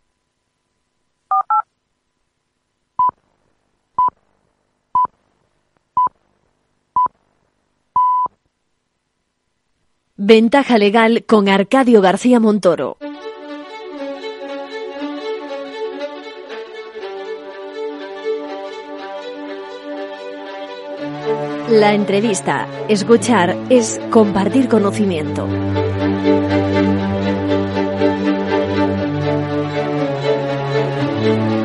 Ventaja 10.16 10.80
legal 10.80 11.26
con 11.28 11.48
Arcadio 11.48 12.02
García 12.02 12.40
Montoro. 12.40 12.98
La 21.70 21.94
entrevista, 21.94 22.68
escuchar, 22.90 23.56
es 23.70 24.02
compartir 24.10 24.68
conocimiento. 24.68 25.48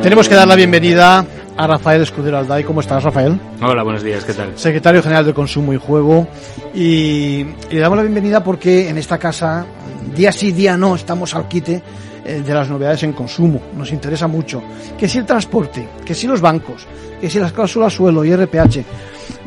Tenemos 0.01 0.27
que 0.27 0.33
dar 0.33 0.47
la 0.47 0.55
bienvenida 0.55 1.23
a 1.55 1.67
Rafael 1.67 2.01
Escudero 2.01 2.39
Alday. 2.39 2.63
¿Cómo 2.63 2.81
estás, 2.81 3.03
Rafael? 3.03 3.39
Hola, 3.61 3.83
buenos 3.83 4.01
días, 4.01 4.25
¿qué 4.25 4.33
tal? 4.33 4.57
Secretario 4.57 5.03
General 5.03 5.23
de 5.23 5.33
Consumo 5.33 5.73
y 5.73 5.77
Juego. 5.77 6.27
Y, 6.73 7.41
y 7.41 7.45
le 7.69 7.79
damos 7.79 7.97
la 7.97 8.03
bienvenida 8.03 8.43
porque 8.43 8.89
en 8.89 8.97
esta 8.97 9.19
casa, 9.19 9.63
día 10.15 10.31
sí, 10.31 10.53
día 10.53 10.75
no, 10.75 10.95
estamos 10.95 11.35
al 11.35 11.47
quite 11.47 11.83
eh, 12.25 12.41
de 12.43 12.53
las 12.53 12.67
novedades 12.67 13.03
en 13.03 13.13
consumo. 13.13 13.61
Nos 13.77 13.91
interesa 13.91 14.27
mucho. 14.27 14.63
Que 14.97 15.07
si 15.07 15.19
el 15.19 15.25
transporte, 15.25 15.87
que 16.03 16.15
si 16.15 16.25
los 16.25 16.41
bancos, 16.41 16.87
que 17.19 17.29
si 17.29 17.39
las 17.39 17.51
cláusulas 17.51 17.93
suelo 17.93 18.25
y 18.25 18.35
RPH. 18.35 18.83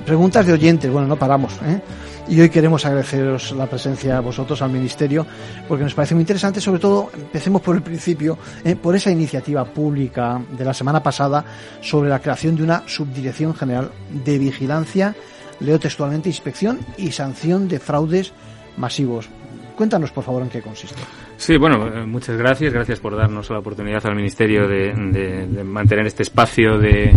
Preguntas 0.07 0.47
de 0.47 0.53
oyentes, 0.53 0.91
bueno, 0.91 1.09
no 1.09 1.17
paramos. 1.17 1.53
¿eh? 1.67 1.81
Y 2.27 2.41
hoy 2.41 2.49
queremos 2.49 2.87
agradeceros 2.87 3.53
la 3.53 3.67
presencia 3.67 4.17
a 4.17 4.21
vosotros, 4.21 4.63
al 4.63 4.71
Ministerio, 4.71 5.27
porque 5.69 5.85
nos 5.85 5.95
parece 5.95 6.15
muy 6.15 6.23
interesante, 6.23 6.59
sobre 6.59 6.81
todo, 6.81 7.11
empecemos 7.15 7.61
por 7.61 7.77
el 7.77 7.83
principio, 7.83 8.39
¿eh? 8.65 8.77
por 8.77 8.97
esa 8.97 9.11
iniciativa 9.11 9.65
pública 9.67 10.41
de 10.57 10.65
la 10.65 10.73
semana 10.73 11.03
pasada 11.03 11.45
sobre 11.83 12.09
la 12.09 12.21
creación 12.21 12.57
de 12.57 12.63
una 12.63 12.83
Subdirección 12.89 13.55
General 13.55 13.91
de 14.25 14.39
Vigilancia, 14.39 15.15
leo 15.61 15.79
textualmente, 15.79 16.31
inspección 16.31 16.81
y 16.97 17.13
sanción 17.13 17.69
de 17.69 17.79
fraudes 17.79 18.33
masivos. 18.79 19.29
Cuéntanos, 19.77 20.11
por 20.11 20.25
favor, 20.25 20.43
en 20.43 20.49
qué 20.49 20.63
consiste. 20.63 21.01
Sí, 21.37 21.57
bueno, 21.57 21.87
eh, 21.87 22.07
muchas 22.07 22.37
gracias. 22.37 22.73
Gracias 22.73 23.01
por 23.01 23.17
darnos 23.17 23.51
la 23.51 23.59
oportunidad 23.59 24.05
al 24.07 24.15
Ministerio 24.15 24.69
de, 24.69 24.93
de, 24.95 25.47
de 25.47 25.65
mantener 25.65 26.07
este 26.07 26.23
espacio 26.23 26.79
de, 26.79 27.13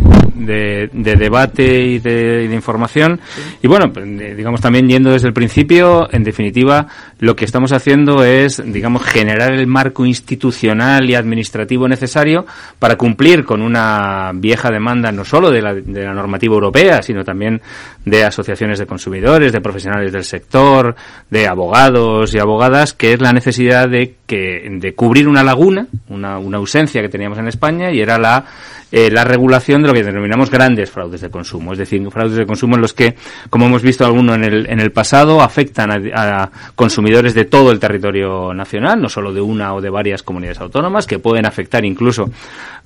de 0.46 1.16
debate 1.16 1.82
y 1.82 2.00
de, 2.00 2.50
información. 2.54 3.20
Y 3.62 3.68
bueno, 3.68 3.92
pues, 3.92 4.06
digamos 4.36 4.62
también 4.62 4.88
yendo 4.88 5.12
desde 5.12 5.28
el 5.28 5.34
principio, 5.34 6.08
en 6.12 6.24
definitiva, 6.24 6.88
lo 7.20 7.36
que 7.36 7.46
estamos 7.46 7.72
haciendo 7.72 8.24
es, 8.24 8.62
digamos, 8.66 9.04
generar 9.04 9.54
el 9.54 9.68
marco 9.68 10.06
institucional 10.06 11.10
y 11.10 11.16
administrativo 11.16 11.88
necesario 11.88 12.46
para 12.80 12.96
cumplir 12.96 13.46
con 13.46 13.62
una 13.62 14.32
vieja 14.34 14.72
demanda 14.72 15.12
no 15.12 15.26
solo 15.26 15.52
de 15.52 15.62
la, 15.62 15.74
de 15.74 16.04
la 16.04 16.14
normativa 16.14 16.54
europea, 16.54 17.02
sino 17.02 17.24
también 17.24 17.62
de 18.06 18.24
asociaciones 18.24 18.80
de 18.80 18.86
consumidores, 18.86 19.52
de 19.52 19.62
profesionales 19.62 20.12
del 20.12 20.24
sector, 20.24 20.96
de 21.30 21.48
abogados 21.48 22.34
y 22.34 22.40
abogadas, 22.40 22.94
que 22.94 23.14
es 23.14 23.22
la 23.22 23.34
necesidad 23.34 23.90
de 23.90 24.07
que 24.26 24.68
de 24.70 24.96
cubrir 24.96 25.28
una 25.28 25.44
laguna, 25.44 25.88
una, 26.10 26.40
una 26.40 26.58
ausencia 26.58 27.02
que 27.02 27.10
teníamos 27.10 27.38
en 27.40 27.48
España 27.48 27.92
y 27.92 28.00
era 28.00 28.18
la 28.18 28.46
eh, 28.92 29.12
la 29.12 29.26
regulación 29.26 29.82
de 29.82 29.90
lo 29.90 29.94
que 29.94 30.04
denominamos 30.04 30.50
grandes 30.50 30.90
fraudes 30.90 31.20
de 31.20 31.30
consumo, 31.30 31.74
es 31.74 31.80
decir, 31.80 32.02
fraudes 32.10 32.38
de 32.38 32.46
consumo 32.46 32.76
en 32.76 32.82
los 32.82 32.94
que, 32.94 33.16
como 33.50 33.66
hemos 33.66 33.82
visto 33.82 34.06
alguno 34.06 34.34
en 34.34 34.46
el, 34.46 34.70
en 34.70 34.80
el 34.80 34.92
pasado, 34.92 35.42
afectan 35.42 35.92
a, 36.14 36.50
consumidores 36.76 37.34
de 37.34 37.46
todo 37.46 37.72
el 37.72 37.80
territorio 37.80 38.54
nacional, 38.54 39.02
no 39.02 39.10
solo 39.10 39.34
de 39.34 39.42
una 39.42 39.74
o 39.74 39.82
de 39.82 39.90
varias 39.90 40.24
comunidades 40.24 40.62
autónomas, 40.62 41.06
que 41.06 41.20
pueden 41.20 41.46
afectar 41.46 41.84
incluso 41.84 42.30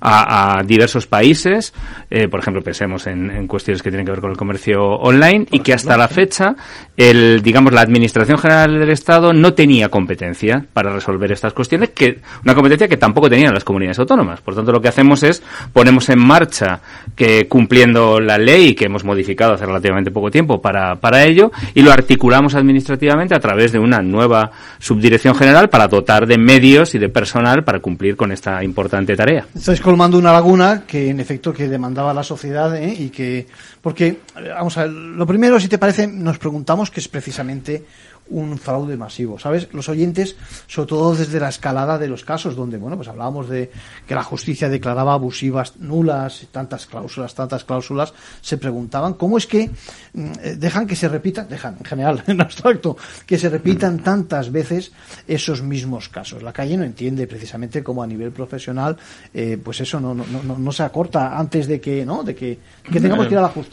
a, 0.00 0.58
a 0.58 0.62
diversos 0.64 1.06
países, 1.06 1.72
eh, 2.10 2.26
por 2.26 2.40
ejemplo, 2.40 2.62
pensemos 2.62 3.06
en, 3.06 3.30
en, 3.30 3.46
cuestiones 3.46 3.80
que 3.80 3.90
tienen 3.90 4.04
que 4.04 4.12
ver 4.12 4.20
con 4.20 4.30
el 4.30 4.36
comercio 4.36 4.82
online 4.82 5.46
y 5.52 5.60
que 5.60 5.72
hasta 5.72 5.96
la 5.96 6.08
fecha, 6.08 6.56
el, 6.96 7.42
digamos, 7.42 7.72
la 7.72 7.82
Administración 7.82 8.38
General 8.38 8.76
del 8.76 8.90
Estado 8.90 9.32
no 9.32 9.54
tenía 9.54 9.88
competencia 9.88 10.64
para 10.72 10.92
resolver 10.92 11.30
estas 11.30 11.52
cuestiones, 11.52 11.90
que 11.90 12.20
una 12.44 12.54
competencia 12.54 12.88
que 12.88 12.96
tampoco 12.96 13.30
tenían 13.30 13.54
las 13.54 13.64
comunidades 13.64 14.00
autónomas. 14.00 14.40
Por 14.40 14.56
tanto, 14.56 14.72
lo 14.72 14.80
que 14.80 14.88
hacemos 14.88 15.22
es 15.22 15.42
poner 15.72 15.91
ponemos 15.92 16.08
en 16.08 16.26
marcha 16.26 16.80
que 17.14 17.46
cumpliendo 17.46 18.18
la 18.18 18.38
ley 18.38 18.74
que 18.74 18.86
hemos 18.86 19.04
modificado 19.04 19.52
hace 19.52 19.66
relativamente 19.66 20.10
poco 20.10 20.30
tiempo 20.30 20.62
para, 20.62 20.96
para 20.96 21.24
ello 21.24 21.52
y 21.74 21.82
lo 21.82 21.92
articulamos 21.92 22.54
administrativamente 22.54 23.34
a 23.34 23.40
través 23.40 23.72
de 23.72 23.78
una 23.78 24.00
nueva 24.00 24.50
subdirección 24.78 25.34
general 25.34 25.68
para 25.68 25.88
dotar 25.88 26.26
de 26.26 26.38
medios 26.38 26.94
y 26.94 26.98
de 26.98 27.10
personal 27.10 27.62
para 27.62 27.80
cumplir 27.80 28.16
con 28.16 28.32
esta 28.32 28.64
importante 28.64 29.14
tarea. 29.14 29.46
Estáis 29.54 29.82
colmando 29.82 30.16
una 30.16 30.32
laguna 30.32 30.84
que 30.86 31.10
en 31.10 31.20
efecto 31.20 31.52
que 31.52 31.68
demandaba 31.68 32.14
la 32.14 32.22
sociedad 32.22 32.74
¿eh? 32.74 32.94
y 32.98 33.10
que 33.10 33.46
porque 33.82 34.20
vamos 34.56 34.78
a 34.78 34.84
ver, 34.84 34.92
lo 34.92 35.26
primero 35.26 35.60
si 35.60 35.68
te 35.68 35.76
parece 35.76 36.06
nos 36.06 36.38
preguntamos 36.38 36.90
que 36.90 37.00
es 37.00 37.08
precisamente 37.08 37.84
un 38.32 38.58
fraude 38.58 38.96
masivo, 38.96 39.38
¿sabes? 39.38 39.68
Los 39.72 39.88
oyentes, 39.88 40.36
sobre 40.66 40.88
todo 40.88 41.14
desde 41.14 41.40
la 41.40 41.48
escalada 41.48 41.98
de 41.98 42.08
los 42.08 42.24
casos, 42.24 42.56
donde, 42.56 42.78
bueno, 42.78 42.96
pues 42.96 43.08
hablábamos 43.08 43.48
de 43.48 43.70
que 44.06 44.14
la 44.14 44.22
justicia 44.22 44.68
declaraba 44.68 45.12
abusivas 45.12 45.76
nulas, 45.76 46.46
tantas 46.50 46.86
cláusulas, 46.86 47.34
tantas 47.34 47.64
cláusulas, 47.64 48.14
se 48.40 48.58
preguntaban 48.58 49.14
cómo 49.14 49.38
es 49.38 49.46
que 49.46 49.70
dejan 50.12 50.86
que 50.86 50.96
se 50.96 51.08
repitan, 51.08 51.48
dejan 51.48 51.76
en 51.78 51.84
general, 51.84 52.22
en 52.26 52.40
abstracto, 52.40 52.96
que 53.26 53.38
se 53.38 53.48
repitan 53.48 53.98
tantas 53.98 54.50
veces 54.50 54.92
esos 55.26 55.62
mismos 55.62 56.08
casos. 56.08 56.42
La 56.42 56.52
calle 56.52 56.76
no 56.76 56.84
entiende 56.84 57.26
precisamente 57.26 57.82
cómo 57.82 58.02
a 58.02 58.06
nivel 58.06 58.32
profesional, 58.32 58.96
eh, 59.34 59.58
pues 59.62 59.80
eso 59.80 60.00
no, 60.00 60.14
no, 60.14 60.24
no, 60.24 60.58
no, 60.58 60.72
se 60.72 60.82
acorta 60.82 61.38
antes 61.38 61.66
de 61.66 61.80
que, 61.80 62.06
¿no? 62.06 62.22
De 62.22 62.34
que, 62.34 62.58
que 62.90 63.00
tengamos 63.00 63.26
que 63.26 63.34
ir 63.34 63.38
a 63.38 63.42
la 63.42 63.48
justicia, 63.48 63.71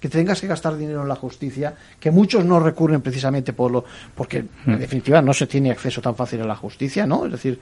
que 0.00 0.08
tengas 0.08 0.40
que 0.40 0.46
gastar 0.46 0.76
dinero 0.76 1.02
en 1.02 1.08
la 1.08 1.14
justicia, 1.14 1.74
que 2.00 2.10
muchos 2.10 2.44
no 2.44 2.58
recurren 2.58 3.00
precisamente 3.00 3.52
por 3.52 3.70
lo, 3.70 3.84
porque 4.14 4.44
en 4.66 4.78
definitiva 4.78 5.22
no 5.22 5.32
se 5.32 5.46
tiene 5.46 5.70
acceso 5.70 6.00
tan 6.00 6.14
fácil 6.14 6.40
a 6.42 6.46
la 6.46 6.56
justicia, 6.56 7.06
¿no? 7.06 7.26
Es 7.26 7.32
decir, 7.32 7.58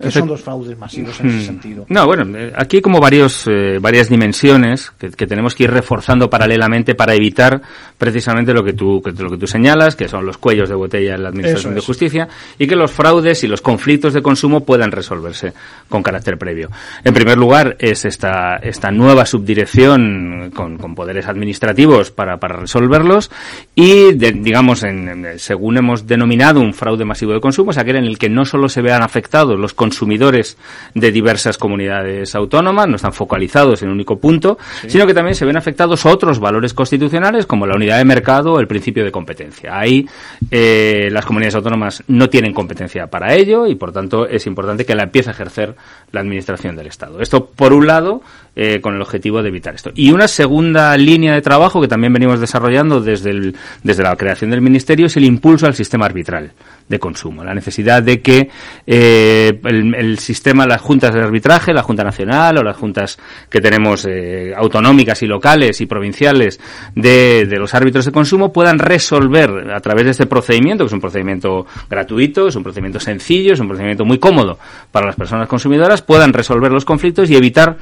que 0.00 0.10
son 0.10 0.28
dos 0.28 0.40
fraudes 0.40 0.78
masivos 0.78 1.18
en 1.20 1.28
ese 1.28 1.46
sentido. 1.46 1.86
No, 1.88 2.06
bueno, 2.06 2.38
aquí 2.56 2.76
hay 2.76 2.82
como 2.82 3.00
varios, 3.00 3.46
eh, 3.46 3.78
varias 3.80 4.08
dimensiones 4.08 4.90
que, 4.92 5.10
que, 5.10 5.26
tenemos 5.26 5.54
que 5.54 5.64
ir 5.64 5.70
reforzando 5.70 6.30
paralelamente 6.30 6.94
para 6.94 7.14
evitar 7.14 7.60
precisamente 7.98 8.52
lo 8.52 8.64
que 8.64 8.72
tú, 8.72 9.02
que, 9.02 9.12
lo 9.12 9.30
que 9.30 9.36
tú 9.36 9.46
señalas, 9.46 9.96
que 9.96 10.08
son 10.08 10.24
los 10.24 10.38
cuellos 10.38 10.68
de 10.68 10.74
botella 10.74 11.14
en 11.14 11.22
la 11.22 11.28
Administración 11.30 11.74
de 11.74 11.80
Justicia, 11.80 12.28
y 12.58 12.66
que 12.66 12.76
los 12.76 12.90
fraudes 12.90 13.44
y 13.44 13.48
los 13.48 13.60
conflictos 13.60 14.14
de 14.14 14.22
consumo 14.22 14.60
puedan 14.60 14.92
resolverse 14.92 15.52
con 15.88 16.02
carácter 16.02 16.38
previo. 16.38 16.70
En 17.02 17.14
primer 17.14 17.38
lugar, 17.38 17.76
es 17.78 18.04
esta, 18.04 18.56
esta 18.56 18.90
nueva 18.90 19.26
subdirección 19.26 20.50
con, 20.54 20.78
con 20.84 20.94
poderes 20.94 21.26
administrativos 21.28 22.10
para, 22.10 22.36
para 22.36 22.56
resolverlos 22.56 23.30
y, 23.74 24.12
de, 24.12 24.32
digamos, 24.32 24.82
en, 24.82 25.08
en, 25.08 25.38
según 25.38 25.78
hemos 25.78 26.06
denominado 26.06 26.60
un 26.60 26.74
fraude 26.74 27.06
masivo 27.06 27.32
de 27.32 27.40
consumo, 27.40 27.70
es 27.70 27.78
aquel 27.78 27.96
en 27.96 28.04
el 28.04 28.18
que 28.18 28.28
no 28.28 28.44
solo 28.44 28.68
se 28.68 28.82
vean 28.82 29.02
afectados 29.02 29.58
los 29.58 29.72
consumidores 29.72 30.58
de 30.92 31.10
diversas 31.10 31.56
comunidades 31.56 32.34
autónomas, 32.34 32.86
no 32.86 32.96
están 32.96 33.14
focalizados 33.14 33.80
en 33.80 33.88
un 33.88 33.94
único 33.94 34.18
punto, 34.18 34.58
sí. 34.82 34.90
sino 34.90 35.06
que 35.06 35.14
también 35.14 35.34
se 35.34 35.46
ven 35.46 35.56
afectados 35.56 36.04
otros 36.04 36.38
valores 36.38 36.74
constitucionales 36.74 37.46
como 37.46 37.66
la 37.66 37.76
unidad 37.76 37.96
de 37.96 38.04
mercado 38.04 38.52
o 38.52 38.60
el 38.60 38.66
principio 38.66 39.06
de 39.06 39.10
competencia. 39.10 39.78
Ahí 39.78 40.06
eh, 40.50 41.08
las 41.10 41.24
comunidades 41.24 41.54
autónomas 41.54 42.04
no 42.08 42.28
tienen 42.28 42.52
competencia 42.52 43.06
para 43.06 43.32
ello 43.32 43.66
y 43.66 43.74
por 43.76 43.90
tanto 43.90 44.26
es 44.26 44.46
importante 44.46 44.84
que 44.84 44.94
la 44.94 45.04
empiece 45.04 45.30
a 45.30 45.32
ejercer 45.32 45.74
la 46.12 46.20
administración 46.20 46.76
del 46.76 46.88
Estado. 46.88 47.22
Esto 47.22 47.46
por 47.46 47.72
un 47.72 47.86
lado 47.86 48.20
eh, 48.56 48.80
con 48.80 48.94
el 48.94 49.02
objetivo 49.02 49.42
de 49.42 49.48
evitar 49.48 49.74
esto. 49.74 49.90
Y 49.94 50.12
una 50.12 50.28
segunda 50.28 50.96
línea 50.96 51.34
de 51.34 51.42
trabajo 51.42 51.80
que 51.80 51.88
también 51.88 52.12
venimos 52.12 52.40
desarrollando 52.40 53.00
desde, 53.00 53.30
el, 53.30 53.56
desde 53.82 54.02
la 54.02 54.14
creación 54.16 54.50
del 54.50 54.60
Ministerio 54.60 55.06
es 55.06 55.16
el 55.16 55.24
impulso 55.24 55.66
al 55.66 55.74
sistema 55.74 56.06
arbitral 56.06 56.52
de 56.88 56.98
consumo. 56.98 57.42
La 57.42 57.54
necesidad 57.54 58.02
de 58.02 58.20
que 58.20 58.50
eh, 58.86 59.60
el, 59.64 59.94
el, 59.94 60.18
sistema, 60.18 60.66
las 60.66 60.80
juntas 60.80 61.14
de 61.14 61.20
arbitraje, 61.20 61.72
la 61.72 61.82
Junta 61.82 62.04
Nacional 62.04 62.58
o 62.58 62.62
las 62.62 62.76
juntas 62.76 63.18
que 63.48 63.60
tenemos 63.60 64.04
eh, 64.04 64.52
autonómicas 64.54 65.22
y 65.22 65.26
locales 65.26 65.80
y 65.80 65.86
provinciales 65.86 66.60
de, 66.94 67.46
de, 67.46 67.58
los 67.58 67.74
árbitros 67.74 68.04
de 68.04 68.12
consumo 68.12 68.52
puedan 68.52 68.78
resolver 68.78 69.72
a 69.74 69.80
través 69.80 70.04
de 70.04 70.10
este 70.12 70.26
procedimiento, 70.26 70.84
que 70.84 70.88
es 70.88 70.92
un 70.92 71.00
procedimiento 71.00 71.66
gratuito, 71.88 72.48
es 72.48 72.56
un 72.56 72.62
procedimiento 72.62 73.00
sencillo, 73.00 73.54
es 73.54 73.60
un 73.60 73.68
procedimiento 73.68 74.04
muy 74.04 74.18
cómodo 74.18 74.58
para 74.92 75.06
las 75.06 75.16
personas 75.16 75.48
consumidoras, 75.48 76.02
puedan 76.02 76.32
resolver 76.32 76.70
los 76.70 76.84
conflictos 76.84 77.30
y 77.30 77.36
evitar 77.36 77.78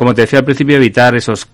como 0.00 0.14
te 0.14 0.22
decía 0.22 0.38
al 0.38 0.46
principio, 0.46 0.76
evitar 0.76 1.14
esos, 1.14 1.46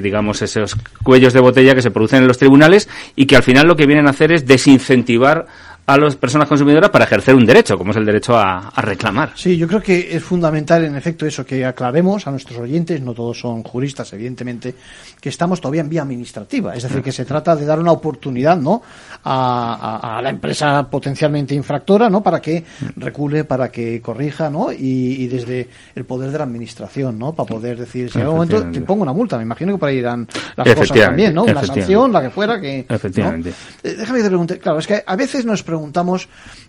digamos, 0.00 0.40
esos 0.40 0.74
cuellos 1.02 1.34
de 1.34 1.40
botella 1.40 1.74
que 1.74 1.82
se 1.82 1.90
producen 1.90 2.22
en 2.22 2.26
los 2.26 2.38
tribunales 2.38 2.88
y 3.14 3.26
que 3.26 3.36
al 3.36 3.42
final 3.42 3.66
lo 3.66 3.76
que 3.76 3.84
vienen 3.84 4.06
a 4.06 4.10
hacer 4.12 4.32
es 4.32 4.46
desincentivar 4.46 5.46
a 5.88 5.96
las 5.96 6.16
personas 6.16 6.46
consumidoras 6.46 6.90
para 6.90 7.06
ejercer 7.06 7.34
un 7.34 7.46
derecho, 7.46 7.78
como 7.78 7.92
es 7.92 7.96
el 7.96 8.04
derecho 8.04 8.36
a, 8.36 8.70
reclamar. 8.76 9.32
Sí, 9.34 9.56
yo 9.56 9.66
creo 9.66 9.80
que 9.80 10.14
es 10.14 10.22
fundamental, 10.22 10.84
en 10.84 10.94
efecto, 10.94 11.24
eso, 11.24 11.46
que 11.46 11.64
aclaremos 11.64 12.26
a 12.26 12.30
nuestros 12.30 12.58
oyentes, 12.58 13.00
no 13.00 13.14
todos 13.14 13.40
son 13.40 13.62
juristas, 13.62 14.12
evidentemente, 14.12 14.74
que 15.18 15.30
estamos 15.30 15.62
todavía 15.62 15.80
en 15.80 15.88
vía 15.88 16.02
administrativa. 16.02 16.74
Es 16.74 16.82
decir, 16.82 17.00
que 17.00 17.10
se 17.10 17.24
trata 17.24 17.56
de 17.56 17.64
dar 17.64 17.80
una 17.80 17.92
oportunidad, 17.92 18.58
¿no? 18.58 18.82
A, 19.24 20.20
la 20.22 20.28
empresa 20.28 20.86
potencialmente 20.90 21.54
infractora, 21.54 22.10
¿no? 22.10 22.22
Para 22.22 22.40
que 22.40 22.62
recule, 22.96 23.44
para 23.44 23.70
que 23.70 24.02
corrija, 24.02 24.50
¿no? 24.50 24.70
Y, 24.70 25.26
desde 25.28 25.68
el 25.94 26.04
poder 26.04 26.30
de 26.30 26.36
la 26.36 26.44
administración, 26.44 27.18
¿no? 27.18 27.32
Para 27.32 27.48
poder 27.48 27.78
decir, 27.78 28.10
si 28.10 28.18
en 28.18 28.24
algún 28.24 28.40
momento 28.40 28.70
te 28.70 28.82
pongo 28.82 29.04
una 29.04 29.14
multa, 29.14 29.38
me 29.38 29.44
imagino 29.44 29.72
que 29.72 29.78
por 29.78 29.88
ahí 29.88 29.96
irán 29.96 30.28
las 30.54 30.74
cosas 30.74 30.98
también, 30.98 31.32
¿no? 31.32 31.44
Una 31.44 31.64
sanción, 31.64 32.12
la 32.12 32.20
que 32.20 32.28
fuera, 32.28 32.60
que. 32.60 32.84
Efectivamente. 32.86 33.54
Eh, 33.82 33.94
déjame 33.98 34.18
que 34.18 34.24
te 34.24 34.28
pregunte, 34.28 34.58
claro, 34.58 34.80
es 34.80 34.86
que 34.86 35.02
a 35.06 35.16
veces 35.16 35.46
nos 35.46 35.62
preguntamos 35.62 35.77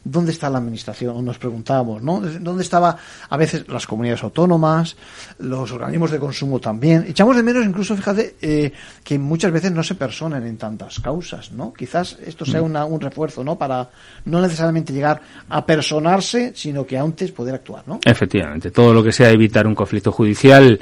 dónde 0.04 0.32
está 0.32 0.50
la 0.50 0.58
administración, 0.58 1.24
nos 1.24 1.38
preguntamos, 1.38 2.02
¿no? 2.02 2.20
¿Dónde 2.20 2.64
estaba 2.64 2.98
a 3.30 3.38
veces 3.38 3.68
las 3.68 3.86
comunidades 3.88 4.24
autónomas, 4.24 4.96
los 5.40 5.72
organismos 5.72 6.12
de 6.12 6.20
consumo 6.20 6.60
también? 6.60 7.06
Echamos 7.08 7.36
de 7.36 7.44
menos 7.44 7.66
incluso, 7.66 7.96
fíjate, 7.96 8.36
eh, 8.42 8.72
que 9.04 9.20
muchas 9.20 9.52
veces 9.52 9.72
no 9.72 9.84
se 9.84 9.96
personen 9.96 10.46
en 10.46 10.58
tantas 10.58 11.00
causas, 11.00 11.52
¿no? 11.52 11.74
Quizás 11.74 12.18
esto 12.26 12.46
sea 12.46 12.62
mm. 12.62 12.92
un 12.92 13.02
refuerzo, 13.02 13.44
¿no? 13.44 13.58
Para 13.58 13.90
no 14.26 14.42
necesariamente 14.42 14.94
llegar 14.94 15.22
a 15.50 15.66
personarse, 15.66 16.54
sino 16.56 16.86
que 16.86 16.98
antes 16.98 17.32
poder 17.32 17.56
actuar, 17.56 17.84
¿no? 17.88 18.00
Efectivamente, 18.06 18.72
todo 18.72 18.94
lo 18.94 19.04
que 19.04 19.12
sea 19.12 19.30
evitar 19.30 19.68
un 19.68 19.76
conflicto 19.76 20.12
judicial 20.12 20.80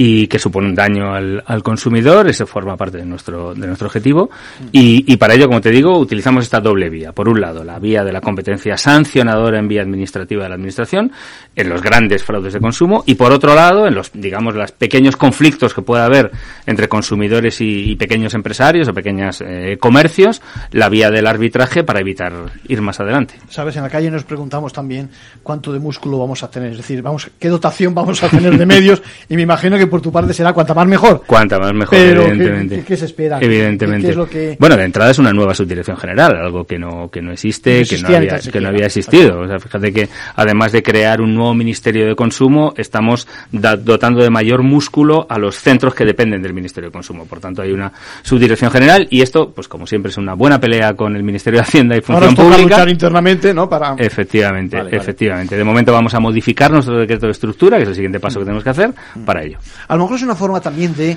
y 0.00 0.28
que 0.28 0.38
supone 0.38 0.68
un 0.68 0.76
daño 0.76 1.12
al, 1.12 1.42
al 1.44 1.60
consumidor, 1.64 2.28
eso 2.28 2.46
forma 2.46 2.76
parte 2.76 2.98
de 2.98 3.04
nuestro, 3.04 3.52
de 3.52 3.66
nuestro 3.66 3.88
objetivo. 3.88 4.30
Y, 4.70 5.12
y, 5.12 5.16
para 5.16 5.34
ello, 5.34 5.48
como 5.48 5.60
te 5.60 5.70
digo, 5.70 5.98
utilizamos 5.98 6.44
esta 6.44 6.60
doble 6.60 6.88
vía. 6.88 7.10
Por 7.10 7.28
un 7.28 7.40
lado, 7.40 7.64
la 7.64 7.80
vía 7.80 8.04
de 8.04 8.12
la 8.12 8.20
competencia 8.20 8.76
sancionadora 8.76 9.58
en 9.58 9.66
vía 9.66 9.82
administrativa 9.82 10.44
de 10.44 10.50
la 10.50 10.54
Administración, 10.54 11.10
en 11.56 11.68
los 11.68 11.82
grandes 11.82 12.22
fraudes 12.22 12.52
de 12.52 12.60
consumo, 12.60 13.02
y 13.06 13.16
por 13.16 13.32
otro 13.32 13.56
lado, 13.56 13.88
en 13.88 13.96
los, 13.96 14.12
digamos, 14.14 14.54
los 14.54 14.70
pequeños 14.70 15.16
conflictos 15.16 15.74
que 15.74 15.82
pueda 15.82 16.04
haber 16.04 16.30
entre 16.64 16.88
consumidores 16.88 17.60
y, 17.60 17.96
pequeños 17.96 18.34
empresarios 18.34 18.86
o 18.86 18.94
pequeños 18.94 19.42
eh, 19.44 19.78
comercios, 19.80 20.40
la 20.70 20.88
vía 20.88 21.10
del 21.10 21.26
arbitraje 21.26 21.82
para 21.82 21.98
evitar 21.98 22.32
ir 22.68 22.80
más 22.82 23.00
adelante. 23.00 23.34
Sabes, 23.48 23.74
en 23.74 23.82
la 23.82 23.90
calle 23.90 24.12
nos 24.12 24.22
preguntamos 24.22 24.72
también 24.72 25.10
cuánto 25.42 25.72
de 25.72 25.80
músculo 25.80 26.20
vamos 26.20 26.44
a 26.44 26.50
tener, 26.52 26.70
es 26.70 26.76
decir, 26.76 27.02
vamos, 27.02 27.28
qué 27.40 27.48
dotación 27.48 27.96
vamos 27.96 28.22
a 28.22 28.28
tener 28.28 28.56
de 28.56 28.64
medios, 28.64 29.02
y 29.28 29.34
me 29.34 29.42
imagino 29.42 29.76
que 29.76 29.87
por 29.88 30.00
tu 30.00 30.12
parte 30.12 30.32
será 30.32 30.52
cuanta 30.52 30.74
más 30.74 30.86
mejor. 30.86 31.22
Cuanta 31.26 31.58
más 31.58 31.72
mejor, 31.74 31.98
evidentemente. 31.98 32.84
¿qué, 32.86 32.96
se 32.96 33.06
espera? 33.06 33.38
Evidentemente. 33.40 34.14
Bueno, 34.58 34.76
de 34.76 34.84
entrada 34.84 35.10
es 35.10 35.18
una 35.18 35.32
nueva 35.32 35.54
subdirección 35.54 35.96
general, 35.96 36.36
algo 36.36 36.64
que 36.64 36.78
no, 36.78 37.08
que 37.10 37.22
no 37.22 37.32
existe, 37.32 37.84
que, 37.84 37.98
no 37.98 38.08
había, 38.08 38.38
que 38.38 38.60
no 38.60 38.68
había 38.68 38.86
existido. 38.86 39.40
O 39.40 39.46
sea, 39.46 39.58
fíjate 39.58 39.92
que 39.92 40.08
además 40.36 40.72
de 40.72 40.82
crear 40.82 41.20
un 41.20 41.34
nuevo 41.34 41.54
Ministerio 41.54 42.06
de 42.06 42.14
Consumo, 42.14 42.74
estamos 42.76 43.26
dotando 43.50 44.22
de 44.22 44.30
mayor 44.30 44.62
músculo 44.62 45.26
a 45.28 45.38
los 45.38 45.56
centros 45.56 45.94
que 45.94 46.04
dependen 46.04 46.42
del 46.42 46.52
Ministerio 46.52 46.88
de 46.88 46.92
Consumo. 46.92 47.26
Por 47.26 47.40
tanto, 47.40 47.62
hay 47.62 47.72
una 47.72 47.92
subdirección 48.22 48.70
general 48.70 49.06
y 49.10 49.22
esto, 49.22 49.50
pues 49.50 49.68
como 49.68 49.86
siempre, 49.86 50.10
es 50.10 50.16
una 50.16 50.34
buena 50.34 50.60
pelea 50.60 50.94
con 50.94 51.16
el 51.16 51.22
Ministerio 51.22 51.58
de 51.60 51.62
Hacienda 51.62 51.96
y 51.96 52.00
Función 52.00 52.30
Ahora 52.30 52.42
Pública. 52.42 52.62
luchar 52.62 52.88
internamente, 52.88 53.54
¿no? 53.54 53.68
Para... 53.68 53.94
Efectivamente, 53.98 54.78
efectivamente. 54.90 55.56
De 55.56 55.64
momento 55.64 55.92
vamos 55.92 56.14
a 56.14 56.20
modificar 56.20 56.70
nuestro 56.70 56.98
decreto 56.98 57.26
de 57.26 57.32
estructura, 57.32 57.76
que 57.76 57.84
es 57.84 57.88
el 57.88 57.94
siguiente 57.94 58.20
paso 58.20 58.38
que 58.38 58.44
tenemos 58.44 58.64
que 58.64 58.70
hacer, 58.70 58.92
para 59.24 59.42
ello. 59.42 59.58
A 59.86 59.96
lo 59.96 60.02
mejor 60.02 60.16
es 60.16 60.22
una 60.22 60.34
forma 60.34 60.60
también 60.60 60.94
de 60.94 61.16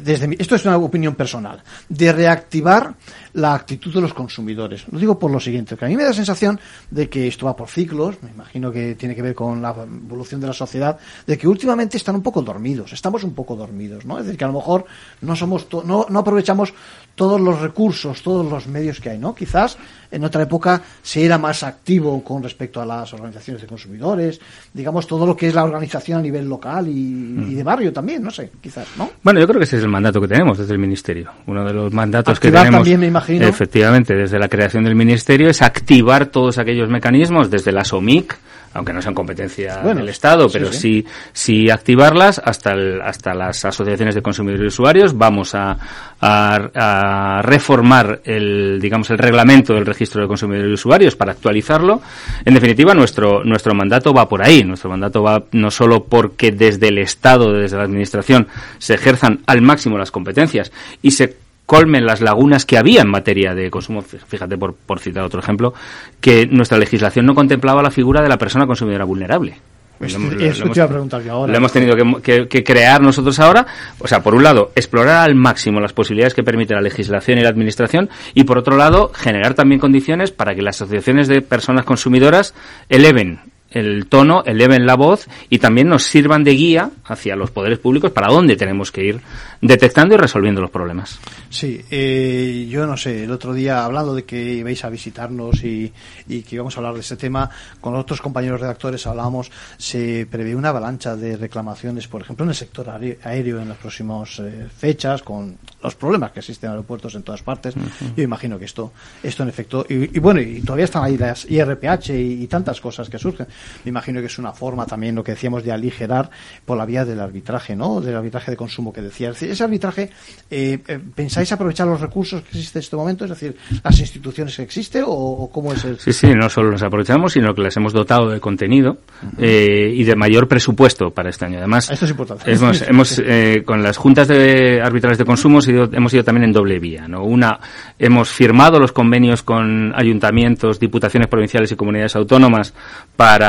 desde 0.00 0.36
esto 0.38 0.54
es 0.54 0.64
una 0.64 0.76
opinión 0.76 1.14
personal, 1.14 1.62
de 1.88 2.12
reactivar 2.12 2.94
la 3.34 3.54
actitud 3.54 3.94
de 3.94 4.00
los 4.00 4.14
consumidores. 4.14 4.84
Lo 4.90 4.98
digo 4.98 5.18
por 5.18 5.30
lo 5.30 5.40
siguiente, 5.40 5.76
que 5.76 5.84
a 5.84 5.88
mí 5.88 5.96
me 5.96 6.02
da 6.02 6.10
la 6.10 6.14
sensación 6.14 6.58
de 6.90 7.08
que 7.08 7.28
esto 7.28 7.46
va 7.46 7.56
por 7.56 7.68
ciclos, 7.68 8.16
me 8.22 8.30
imagino 8.30 8.72
que 8.72 8.94
tiene 8.94 9.14
que 9.14 9.22
ver 9.22 9.34
con 9.34 9.62
la 9.62 9.70
evolución 9.70 10.40
de 10.40 10.48
la 10.48 10.52
sociedad, 10.52 10.98
de 11.26 11.38
que 11.38 11.46
últimamente 11.46 11.96
están 11.96 12.16
un 12.16 12.22
poco 12.22 12.42
dormidos, 12.42 12.92
estamos 12.92 13.22
un 13.24 13.34
poco 13.34 13.54
dormidos, 13.56 14.04
¿no? 14.04 14.18
Es 14.18 14.24
decir, 14.24 14.38
que 14.38 14.44
a 14.44 14.48
lo 14.48 14.54
mejor 14.54 14.84
no 15.20 15.36
somos 15.36 15.66
no, 15.84 16.06
no 16.08 16.18
aprovechamos 16.18 16.72
todos 17.18 17.40
los 17.40 17.60
recursos, 17.60 18.22
todos 18.22 18.48
los 18.48 18.68
medios 18.68 19.00
que 19.00 19.10
hay, 19.10 19.18
¿no? 19.18 19.34
Quizás 19.34 19.76
en 20.08 20.22
otra 20.22 20.44
época 20.44 20.80
se 21.02 21.24
era 21.24 21.36
más 21.36 21.64
activo 21.64 22.22
con 22.22 22.44
respecto 22.44 22.80
a 22.80 22.86
las 22.86 23.12
organizaciones 23.12 23.60
de 23.60 23.66
consumidores, 23.66 24.40
digamos 24.72 25.04
todo 25.08 25.26
lo 25.26 25.36
que 25.36 25.48
es 25.48 25.54
la 25.54 25.64
organización 25.64 26.20
a 26.20 26.22
nivel 26.22 26.48
local 26.48 26.86
y, 26.86 27.54
de 27.54 27.62
barrio 27.64 27.92
también, 27.92 28.22
no 28.22 28.30
sé, 28.30 28.52
quizás, 28.60 28.86
¿no? 28.96 29.10
Bueno, 29.20 29.40
yo 29.40 29.48
creo 29.48 29.58
que 29.58 29.64
ese 29.64 29.78
es 29.78 29.82
el 29.82 29.88
mandato 29.88 30.20
que 30.20 30.28
tenemos 30.28 30.58
desde 30.58 30.72
el 30.72 30.78
Ministerio. 30.78 31.32
Uno 31.48 31.64
de 31.64 31.72
los 31.72 31.92
mandatos 31.92 32.38
que 32.38 32.52
tenemos, 32.52 32.70
también, 32.70 33.00
me 33.00 33.08
imagino. 33.08 33.44
efectivamente, 33.44 34.14
desde 34.14 34.38
la 34.38 34.48
creación 34.48 34.84
del 34.84 34.94
Ministerio 34.94 35.50
es 35.50 35.60
activar 35.60 36.26
todos 36.26 36.56
aquellos 36.58 36.88
mecanismos 36.88 37.50
desde 37.50 37.72
la 37.72 37.84
SOMIC, 37.84 38.38
aunque 38.78 38.92
no 38.92 39.02
sean 39.02 39.14
competencia 39.14 39.78
del 39.78 40.08
Estado, 40.08 40.48
pero 40.48 40.72
sí, 40.72 41.04
sí, 41.32 41.68
activarlas 41.68 42.40
hasta, 42.42 42.74
hasta 43.02 43.34
las 43.34 43.64
asociaciones 43.64 44.14
de 44.14 44.22
consumidores 44.22 44.62
y 44.62 44.66
usuarios. 44.68 45.18
Vamos 45.18 45.52
a, 45.56 45.76
a, 46.20 47.42
reformar 47.42 48.20
el, 48.24 48.78
digamos, 48.80 49.10
el 49.10 49.18
reglamento 49.18 49.74
del 49.74 49.84
registro 49.84 50.22
de 50.22 50.28
consumidores 50.28 50.70
y 50.70 50.74
usuarios 50.74 51.16
para 51.16 51.32
actualizarlo. 51.32 52.00
En 52.44 52.54
definitiva, 52.54 52.94
nuestro, 52.94 53.42
nuestro 53.42 53.74
mandato 53.74 54.14
va 54.14 54.28
por 54.28 54.42
ahí. 54.42 54.62
Nuestro 54.62 54.88
mandato 54.88 55.24
va 55.24 55.42
no 55.50 55.72
solo 55.72 56.04
porque 56.04 56.52
desde 56.52 56.88
el 56.88 56.98
Estado, 56.98 57.52
desde 57.52 57.78
la 57.78 57.82
Administración, 57.82 58.46
se 58.78 58.94
ejerzan 58.94 59.40
al 59.46 59.60
máximo 59.60 59.98
las 59.98 60.12
competencias 60.12 60.70
y 61.02 61.10
se 61.10 61.47
colmen 61.68 62.06
las 62.06 62.22
lagunas 62.22 62.64
que 62.64 62.78
había 62.78 63.02
en 63.02 63.10
materia 63.10 63.54
de 63.54 63.70
consumo. 63.70 64.00
Fíjate, 64.00 64.56
por, 64.56 64.74
por 64.74 65.00
citar 65.00 65.22
otro 65.22 65.38
ejemplo, 65.38 65.74
que 66.18 66.46
nuestra 66.46 66.78
legislación 66.78 67.26
no 67.26 67.34
contemplaba 67.34 67.82
la 67.82 67.90
figura 67.90 68.22
de 68.22 68.28
la 68.30 68.38
persona 68.38 68.66
consumidora 68.66 69.04
vulnerable. 69.04 69.58
Pues 69.98 70.14
eso 70.14 70.62
te 70.70 70.78
iba 70.78 70.84
a 70.84 70.88
preguntar 70.88 71.22
yo 71.22 71.32
ahora. 71.32 71.52
Lo 71.52 71.58
hemos 71.58 71.70
tenido 71.70 71.94
que, 72.22 72.48
que, 72.48 72.64
crear 72.64 73.02
nosotros 73.02 73.38
ahora. 73.38 73.66
O 73.98 74.08
sea, 74.08 74.22
por 74.22 74.34
un 74.34 74.44
lado, 74.44 74.72
explorar 74.76 75.28
al 75.28 75.34
máximo 75.34 75.78
las 75.78 75.92
posibilidades 75.92 76.32
que 76.32 76.42
permite 76.42 76.72
la 76.72 76.80
legislación 76.80 77.38
y 77.38 77.42
la 77.42 77.50
administración. 77.50 78.08
Y 78.32 78.44
por 78.44 78.56
otro 78.56 78.78
lado, 78.78 79.10
generar 79.14 79.52
también 79.52 79.78
condiciones 79.78 80.30
para 80.30 80.54
que 80.54 80.62
las 80.62 80.80
asociaciones 80.80 81.28
de 81.28 81.42
personas 81.42 81.84
consumidoras 81.84 82.54
eleven 82.88 83.40
el 83.70 84.06
tono, 84.06 84.42
eleven 84.44 84.86
la 84.86 84.96
voz 84.96 85.28
y 85.50 85.58
también 85.58 85.88
nos 85.88 86.04
sirvan 86.04 86.44
de 86.44 86.52
guía 86.52 86.90
hacia 87.04 87.36
los 87.36 87.50
poderes 87.50 87.78
públicos 87.78 88.10
para 88.12 88.32
dónde 88.32 88.56
tenemos 88.56 88.90
que 88.90 89.04
ir 89.04 89.20
detectando 89.60 90.14
y 90.14 90.18
resolviendo 90.18 90.60
los 90.60 90.70
problemas. 90.70 91.18
Sí, 91.50 91.80
eh, 91.90 92.66
yo 92.70 92.86
no 92.86 92.96
sé, 92.96 93.24
el 93.24 93.30
otro 93.30 93.52
día 93.52 93.84
hablando 93.84 94.14
de 94.14 94.24
que 94.24 94.54
ibais 94.54 94.84
a 94.84 94.90
visitarnos 94.90 95.62
y, 95.64 95.92
y, 96.28 96.42
que 96.42 96.56
íbamos 96.56 96.76
a 96.76 96.80
hablar 96.80 96.94
de 96.94 97.00
este 97.00 97.16
tema, 97.16 97.50
con 97.80 97.94
otros 97.96 98.20
compañeros 98.20 98.60
redactores 98.60 99.06
hablábamos, 99.06 99.50
se 99.76 100.26
prevé 100.30 100.54
una 100.54 100.70
avalancha 100.70 101.16
de 101.16 101.36
reclamaciones, 101.36 102.08
por 102.08 102.22
ejemplo, 102.22 102.44
en 102.44 102.50
el 102.50 102.56
sector 102.56 102.88
aéreo 102.88 103.60
en 103.60 103.68
las 103.68 103.78
próximas 103.78 104.38
eh, 104.38 104.66
fechas, 104.76 105.22
con 105.22 105.56
los 105.82 105.94
problemas 105.94 106.32
que 106.32 106.40
existen 106.40 106.68
en 106.68 106.72
aeropuertos 106.72 107.14
en 107.14 107.22
todas 107.22 107.42
partes. 107.42 107.74
Yo 108.16 108.22
imagino 108.22 108.58
que 108.58 108.64
esto, 108.64 108.92
esto 109.22 109.42
en 109.42 109.48
efecto, 109.48 109.86
y, 109.88 110.18
bueno, 110.18 110.40
y 110.40 110.60
todavía 110.60 110.84
están 110.84 111.04
ahí 111.04 111.16
las 111.16 111.48
IRPH 111.48 112.10
y, 112.10 112.46
tantas 112.48 112.80
cosas 112.80 113.08
que 113.10 113.18
surgen. 113.18 113.46
Me 113.84 113.90
imagino 113.90 114.20
que 114.20 114.26
es 114.26 114.38
una 114.38 114.52
forma 114.52 114.86
también, 114.86 115.14
lo 115.14 115.24
que 115.24 115.32
decíamos, 115.32 115.64
de 115.64 115.72
aligerar 115.72 116.30
por 116.64 116.78
la 116.78 116.86
vía 116.86 117.04
del 117.04 117.20
arbitraje, 117.20 117.76
¿no? 117.76 118.00
Del 118.00 118.16
arbitraje 118.16 118.50
de 118.50 118.56
consumo 118.56 118.92
que 118.92 119.02
decías. 119.02 119.42
Ese 119.42 119.62
arbitraje, 119.62 120.10
eh, 120.50 120.78
eh, 120.86 121.00
¿pensáis 121.14 121.50
aprovechar 121.52 121.86
los 121.86 122.00
recursos 122.00 122.42
que 122.42 122.48
existen 122.58 122.80
en 122.80 122.84
este 122.84 122.96
momento? 122.96 123.24
Es 123.24 123.30
decir, 123.30 123.56
las 123.82 123.98
instituciones 123.98 124.56
que 124.56 124.62
existen 124.62 125.04
o, 125.06 125.50
cómo 125.52 125.72
es 125.72 125.84
el. 125.84 125.98
Sí, 125.98 126.12
sí, 126.12 126.28
no 126.34 126.48
solo 126.48 126.70
los 126.70 126.82
aprovechamos, 126.82 127.32
sino 127.32 127.54
que 127.54 127.62
las 127.62 127.76
hemos 127.76 127.92
dotado 127.92 128.30
de 128.30 128.40
contenido 128.40 128.98
eh, 129.38 129.92
y 129.94 130.04
de 130.04 130.16
mayor 130.16 130.48
presupuesto 130.48 131.10
para 131.10 131.30
este 131.30 131.44
año. 131.44 131.58
Además, 131.58 131.90
esto 131.90 132.04
es 132.04 132.10
importante. 132.10 132.52
Hemos, 132.58 132.82
hemos 132.82 133.22
con 133.64 133.82
las 133.82 133.96
juntas 133.96 134.28
de 134.28 134.80
arbitrales 134.82 135.18
de 135.18 135.24
consumo 135.24 135.60
hemos 135.92 136.14
ido 136.14 136.24
también 136.24 136.44
en 136.44 136.52
doble 136.52 136.78
vía. 136.78 137.06
¿no? 137.08 137.24
Una, 137.24 137.58
hemos 137.98 138.30
firmado 138.30 138.78
los 138.78 138.92
convenios 138.92 139.42
con 139.42 139.92
ayuntamientos, 139.94 140.78
diputaciones 140.78 141.28
provinciales 141.28 141.72
y 141.72 141.76
comunidades 141.76 142.16
autónomas 142.16 142.74
para 143.16 143.47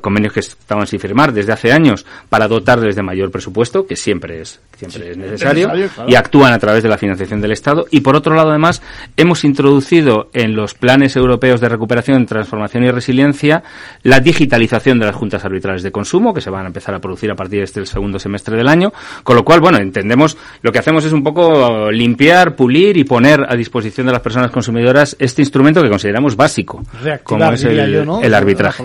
convenios 0.00 0.32
que 0.32 0.40
estaban 0.40 0.86
sin 0.86 1.00
firmar 1.00 1.32
desde 1.32 1.52
hace 1.52 1.72
años 1.72 2.06
para 2.28 2.48
dotarles 2.48 2.96
de 2.96 3.02
mayor 3.02 3.30
presupuesto, 3.30 3.86
que 3.86 3.96
siempre 3.96 4.40
es, 4.40 4.60
siempre 4.76 5.10
es 5.10 5.16
necesario, 5.16 5.70
y 6.06 6.14
actúan 6.14 6.52
a 6.52 6.58
través 6.58 6.82
de 6.82 6.88
la 6.88 6.98
financiación 6.98 7.40
del 7.40 7.52
Estado. 7.52 7.86
Y 7.90 8.00
por 8.00 8.16
otro 8.16 8.34
lado, 8.34 8.50
además, 8.50 8.82
hemos 9.16 9.44
introducido 9.44 10.30
en 10.32 10.54
los 10.54 10.74
planes 10.74 11.16
europeos 11.16 11.60
de 11.60 11.68
recuperación, 11.68 12.26
transformación 12.26 12.84
y 12.84 12.90
resiliencia 12.90 13.62
la 14.02 14.20
digitalización 14.20 14.98
de 14.98 15.06
las 15.06 15.14
juntas 15.14 15.44
arbitrales 15.44 15.82
de 15.82 15.92
consumo, 15.92 16.34
que 16.34 16.40
se 16.40 16.50
van 16.50 16.64
a 16.64 16.68
empezar 16.68 16.94
a 16.94 17.00
producir 17.00 17.30
a 17.30 17.34
partir 17.34 17.58
de 17.58 17.64
este 17.64 17.84
segundo 17.86 18.18
semestre 18.18 18.56
del 18.56 18.68
año. 18.68 18.92
Con 19.22 19.36
lo 19.36 19.44
cual, 19.44 19.60
bueno, 19.60 19.78
entendemos, 19.78 20.36
lo 20.62 20.72
que 20.72 20.78
hacemos 20.78 21.04
es 21.04 21.12
un 21.12 21.22
poco 21.22 21.90
limpiar, 21.90 22.54
pulir 22.56 22.96
y 22.96 23.04
poner 23.04 23.44
a 23.48 23.54
disposición 23.54 24.06
de 24.06 24.12
las 24.12 24.22
personas 24.22 24.50
consumidoras 24.50 25.16
este 25.18 25.42
instrumento 25.42 25.82
que 25.82 25.88
consideramos 25.88 26.36
básico, 26.36 26.82
como 27.22 27.52
es 27.52 27.64
el, 27.64 28.08
el 28.22 28.34
arbitraje. 28.34 28.84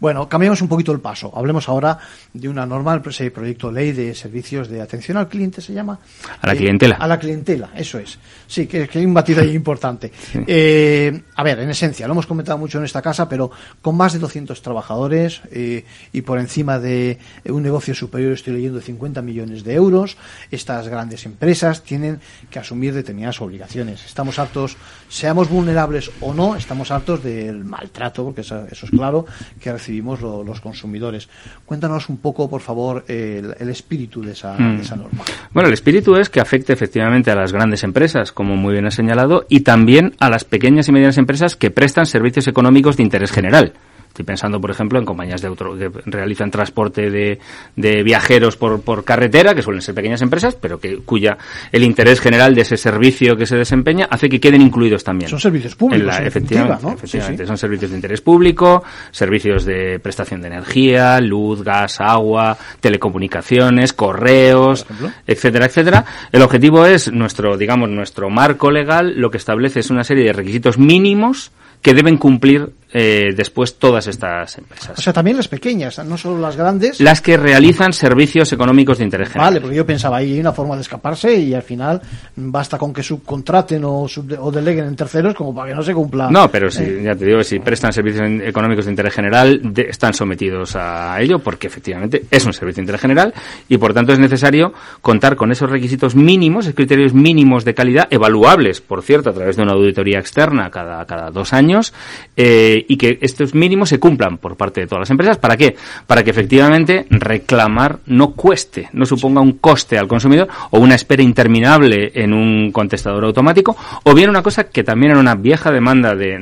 Bueno, 0.00 0.28
cambiamos 0.28 0.60
un 0.62 0.68
poquito 0.68 0.92
el 0.92 1.00
paso. 1.00 1.32
Hablemos 1.34 1.68
ahora 1.68 1.98
de 2.32 2.48
una 2.48 2.66
normal 2.66 3.02
pues, 3.02 3.20
eh, 3.20 3.30
proyecto 3.30 3.68
de 3.68 3.74
ley 3.74 3.92
de 3.92 4.14
servicios 4.14 4.68
de 4.68 4.80
atención 4.80 5.16
al 5.16 5.28
cliente, 5.28 5.60
¿se 5.60 5.72
llama? 5.72 5.98
A 6.40 6.46
la 6.46 6.52
Eh, 6.54 6.56
clientela. 6.56 6.96
A 6.96 7.06
la 7.06 7.18
clientela, 7.18 7.70
eso 7.74 7.98
es. 7.98 8.18
Sí, 8.46 8.66
que, 8.66 8.88
que 8.88 8.98
hay 8.98 9.06
un 9.06 9.14
batido 9.14 9.42
ahí 9.42 9.50
importante. 9.54 10.12
Eh, 10.46 11.22
a 11.34 11.42
ver, 11.42 11.58
en 11.60 11.70
esencia, 11.70 12.06
lo 12.06 12.12
hemos 12.12 12.26
comentado 12.26 12.58
mucho 12.58 12.78
en 12.78 12.84
esta 12.84 13.02
casa, 13.02 13.28
pero 13.28 13.50
con 13.82 13.96
más 13.96 14.12
de 14.12 14.18
200 14.18 14.60
trabajadores 14.62 15.40
eh, 15.50 15.84
y 16.12 16.22
por 16.22 16.38
encima 16.38 16.78
de 16.78 17.18
un 17.48 17.62
negocio 17.62 17.94
superior, 17.94 18.32
estoy 18.32 18.54
leyendo, 18.54 18.78
de 18.78 18.84
50 18.84 19.22
millones 19.22 19.64
de 19.64 19.74
euros, 19.74 20.16
estas 20.50 20.88
grandes 20.88 21.26
empresas 21.26 21.82
tienen 21.82 22.20
que 22.50 22.58
asumir 22.58 22.94
determinadas 22.94 23.40
obligaciones. 23.40 24.04
Estamos 24.04 24.38
hartos, 24.38 24.76
seamos 25.08 25.48
vulnerables 25.48 26.10
o 26.20 26.32
no, 26.34 26.56
estamos 26.56 26.90
hartos 26.90 27.22
del 27.22 27.64
maltrato, 27.64 28.24
porque 28.24 28.42
eso, 28.42 28.66
eso 28.70 28.86
es 28.86 28.90
claro, 28.92 29.26
que 29.60 29.70
recibimos 29.86 30.20
lo- 30.20 30.42
los 30.42 30.60
consumidores. 30.60 31.28
Cuéntanos 31.64 32.08
un 32.08 32.16
poco, 32.16 32.50
por 32.50 32.60
favor, 32.60 33.04
el, 33.06 33.54
el 33.58 33.68
espíritu 33.68 34.20
de 34.20 34.32
esa, 34.32 34.54
Mm. 34.58 34.76
de 34.78 34.82
esa 34.82 34.96
norma. 34.96 35.22
Bueno, 35.52 35.68
el 35.68 35.74
espíritu 35.74 36.16
es 36.16 36.28
que 36.28 36.40
afecte 36.40 36.72
efectivamente 36.72 37.30
a 37.30 37.36
las 37.36 37.52
grandes 37.52 37.84
empresas, 37.84 38.32
como 38.32 38.56
muy 38.56 38.72
bien 38.72 38.86
ha 38.86 38.90
señalado, 38.90 39.46
y 39.48 39.60
también 39.60 40.14
a 40.18 40.28
las 40.28 40.44
pequeñas 40.44 40.88
y 40.88 40.92
medianas 40.92 41.18
empresas 41.18 41.54
que 41.54 41.70
prestan 41.70 42.06
servicios 42.06 42.48
económicos 42.48 42.96
de 42.96 43.04
interés 43.04 43.30
general. 43.30 43.74
Estoy 44.16 44.24
pensando, 44.24 44.58
por 44.62 44.70
ejemplo, 44.70 44.98
en 44.98 45.04
compañías 45.04 45.42
de 45.42 45.48
auto- 45.48 45.76
que 45.76 45.90
realizan 46.06 46.50
transporte 46.50 47.10
de, 47.10 47.38
de 47.76 48.02
viajeros 48.02 48.56
por, 48.56 48.80
por 48.80 49.04
carretera, 49.04 49.54
que 49.54 49.60
suelen 49.60 49.82
ser 49.82 49.94
pequeñas 49.94 50.22
empresas, 50.22 50.54
pero 50.54 50.80
que 50.80 51.00
cuya 51.00 51.36
el 51.70 51.84
interés 51.84 52.18
general 52.18 52.54
de 52.54 52.62
ese 52.62 52.78
servicio 52.78 53.36
que 53.36 53.44
se 53.44 53.56
desempeña 53.56 54.08
hace 54.10 54.30
que 54.30 54.40
queden 54.40 54.62
incluidos 54.62 55.04
también. 55.04 55.28
Son 55.28 55.38
servicios 55.38 55.76
públicos, 55.76 56.00
En 56.00 56.06
la- 56.06 56.16
en 56.16 56.26
efectivamente, 56.28 56.82
¿no? 56.82 56.92
efectivamente. 56.94 57.42
Sí, 57.42 57.44
sí. 57.44 57.46
Son 57.46 57.58
servicios 57.58 57.90
de 57.90 57.96
interés 57.98 58.22
público, 58.22 58.82
servicios 59.10 59.66
de 59.66 59.98
prestación 60.00 60.40
de 60.40 60.46
energía, 60.46 61.20
luz, 61.20 61.62
gas, 61.62 62.00
agua, 62.00 62.56
telecomunicaciones, 62.80 63.92
correos, 63.92 64.86
etcétera, 65.26 65.66
etcétera. 65.66 66.04
El 66.32 66.40
objetivo 66.40 66.86
es 66.86 67.12
nuestro, 67.12 67.56
digamos, 67.58 67.90
nuestro 67.90 68.30
marco 68.30 68.70
legal, 68.70 69.14
lo 69.20 69.30
que 69.30 69.36
establece 69.36 69.80
es 69.80 69.90
una 69.90 70.04
serie 70.04 70.24
de 70.24 70.32
requisitos 70.32 70.78
mínimos 70.78 71.52
que 71.82 71.94
deben 71.94 72.16
cumplir 72.16 72.70
eh, 72.98 73.34
después 73.36 73.74
todas 73.78 74.06
estas 74.06 74.56
empresas. 74.56 74.98
O 74.98 75.02
sea, 75.02 75.12
también 75.12 75.36
las 75.36 75.48
pequeñas, 75.48 75.98
no 76.04 76.16
solo 76.16 76.40
las 76.40 76.56
grandes. 76.56 76.98
Las 76.98 77.20
que 77.20 77.36
realizan 77.36 77.92
servicios 77.92 78.50
económicos 78.54 78.96
de 78.96 79.04
interés 79.04 79.28
general. 79.28 79.50
Vale, 79.50 79.60
porque 79.60 79.76
yo 79.76 79.84
pensaba, 79.84 80.16
ahí 80.16 80.32
hay 80.32 80.40
una 80.40 80.52
forma 80.52 80.76
de 80.76 80.80
escaparse 80.80 81.34
y 81.36 81.52
al 81.52 81.62
final 81.62 82.00
basta 82.36 82.78
con 82.78 82.94
que 82.94 83.02
subcontraten 83.02 83.82
o, 83.84 84.08
sub- 84.08 84.38
o 84.40 84.50
deleguen 84.50 84.86
en 84.86 84.96
terceros 84.96 85.34
como 85.34 85.54
para 85.54 85.68
que 85.68 85.74
no 85.74 85.82
se 85.82 85.92
cumpla. 85.92 86.30
No, 86.30 86.50
pero 86.50 86.70
si, 86.70 86.84
Eh, 86.84 87.02
ya 87.04 87.14
te 87.14 87.26
digo, 87.26 87.42
si 87.42 87.58
prestan 87.58 87.92
servicios 87.92 88.24
económicos 88.42 88.86
de 88.86 88.92
interés 88.92 89.12
general, 89.12 89.60
de- 89.62 89.88
están 89.90 90.14
sometidos 90.14 90.74
a 90.76 91.20
ello 91.20 91.38
porque 91.40 91.66
efectivamente 91.66 92.24
es 92.30 92.46
un 92.46 92.54
servicio 92.54 92.76
de 92.76 92.82
interés 92.84 93.00
general 93.02 93.34
y 93.68 93.76
por 93.76 93.92
tanto 93.92 94.14
es 94.14 94.18
necesario 94.18 94.72
contar 95.02 95.36
con 95.36 95.52
esos 95.52 95.68
requisitos 95.70 96.14
mínimos, 96.14 96.64
esos 96.64 96.74
criterios 96.74 97.12
mínimos 97.12 97.64
de 97.66 97.74
calidad, 97.74 98.08
evaluables, 98.10 98.80
por 98.80 99.02
cierto, 99.02 99.28
a 99.28 99.32
través 99.34 99.56
de 99.56 99.62
una 99.64 99.72
auditoría 99.72 100.18
externa 100.18 100.70
cada, 100.70 101.04
cada 101.04 101.30
dos 101.30 101.52
años, 101.52 101.92
eh, 102.36 102.85
y 102.88 102.96
que 102.96 103.18
estos 103.20 103.54
mínimos 103.54 103.88
se 103.88 103.98
cumplan 103.98 104.38
por 104.38 104.56
parte 104.56 104.80
de 104.80 104.86
todas 104.86 105.00
las 105.00 105.10
empresas. 105.10 105.38
¿Para 105.38 105.56
qué? 105.56 105.76
Para 106.06 106.22
que 106.22 106.30
efectivamente 106.30 107.06
reclamar 107.10 107.98
no 108.06 108.32
cueste, 108.32 108.88
no 108.92 109.06
suponga 109.06 109.40
un 109.40 109.52
coste 109.52 109.98
al 109.98 110.08
consumidor 110.08 110.48
o 110.70 110.78
una 110.78 110.94
espera 110.94 111.22
interminable 111.22 112.12
en 112.14 112.32
un 112.32 112.72
contestador 112.72 113.24
automático, 113.24 113.76
o 114.04 114.14
bien 114.14 114.30
una 114.30 114.42
cosa 114.42 114.64
que 114.64 114.84
también 114.84 115.12
era 115.12 115.20
una 115.20 115.34
vieja 115.34 115.70
demanda 115.70 116.14
de, 116.14 116.38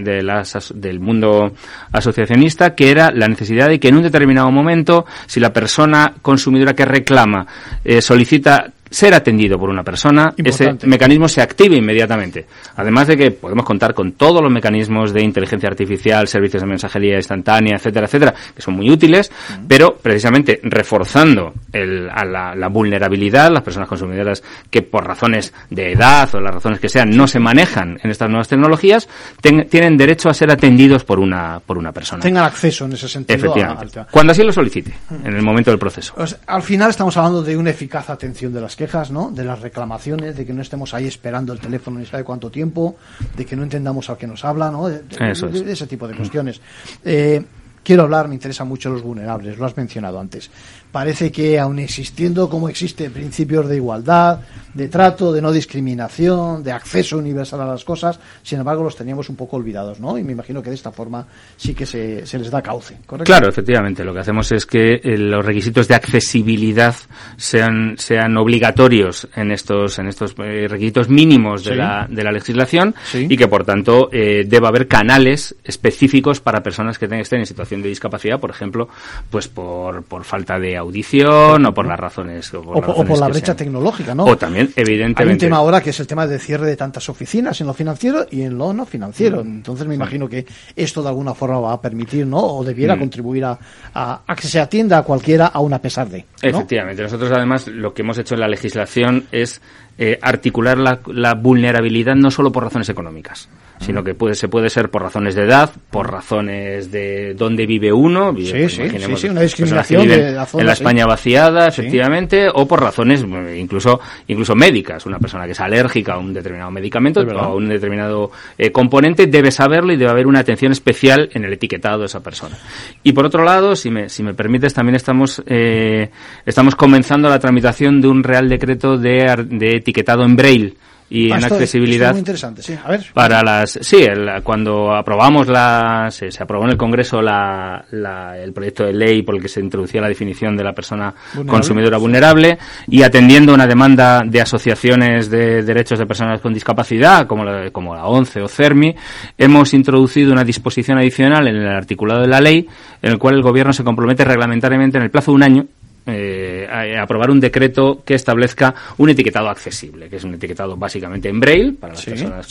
del 0.74 1.00
mundo 1.00 1.52
asociacionista, 1.92 2.74
que 2.74 2.90
era 2.90 3.10
la 3.10 3.28
necesidad 3.28 3.68
de 3.68 3.78
que 3.80 3.88
en 3.88 3.96
un 3.96 4.02
determinado 4.02 4.50
momento, 4.50 5.06
si 5.26 5.40
la 5.40 5.52
persona 5.52 6.14
consumidora 6.22 6.74
que 6.74 6.84
reclama 6.84 7.46
eh, 7.84 8.00
solicita 8.00 8.72
ser 8.94 9.14
atendido 9.14 9.58
por 9.58 9.68
una 9.70 9.82
persona, 9.82 10.32
Importante. 10.36 10.76
ese 10.78 10.86
mecanismo 10.86 11.28
se 11.28 11.42
active 11.42 11.76
inmediatamente. 11.76 12.46
Además 12.76 13.08
de 13.08 13.16
que 13.16 13.30
podemos 13.32 13.64
contar 13.64 13.92
con 13.94 14.12
todos 14.12 14.40
los 14.42 14.50
mecanismos 14.52 15.12
de 15.12 15.22
inteligencia 15.22 15.68
artificial, 15.68 16.28
servicios 16.28 16.62
de 16.62 16.68
mensajería 16.68 17.16
instantánea, 17.16 17.76
etcétera, 17.76 18.06
etcétera, 18.06 18.34
que 18.54 18.62
son 18.62 18.74
muy 18.74 18.90
útiles, 18.90 19.30
pero 19.68 19.96
precisamente 19.96 20.60
reforzando 20.62 21.54
el- 21.72 22.08
a 22.10 22.24
la, 22.24 22.54
la 22.54 22.68
vulnerabilidad, 22.68 23.50
las 23.50 23.62
personas 23.62 23.88
consumidoras 23.88 24.42
que 24.70 24.82
por 24.82 25.06
razones 25.06 25.52
de 25.70 25.92
edad 25.92 26.32
o 26.34 26.40
las 26.40 26.54
razones 26.54 26.78
que 26.80 26.88
sean 26.88 27.10
no 27.10 27.26
se 27.26 27.40
manejan 27.40 27.98
en 28.02 28.10
estas 28.10 28.28
nuevas 28.28 28.48
tecnologías, 28.48 29.08
ten- 29.40 29.66
tienen 29.68 29.96
derecho 29.96 30.28
a 30.28 30.34
ser 30.34 30.50
atendidos 30.50 31.04
por 31.04 31.18
una, 31.18 31.60
por 31.64 31.78
una 31.78 31.92
persona. 31.92 32.22
tengan 32.22 32.44
acceso 32.44 32.84
en 32.84 32.92
ese 32.92 33.08
sentido 33.08 33.34
a- 33.34 33.38
Efectivamente. 33.38 34.00
Cuando 34.10 34.32
así 34.32 34.42
lo 34.42 34.52
solicite, 34.52 34.92
en 35.24 35.34
el 35.34 35.42
momento 35.42 35.70
del 35.70 35.78
proceso. 35.78 36.12
Pues, 36.16 36.36
al 36.46 36.62
final 36.62 36.90
estamos 36.90 37.16
hablando 37.16 37.42
de 37.42 37.56
una 37.56 37.70
eficaz 37.70 38.10
atención 38.10 38.52
de 38.52 38.60
las 38.60 38.76
quejas, 38.86 39.10
¿no? 39.10 39.30
De 39.30 39.44
las 39.44 39.60
reclamaciones, 39.60 40.36
de 40.36 40.44
que 40.46 40.52
no 40.52 40.62
estemos 40.62 40.94
ahí 40.94 41.06
esperando 41.06 41.52
el 41.52 41.60
teléfono 41.60 41.98
ni 41.98 42.06
sabe 42.06 42.24
cuánto 42.24 42.50
tiempo, 42.50 42.96
de 43.36 43.44
que 43.46 43.56
no 43.56 43.62
entendamos 43.62 44.10
al 44.10 44.16
que 44.16 44.26
nos 44.26 44.44
habla, 44.44 44.70
¿no? 44.70 44.88
De, 44.88 45.02
de- 45.02 45.30
Eso 45.30 45.48
de- 45.48 45.58
es. 45.58 45.64
de 45.66 45.72
ese 45.72 45.86
tipo 45.86 46.06
de 46.08 46.14
cuestiones. 46.14 46.60
Eh, 47.04 47.44
quiero 47.82 48.02
hablar, 48.04 48.28
me 48.28 48.34
interesan 48.34 48.68
mucho 48.68 48.90
los 48.90 49.02
vulnerables, 49.02 49.58
lo 49.58 49.66
has 49.66 49.76
mencionado 49.76 50.18
antes. 50.20 50.50
Parece 50.94 51.32
que 51.32 51.58
aun 51.58 51.80
existiendo 51.80 52.48
como 52.48 52.68
existen 52.68 53.10
principios 53.12 53.66
de 53.68 53.74
igualdad, 53.82 54.38
de 54.74 54.86
trato, 54.88 55.32
de 55.32 55.42
no 55.42 55.50
discriminación, 55.50 56.62
de 56.62 56.70
acceso 56.70 57.18
universal 57.18 57.60
a 57.62 57.66
las 57.66 57.82
cosas, 57.84 58.20
sin 58.44 58.60
embargo 58.60 58.84
los 58.84 58.94
teníamos 58.94 59.28
un 59.28 59.34
poco 59.34 59.56
olvidados, 59.56 59.98
¿no? 59.98 60.16
Y 60.18 60.22
me 60.22 60.30
imagino 60.32 60.62
que 60.62 60.68
de 60.70 60.76
esta 60.76 60.92
forma 60.92 61.26
sí 61.56 61.74
que 61.74 61.84
se, 61.84 62.24
se 62.26 62.38
les 62.38 62.48
da 62.48 62.62
cauce, 62.62 62.98
¿correcto? 63.06 63.24
Claro, 63.28 63.48
efectivamente. 63.48 64.04
Lo 64.04 64.14
que 64.14 64.20
hacemos 64.20 64.52
es 64.52 64.66
que 64.66 65.00
eh, 65.02 65.18
los 65.18 65.44
requisitos 65.44 65.88
de 65.88 65.96
accesibilidad 65.96 66.94
sean, 67.36 67.94
sean 67.98 68.36
obligatorios 68.36 69.26
en 69.34 69.50
estos, 69.50 69.98
en 69.98 70.06
estos 70.06 70.34
eh, 70.38 70.66
requisitos 70.68 71.08
mínimos 71.08 71.64
de, 71.64 71.72
Sí. 71.72 71.76
la, 71.76 72.06
de 72.08 72.22
la 72.22 72.30
legislación 72.30 72.94
Sí. 73.10 73.26
y 73.28 73.36
que, 73.36 73.48
por 73.48 73.64
tanto, 73.64 74.08
eh, 74.12 74.44
deba 74.46 74.68
haber 74.68 74.86
canales 74.86 75.56
específicos 75.64 76.40
para 76.40 76.62
personas 76.62 76.98
que 77.00 77.06
estén 77.06 77.40
en 77.40 77.46
situación 77.46 77.82
de 77.82 77.88
discapacidad, 77.88 78.38
por 78.38 78.50
ejemplo, 78.50 78.88
pues 79.30 79.48
por, 79.48 80.04
por 80.04 80.22
falta 80.24 80.58
de 80.60 80.76
audición 80.84 81.66
o 81.66 81.74
por 81.74 81.86
las 81.86 81.98
razones 81.98 82.52
o 82.54 82.62
por, 82.62 82.76
o, 82.76 82.80
po- 82.80 82.86
o 82.86 82.88
razones 82.92 83.08
por 83.10 83.18
la 83.18 83.28
brecha 83.28 83.46
sean. 83.46 83.56
tecnológica, 83.56 84.14
¿no? 84.14 84.24
O 84.24 84.36
también, 84.36 84.66
Hay 84.76 84.82
un 84.82 84.88
evidentemente. 84.88 85.46
tema 85.46 85.56
ahora 85.56 85.80
que 85.80 85.90
es 85.90 86.00
el 86.00 86.06
tema 86.06 86.26
de 86.26 86.38
cierre 86.38 86.66
de 86.66 86.76
tantas 86.76 87.08
oficinas 87.08 87.60
en 87.60 87.66
lo 87.66 87.74
financiero 87.74 88.26
y 88.30 88.42
en 88.42 88.56
lo 88.56 88.72
no 88.72 88.86
financiero. 88.86 89.40
Entonces 89.40 89.86
me 89.86 89.94
imagino 89.96 90.28
que 90.28 90.46
esto 90.76 91.02
de 91.02 91.08
alguna 91.08 91.34
forma 91.34 91.58
va 91.60 91.72
a 91.72 91.80
permitir, 91.80 92.26
¿no? 92.26 92.38
O 92.38 92.64
debiera 92.64 92.96
Mm. 92.96 92.98
contribuir 93.00 93.44
a, 93.44 93.58
a- 93.94 94.20
a 94.26 94.36
que 94.36 94.46
se 94.46 94.60
atienda 94.60 94.98
a 94.98 95.02
cualquiera 95.02 95.46
aún 95.48 95.72
a 95.72 95.78
pesar 95.80 96.08
de. 96.08 96.18
¿no? 96.18 96.24
Efectivamente. 96.48 97.02
Nosotros 97.02 97.30
además 97.32 97.66
lo 97.68 97.92
que 97.92 98.02
hemos 98.02 98.16
hecho 98.18 98.34
en 98.34 98.40
la 98.40 98.48
legislación 98.48 99.24
es 99.32 99.60
eh, 99.98 100.18
articular 100.20 100.76
la, 100.78 101.00
la 101.06 101.34
vulnerabilidad 101.34 102.14
no 102.16 102.30
solo 102.30 102.50
por 102.50 102.64
razones 102.64 102.88
económicas, 102.88 103.48
sino 103.84 104.02
que 104.02 104.14
puede, 104.14 104.34
se 104.34 104.48
puede 104.48 104.70
ser 104.70 104.90
por 104.90 105.02
razones 105.02 105.34
de 105.34 105.42
edad, 105.42 105.70
por 105.90 106.10
razones 106.10 106.90
de 106.90 107.34
dónde 107.34 107.66
vive 107.66 107.92
uno, 107.92 108.32
vive, 108.32 108.46
Sí, 108.46 108.58
pues, 108.58 108.72
sí, 108.74 108.82
imaginemos 108.82 109.20
sí, 109.20 109.28
una 109.28 109.40
que 109.40 109.44
discriminación 109.44 110.02
viven 110.02 110.20
de 110.20 110.32
la 110.32 110.46
zona, 110.46 110.60
en 110.60 110.66
la. 110.66 110.72
España 110.72 111.06
vaciada, 111.06 111.68
efectivamente, 111.68 112.48
o 112.52 112.66
por 112.66 112.80
razones 112.80 113.22
eh, 113.22 113.58
incluso 113.58 114.00
incluso 114.26 114.54
médicas. 114.54 115.06
Una 115.06 115.18
persona 115.18 115.46
que 115.46 115.52
es 115.52 115.60
alérgica 115.60 116.14
a 116.14 116.18
un 116.18 116.32
determinado 116.32 116.70
medicamento 116.70 117.20
o 117.20 117.38
a 117.38 117.54
un 117.54 117.68
determinado 117.68 118.30
eh, 118.58 118.70
componente 118.70 119.26
debe 119.26 119.50
saberlo 119.50 119.92
y 119.92 119.96
debe 119.96 120.10
haber 120.10 120.26
una 120.26 120.40
atención 120.40 120.72
especial 120.72 121.28
en 121.32 121.44
el 121.44 121.52
etiquetado 121.52 122.00
de 122.00 122.06
esa 122.06 122.22
persona. 122.22 122.56
Y 123.02 123.12
por 123.12 123.26
otro 123.26 123.44
lado, 123.44 123.76
si 123.76 123.90
me, 123.90 124.08
si 124.08 124.22
me 124.22 124.34
permites, 124.34 124.74
también 124.74 124.96
estamos 124.96 125.42
eh, 125.46 126.10
estamos 126.44 126.74
comenzando 126.74 127.28
la 127.28 127.38
tramitación 127.38 128.00
de 128.00 128.08
un 128.08 128.22
real 128.22 128.48
decreto 128.48 128.98
de, 128.98 129.46
de 129.48 129.76
etiquetado 129.76 130.24
en 130.24 130.36
braille 130.36 130.74
y 131.10 131.30
Ah, 131.30 131.36
en 131.36 131.42
esto- 131.42 131.54
accesibilidad 131.54 132.08
es 132.08 132.12
muy 132.14 132.18
interesante, 132.20 132.62
sí. 132.62 132.74
A 132.82 132.88
ver. 132.90 133.04
para 133.12 133.42
las 133.42 133.72
sí 133.80 134.02
el- 134.02 134.42
cuando 134.42 134.94
aprobamos 134.94 135.48
la 135.48 136.08
se, 136.10 136.30
se 136.30 136.42
aprobó 136.42 136.64
en 136.64 136.70
el 136.70 136.76
Congreso 136.76 137.20
la, 137.20 137.84
la- 137.92 138.38
el 138.38 138.52
proyecto 138.52 138.84
de 138.84 138.92
ley 138.94 139.22
por 139.22 139.36
el 139.36 139.42
que 139.42 139.48
se 139.48 139.60
introducía 139.60 140.00
la 140.00 140.08
definición 140.08 140.56
de 140.56 140.64
la 140.64 140.72
persona 140.72 141.12
Vulnerable. 141.34 141.50
consumidora 141.50 141.98
vulnerable 141.98 142.58
y 142.88 143.02
atendiendo 143.02 143.52
una 143.54 143.66
demanda 143.66 144.22
de 144.24 144.40
asociaciones 144.40 145.28
de 145.30 145.62
derechos 145.62 145.98
de 145.98 146.06
personas 146.06 146.40
con 146.40 146.54
discapacidad 146.54 147.26
como 147.26 147.44
la, 147.44 147.70
como 147.70 147.94
la 147.94 148.06
ONCE 148.06 148.40
o 148.40 148.48
CERMI 148.48 148.94
hemos 149.36 149.74
introducido 149.74 150.32
una 150.32 150.42
disposición 150.44 150.98
adicional 150.98 151.46
en 151.48 151.56
el 151.56 151.68
articulado 151.68 152.22
de 152.22 152.28
la 152.28 152.40
ley 152.40 152.66
en 153.02 153.12
el 153.12 153.18
cual 153.18 153.34
el 153.34 153.42
gobierno 153.42 153.72
se 153.72 153.84
compromete 153.84 154.24
reglamentariamente 154.24 154.96
en 154.96 155.04
el 155.04 155.10
plazo 155.10 155.30
de 155.32 155.34
un 155.36 155.42
año 155.42 155.66
eh, 156.06 156.53
eh, 156.82 156.98
aprobar 156.98 157.30
un 157.30 157.38
decreto 157.38 158.02
que 158.04 158.14
establezca 158.14 158.74
un 158.98 159.10
etiquetado 159.10 159.48
accesible, 159.48 160.08
que 160.08 160.16
es 160.16 160.24
un 160.24 160.34
etiquetado 160.34 160.76
básicamente 160.76 161.28
en 161.28 161.38
braille 161.38 161.72
para 161.72 161.92
las 161.92 162.04
personas 162.04 162.46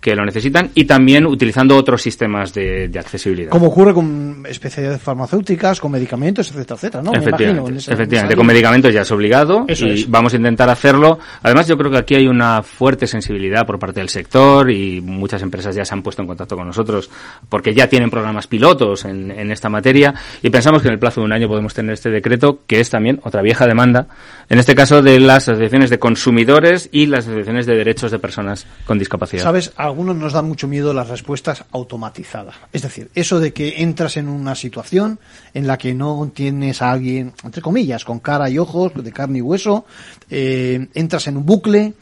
que, 0.00 0.16
lo 0.16 0.24
necesitan 0.24 0.70
y 0.74 0.84
también 0.84 1.26
utilizando 1.26 1.76
otros 1.76 2.02
sistemas 2.02 2.52
de, 2.52 2.90
accesibilidad. 2.98 3.50
Como 3.50 3.68
ocurre 3.68 3.94
con 3.94 4.44
especialidades 4.48 5.00
farmacéuticas, 5.00 5.80
con 5.80 5.92
medicamentos, 5.92 6.50
etcétera, 6.50 6.76
etcétera, 6.76 7.02
¿no? 7.02 7.12
Efectivamente, 7.14 8.36
con 8.36 8.46
medicamentos 8.46 8.92
ya 8.92 9.02
es 9.02 9.10
obligado 9.10 9.66
y 9.68 10.04
vamos 10.04 10.32
a 10.34 10.36
intentar 10.36 10.68
hacerlo. 10.68 11.18
Además, 11.42 11.68
yo 11.68 11.76
creo 11.76 11.90
que 11.90 11.98
aquí 11.98 12.14
hay 12.14 12.26
una 12.26 12.62
fuerte 12.62 13.06
sensibilidad 13.06 13.66
por 13.66 13.78
parte 13.78 14.00
del 14.00 14.08
sector 14.08 14.70
y 14.70 15.00
muchas 15.00 15.42
empresas 15.42 15.74
ya 15.74 15.84
se 15.84 15.94
han 15.94 16.02
puesto 16.02 16.22
en 16.22 16.28
contacto 16.28 16.56
con 16.56 16.66
nosotros 16.66 17.10
porque 17.48 17.74
ya 17.74 17.88
tienen 17.88 18.10
programas 18.10 18.46
pilotos 18.46 19.04
en, 19.04 19.30
en 19.30 19.50
esta 19.50 19.68
materia 19.68 20.14
y 20.42 20.50
pensamos 20.50 20.82
que 20.82 20.88
en 20.88 20.94
el 20.94 21.00
plazo 21.00 21.20
de 21.20 21.26
un 21.26 21.32
año 21.32 21.48
podemos 21.48 21.74
tener 21.74 21.94
este 21.94 22.10
decreto 22.10 22.60
que 22.66 22.80
es 22.80 22.90
también 22.90 23.20
otra 23.22 23.42
vieja 23.52 23.66
demanda, 23.66 24.06
en 24.48 24.58
este 24.58 24.74
caso 24.74 25.02
de 25.02 25.20
las 25.20 25.46
asociaciones 25.46 25.90
de 25.90 25.98
consumidores 25.98 26.88
y 26.90 27.04
las 27.04 27.26
asociaciones 27.26 27.66
de 27.66 27.76
derechos 27.76 28.10
de 28.10 28.18
personas 28.18 28.66
con 28.86 28.98
discapacidad. 28.98 29.42
Sabes, 29.42 29.72
algunos 29.76 30.16
nos 30.16 30.32
dan 30.32 30.46
mucho 30.46 30.68
miedo 30.68 30.94
las 30.94 31.08
respuestas 31.08 31.64
automatizadas. 31.70 32.54
Es 32.72 32.80
decir, 32.80 33.10
eso 33.14 33.40
de 33.40 33.52
que 33.52 33.82
entras 33.82 34.16
en 34.16 34.28
una 34.28 34.54
situación 34.54 35.18
en 35.52 35.66
la 35.66 35.76
que 35.76 35.92
no 35.92 36.30
tienes 36.34 36.80
a 36.80 36.92
alguien, 36.92 37.34
entre 37.44 37.60
comillas, 37.60 38.06
con 38.06 38.20
cara 38.20 38.48
y 38.48 38.56
ojos, 38.56 38.92
de 38.94 39.12
carne 39.12 39.38
y 39.38 39.42
hueso, 39.42 39.84
eh, 40.30 40.88
entras 40.94 41.26
en 41.26 41.36
un 41.36 41.44
bucle, 41.44 41.92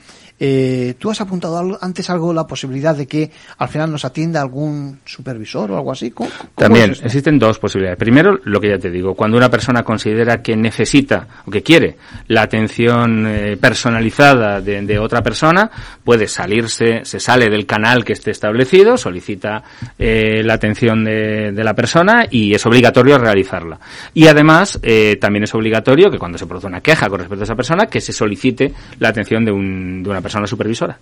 eh, 0.42 0.94
¿Tú 0.98 1.10
has 1.10 1.20
apuntado 1.20 1.78
antes 1.82 2.08
algo 2.08 2.32
la 2.32 2.46
posibilidad 2.46 2.96
de 2.96 3.06
que 3.06 3.30
al 3.58 3.68
final 3.68 3.92
nos 3.92 4.06
atienda 4.06 4.40
algún 4.40 5.00
supervisor 5.04 5.70
o 5.70 5.76
algo 5.76 5.92
así? 5.92 6.14
También 6.54 6.92
existen 6.92 7.38
dos 7.38 7.58
posibilidades. 7.58 7.98
Primero, 7.98 8.40
lo 8.44 8.58
que 8.58 8.70
ya 8.70 8.78
te 8.78 8.88
digo, 8.88 9.14
cuando 9.14 9.36
una 9.36 9.50
persona 9.50 9.82
considera 9.82 10.40
que 10.40 10.56
necesita 10.56 11.28
o 11.44 11.50
que 11.50 11.62
quiere 11.62 11.98
la 12.28 12.40
atención 12.40 13.26
eh, 13.26 13.58
personalizada 13.58 14.62
de, 14.62 14.98
otra 14.98 15.22
persona, 15.22 15.70
puede 16.02 16.26
salirse, 16.26 17.04
se 17.04 17.20
sale 17.20 17.50
del 17.50 17.66
canal 17.66 18.02
que 18.02 18.14
esté 18.14 18.30
establecido, 18.30 18.96
solicita 18.96 19.62
eh, 19.98 20.42
la 20.42 20.54
atención 20.54 21.04
de, 21.04 21.52
la 21.52 21.74
persona 21.74 22.26
y 22.30 22.54
es 22.54 22.64
obligatorio 22.64 23.18
realizarla. 23.18 23.78
Y 24.14 24.26
además, 24.26 24.80
también 25.20 25.44
es 25.44 25.54
obligatorio 25.54 26.10
que 26.10 26.18
cuando 26.18 26.38
se 26.38 26.46
produce 26.46 26.66
una 26.66 26.80
queja 26.80 27.10
con 27.10 27.18
respecto 27.18 27.42
a 27.42 27.44
esa 27.44 27.54
persona, 27.54 27.86
que 27.86 28.00
se 28.00 28.14
solicite 28.14 28.72
la 28.98 29.10
atención 29.10 29.44
de, 29.44 29.52
un, 29.52 30.02
de 30.02 30.08
una 30.08 30.22
persona 30.22 30.29
persona 30.30 30.46
supervisora. 30.46 30.96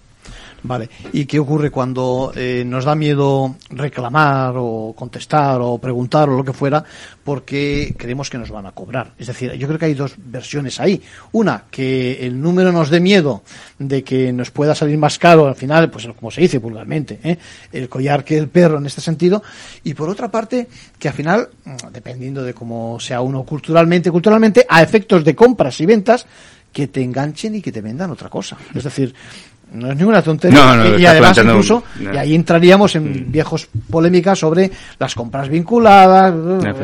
Vale. 0.62 0.88
¿Y 1.12 1.26
qué 1.26 1.38
ocurre 1.38 1.70
cuando 1.70 2.32
eh, 2.34 2.64
nos 2.66 2.84
da 2.84 2.96
miedo 2.96 3.56
reclamar 3.70 4.54
o 4.56 4.92
contestar 4.96 5.60
o 5.60 5.78
preguntar 5.78 6.28
o 6.28 6.36
lo 6.36 6.42
que 6.42 6.52
fuera 6.52 6.82
porque 7.22 7.94
creemos 7.96 8.28
que 8.28 8.38
nos 8.38 8.50
van 8.50 8.66
a 8.66 8.72
cobrar? 8.72 9.12
Es 9.18 9.28
decir, 9.28 9.52
yo 9.52 9.68
creo 9.68 9.78
que 9.78 9.84
hay 9.84 9.94
dos 9.94 10.14
versiones 10.16 10.80
ahí. 10.80 11.00
Una, 11.32 11.64
que 11.70 12.26
el 12.26 12.40
número 12.40 12.72
nos 12.72 12.90
dé 12.90 12.98
miedo 12.98 13.42
de 13.78 14.02
que 14.02 14.32
nos 14.32 14.50
pueda 14.50 14.74
salir 14.74 14.98
más 14.98 15.18
caro 15.18 15.46
al 15.46 15.54
final, 15.54 15.90
pues 15.90 16.08
como 16.18 16.30
se 16.30 16.40
dice 16.40 16.58
vulgarmente, 16.58 17.20
¿eh? 17.22 17.38
el 17.72 17.88
collar 17.88 18.24
que 18.24 18.36
el 18.36 18.48
perro 18.48 18.78
en 18.78 18.86
este 18.86 19.00
sentido. 19.00 19.42
Y 19.84 19.94
por 19.94 20.08
otra 20.08 20.28
parte, 20.28 20.66
que 20.98 21.08
al 21.08 21.14
final, 21.14 21.50
mm, 21.64 21.92
dependiendo 21.92 22.42
de 22.42 22.54
cómo 22.54 22.98
sea 22.98 23.20
uno 23.20 23.44
culturalmente, 23.44 24.10
culturalmente, 24.10 24.66
a 24.68 24.82
efectos 24.82 25.22
de 25.22 25.36
compras 25.36 25.80
y 25.80 25.86
ventas, 25.86 26.26
que 26.78 26.86
te 26.86 27.02
enganchen 27.02 27.56
y 27.56 27.60
que 27.60 27.72
te 27.72 27.80
vendan 27.80 28.08
otra 28.12 28.28
cosa. 28.28 28.56
Es 28.72 28.84
decir, 28.84 29.12
no 29.72 29.90
es 29.90 29.96
ninguna 29.96 30.22
tontería. 30.22 30.96
y, 30.98 31.06
además, 31.06 31.38
incluso, 31.38 31.84
y 32.00 32.16
ahí 32.16 32.34
entraríamos 32.34 32.94
en 32.96 33.28
mm. 33.28 33.32
viejos 33.32 33.68
polémicas 33.90 34.38
sobre 34.38 34.70
las 34.98 35.14
compras 35.14 35.48
vinculadas. 35.48 36.34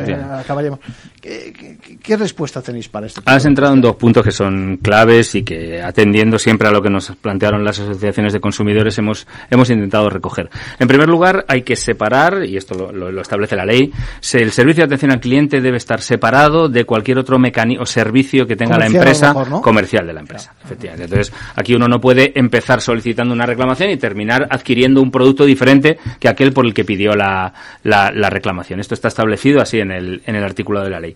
Eh, 0.07 0.15
acabaríamos. 0.39 0.79
¿Qué, 1.21 2.17
respuesta 2.17 2.61
tenéis 2.61 2.87
para 2.87 3.07
esto? 3.07 3.21
Has 3.25 3.45
entrado 3.45 3.73
en 3.73 3.81
dos 3.81 3.95
puntos 3.95 4.23
que 4.23 4.31
son 4.31 4.77
claves 4.77 5.33
y 5.33 5.43
que, 5.43 5.81
atendiendo 5.81 6.37
siempre 6.37 6.67
a 6.67 6.71
lo 6.71 6.83
que 6.83 6.89
nos 6.91 7.11
plantearon 7.15 7.63
las 7.63 7.79
asociaciones 7.79 8.31
de 8.31 8.39
consumidores, 8.39 8.95
hemos, 8.99 9.25
hemos 9.49 9.69
intentado 9.71 10.07
recoger. 10.09 10.49
En 10.77 10.87
primer 10.87 11.09
lugar, 11.09 11.43
hay 11.47 11.63
que 11.63 11.75
separar, 11.75 12.45
y 12.45 12.57
esto 12.57 12.91
lo, 12.91 13.19
establece 13.19 13.55
la 13.55 13.65
ley, 13.65 13.91
el 14.33 14.51
servicio 14.51 14.81
de 14.81 14.85
atención 14.85 15.11
al 15.11 15.19
cliente 15.19 15.61
debe 15.61 15.77
estar 15.77 16.01
separado 16.01 16.69
de 16.69 16.85
cualquier 16.85 17.17
otro 17.17 17.39
mecanismo 17.39 17.83
o 17.83 17.85
servicio 17.87 18.45
que 18.45 18.55
tenga 18.55 18.77
la 18.77 18.85
empresa 18.85 19.33
comercial 19.61 20.05
de 20.05 20.13
la 20.13 20.19
empresa. 20.19 20.53
Efectivamente. 20.63 21.05
Entonces, 21.05 21.33
aquí 21.55 21.73
uno 21.73 21.87
no 21.87 21.99
puede 21.99 22.37
empezar 22.37 22.74
solicitando 22.81 23.33
una 23.33 23.45
reclamación 23.45 23.89
y 23.89 23.97
terminar 23.97 24.47
adquiriendo 24.49 25.01
un 25.01 25.11
producto 25.11 25.45
diferente 25.45 25.97
que 26.19 26.27
aquel 26.27 26.53
por 26.53 26.65
el 26.65 26.73
que 26.73 26.85
pidió 26.85 27.15
la, 27.15 27.53
la, 27.83 28.29
reclamación. 28.29 28.79
Esto 28.79 28.93
está 28.93 29.07
establecido 29.07 29.61
así 29.61 29.79
en 29.79 29.91
el, 29.91 30.21
en 30.25 30.35
el 30.35 30.43
artículo 30.43 30.83
de 30.83 30.89
la 30.89 30.99
ley. 30.99 31.15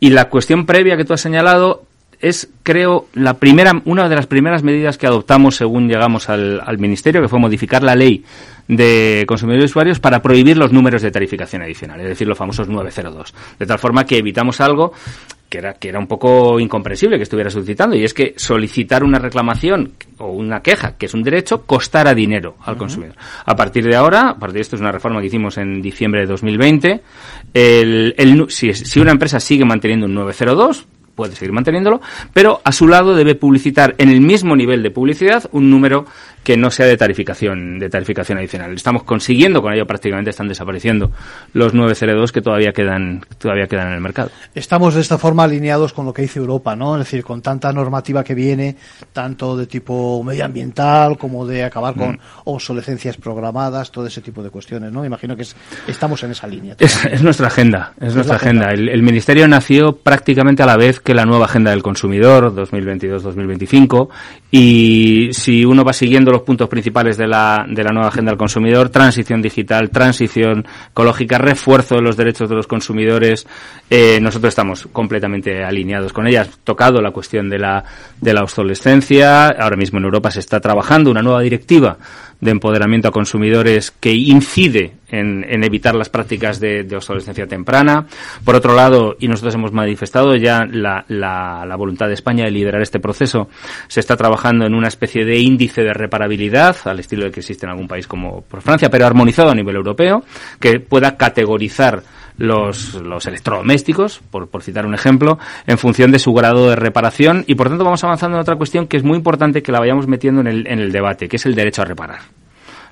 Y 0.00 0.10
la 0.10 0.28
cuestión 0.28 0.66
previa 0.66 0.96
que 0.96 1.04
tú 1.04 1.12
has 1.12 1.20
señalado 1.20 1.82
es, 2.20 2.48
creo, 2.62 3.08
la 3.14 3.34
primera, 3.34 3.82
una 3.84 4.08
de 4.08 4.16
las 4.16 4.26
primeras 4.26 4.62
medidas 4.62 4.96
que 4.96 5.06
adoptamos 5.06 5.56
según 5.56 5.88
llegamos 5.88 6.28
al, 6.28 6.60
al 6.64 6.78
Ministerio, 6.78 7.20
que 7.20 7.28
fue 7.28 7.38
modificar 7.38 7.82
la 7.82 7.94
ley 7.94 8.24
de 8.68 9.24
consumidores 9.28 9.64
y 9.64 9.72
usuarios 9.72 10.00
para 10.00 10.22
prohibir 10.22 10.56
los 10.56 10.72
números 10.72 11.02
de 11.02 11.10
tarificación 11.10 11.62
adicional, 11.62 12.00
es 12.00 12.08
decir, 12.08 12.26
los 12.26 12.38
famosos 12.38 12.68
902. 12.68 13.34
De 13.58 13.66
tal 13.66 13.78
forma 13.78 14.04
que 14.04 14.18
evitamos 14.18 14.60
algo 14.60 14.92
que 15.48 15.58
era, 15.58 15.74
que 15.74 15.88
era 15.88 15.98
un 15.98 16.06
poco 16.06 16.58
incomprensible 16.58 17.16
que 17.16 17.22
estuviera 17.22 17.50
solicitando, 17.50 17.96
y 17.96 18.04
es 18.04 18.14
que 18.14 18.34
solicitar 18.36 19.04
una 19.04 19.18
reclamación 19.18 19.92
o 20.18 20.28
una 20.28 20.60
queja, 20.60 20.96
que 20.96 21.06
es 21.06 21.14
un 21.14 21.22
derecho, 21.22 21.64
costara 21.64 22.14
dinero 22.14 22.56
al 22.64 22.76
consumidor. 22.76 23.16
A 23.44 23.54
partir 23.54 23.84
de 23.84 23.94
ahora, 23.94 24.30
a 24.30 24.38
partir 24.38 24.54
de 24.56 24.60
esto 24.62 24.76
es 24.76 24.82
una 24.82 24.92
reforma 24.92 25.20
que 25.20 25.26
hicimos 25.26 25.58
en 25.58 25.80
diciembre 25.80 26.22
de 26.22 26.26
2020, 26.26 27.02
el, 27.54 28.14
el, 28.16 28.46
si, 28.50 28.72
si 28.74 29.00
una 29.00 29.12
empresa 29.12 29.40
sigue 29.40 29.64
manteniendo 29.64 30.06
un 30.06 30.14
902, 30.14 30.86
puede 31.16 31.34
seguir 31.34 31.52
manteniéndolo, 31.52 32.00
pero 32.32 32.60
a 32.62 32.70
su 32.70 32.86
lado 32.86 33.14
debe 33.14 33.34
publicitar 33.34 33.94
en 33.98 34.10
el 34.10 34.20
mismo 34.20 34.54
nivel 34.54 34.82
de 34.82 34.90
publicidad 34.90 35.48
un 35.50 35.70
número 35.70 36.06
que 36.46 36.56
no 36.56 36.70
sea 36.70 36.86
de 36.86 36.96
tarificación, 36.96 37.80
de 37.80 37.90
tarificación 37.90 38.38
adicional. 38.38 38.72
Estamos 38.72 39.02
consiguiendo 39.02 39.60
con 39.60 39.72
ello 39.72 39.84
prácticamente 39.84 40.30
están 40.30 40.46
desapareciendo 40.46 41.10
los 41.54 41.74
902 41.74 42.30
que 42.30 42.40
todavía 42.40 42.70
quedan, 42.70 43.24
todavía 43.36 43.66
quedan 43.66 43.88
en 43.88 43.94
el 43.94 44.00
mercado. 44.00 44.30
Estamos 44.54 44.94
de 44.94 45.00
esta 45.00 45.18
forma 45.18 45.42
alineados 45.42 45.92
con 45.92 46.06
lo 46.06 46.14
que 46.14 46.22
dice 46.22 46.38
Europa, 46.38 46.76
¿no? 46.76 46.94
Es 46.94 47.00
decir, 47.00 47.24
con 47.24 47.42
tanta 47.42 47.72
normativa 47.72 48.22
que 48.22 48.36
viene, 48.36 48.76
tanto 49.12 49.56
de 49.56 49.66
tipo 49.66 50.22
medioambiental 50.22 51.18
como 51.18 51.44
de 51.44 51.64
acabar 51.64 51.96
con 51.96 52.12
mm. 52.12 52.18
obsolescencias 52.44 53.16
programadas, 53.16 53.90
todo 53.90 54.06
ese 54.06 54.20
tipo 54.20 54.40
de 54.40 54.50
cuestiones, 54.50 54.92
¿no? 54.92 55.04
Imagino 55.04 55.36
que 55.36 55.44
estamos 55.88 56.22
en 56.22 56.30
esa 56.30 56.46
línea. 56.46 56.76
Es, 56.78 57.22
nuestra 57.22 57.48
agenda, 57.48 57.92
es, 58.00 58.14
nuestra 58.14 58.36
agenda. 58.36 58.70
El, 58.70 58.88
el, 58.88 59.02
Ministerio 59.02 59.48
nació 59.48 59.96
prácticamente 59.96 60.62
a 60.62 60.66
la 60.66 60.76
vez 60.76 61.00
que 61.00 61.12
la 61.12 61.24
nueva 61.24 61.46
agenda 61.46 61.72
del 61.72 61.82
consumidor 61.82 62.54
2022-2025 62.54 64.10
y 64.58 65.34
si 65.34 65.66
uno 65.66 65.84
va 65.84 65.92
siguiendo 65.92 66.32
los 66.32 66.40
puntos 66.40 66.66
principales 66.66 67.18
de 67.18 67.26
la, 67.26 67.66
de 67.68 67.84
la 67.84 67.92
nueva 67.92 68.08
agenda 68.08 68.30
del 68.30 68.38
consumidor, 68.38 68.88
transición 68.88 69.42
digital, 69.42 69.90
transición 69.90 70.64
ecológica, 70.92 71.36
refuerzo 71.36 71.96
de 71.96 72.00
los 72.00 72.16
derechos 72.16 72.48
de 72.48 72.54
los 72.54 72.66
consumidores. 72.66 73.46
Eh, 73.90 74.18
nosotros 74.18 74.48
estamos 74.48 74.88
completamente 74.90 75.62
alineados 75.62 76.10
con 76.14 76.26
ellas. 76.26 76.48
Tocado 76.64 77.02
la 77.02 77.10
cuestión 77.10 77.50
de 77.50 77.58
la, 77.58 77.84
de 78.18 78.32
la 78.32 78.44
obsolescencia. 78.44 79.48
Ahora 79.48 79.76
mismo 79.76 79.98
en 79.98 80.06
Europa 80.06 80.30
se 80.30 80.40
está 80.40 80.58
trabajando 80.58 81.10
una 81.10 81.20
nueva 81.20 81.42
directiva 81.42 81.98
de 82.40 82.50
empoderamiento 82.50 83.08
a 83.08 83.12
consumidores 83.12 83.90
que 83.90 84.12
incide 84.12 84.94
en, 85.08 85.44
evitar 85.64 85.94
las 85.94 86.08
prácticas 86.08 86.60
de, 86.60 86.86
obsolescencia 86.94 87.46
temprana. 87.46 88.06
Por 88.44 88.54
otro 88.54 88.74
lado, 88.74 89.16
y 89.18 89.28
nosotros 89.28 89.54
hemos 89.54 89.72
manifestado 89.72 90.36
ya 90.36 90.64
la, 90.64 91.04
la, 91.08 91.76
voluntad 91.76 92.08
de 92.08 92.14
España 92.14 92.44
de 92.44 92.50
liderar 92.50 92.82
este 92.82 93.00
proceso, 93.00 93.48
se 93.88 94.00
está 94.00 94.16
trabajando 94.16 94.66
en 94.66 94.74
una 94.74 94.88
especie 94.88 95.24
de 95.24 95.38
índice 95.38 95.82
de 95.82 95.92
reparabilidad, 95.92 96.76
al 96.84 97.00
estilo 97.00 97.24
de 97.24 97.30
que 97.30 97.40
existe 97.40 97.66
en 97.66 97.70
algún 97.70 97.88
país 97.88 98.06
como 98.06 98.42
por 98.42 98.62
Francia, 98.62 98.90
pero 98.90 99.06
armonizado 99.06 99.50
a 99.50 99.54
nivel 99.54 99.76
europeo, 99.76 100.24
que 100.60 100.80
pueda 100.80 101.16
categorizar 101.16 102.02
los, 102.38 102.94
los 102.94 103.26
electrodomésticos, 103.26 104.20
por, 104.30 104.48
por, 104.48 104.62
citar 104.62 104.86
un 104.86 104.94
ejemplo, 104.94 105.38
en 105.66 105.78
función 105.78 106.10
de 106.12 106.18
su 106.18 106.32
grado 106.32 106.70
de 106.70 106.76
reparación 106.76 107.44
y 107.46 107.54
por 107.54 107.68
tanto 107.68 107.84
vamos 107.84 108.02
avanzando 108.04 108.36
en 108.36 108.42
otra 108.42 108.56
cuestión 108.56 108.86
que 108.86 108.96
es 108.96 109.02
muy 109.02 109.16
importante 109.16 109.62
que 109.62 109.72
la 109.72 109.80
vayamos 109.80 110.06
metiendo 110.06 110.40
en 110.40 110.46
el, 110.46 110.66
en 110.66 110.78
el 110.78 110.92
debate, 110.92 111.28
que 111.28 111.36
es 111.36 111.46
el 111.46 111.54
derecho 111.54 111.82
a 111.82 111.84
reparar 111.84 112.20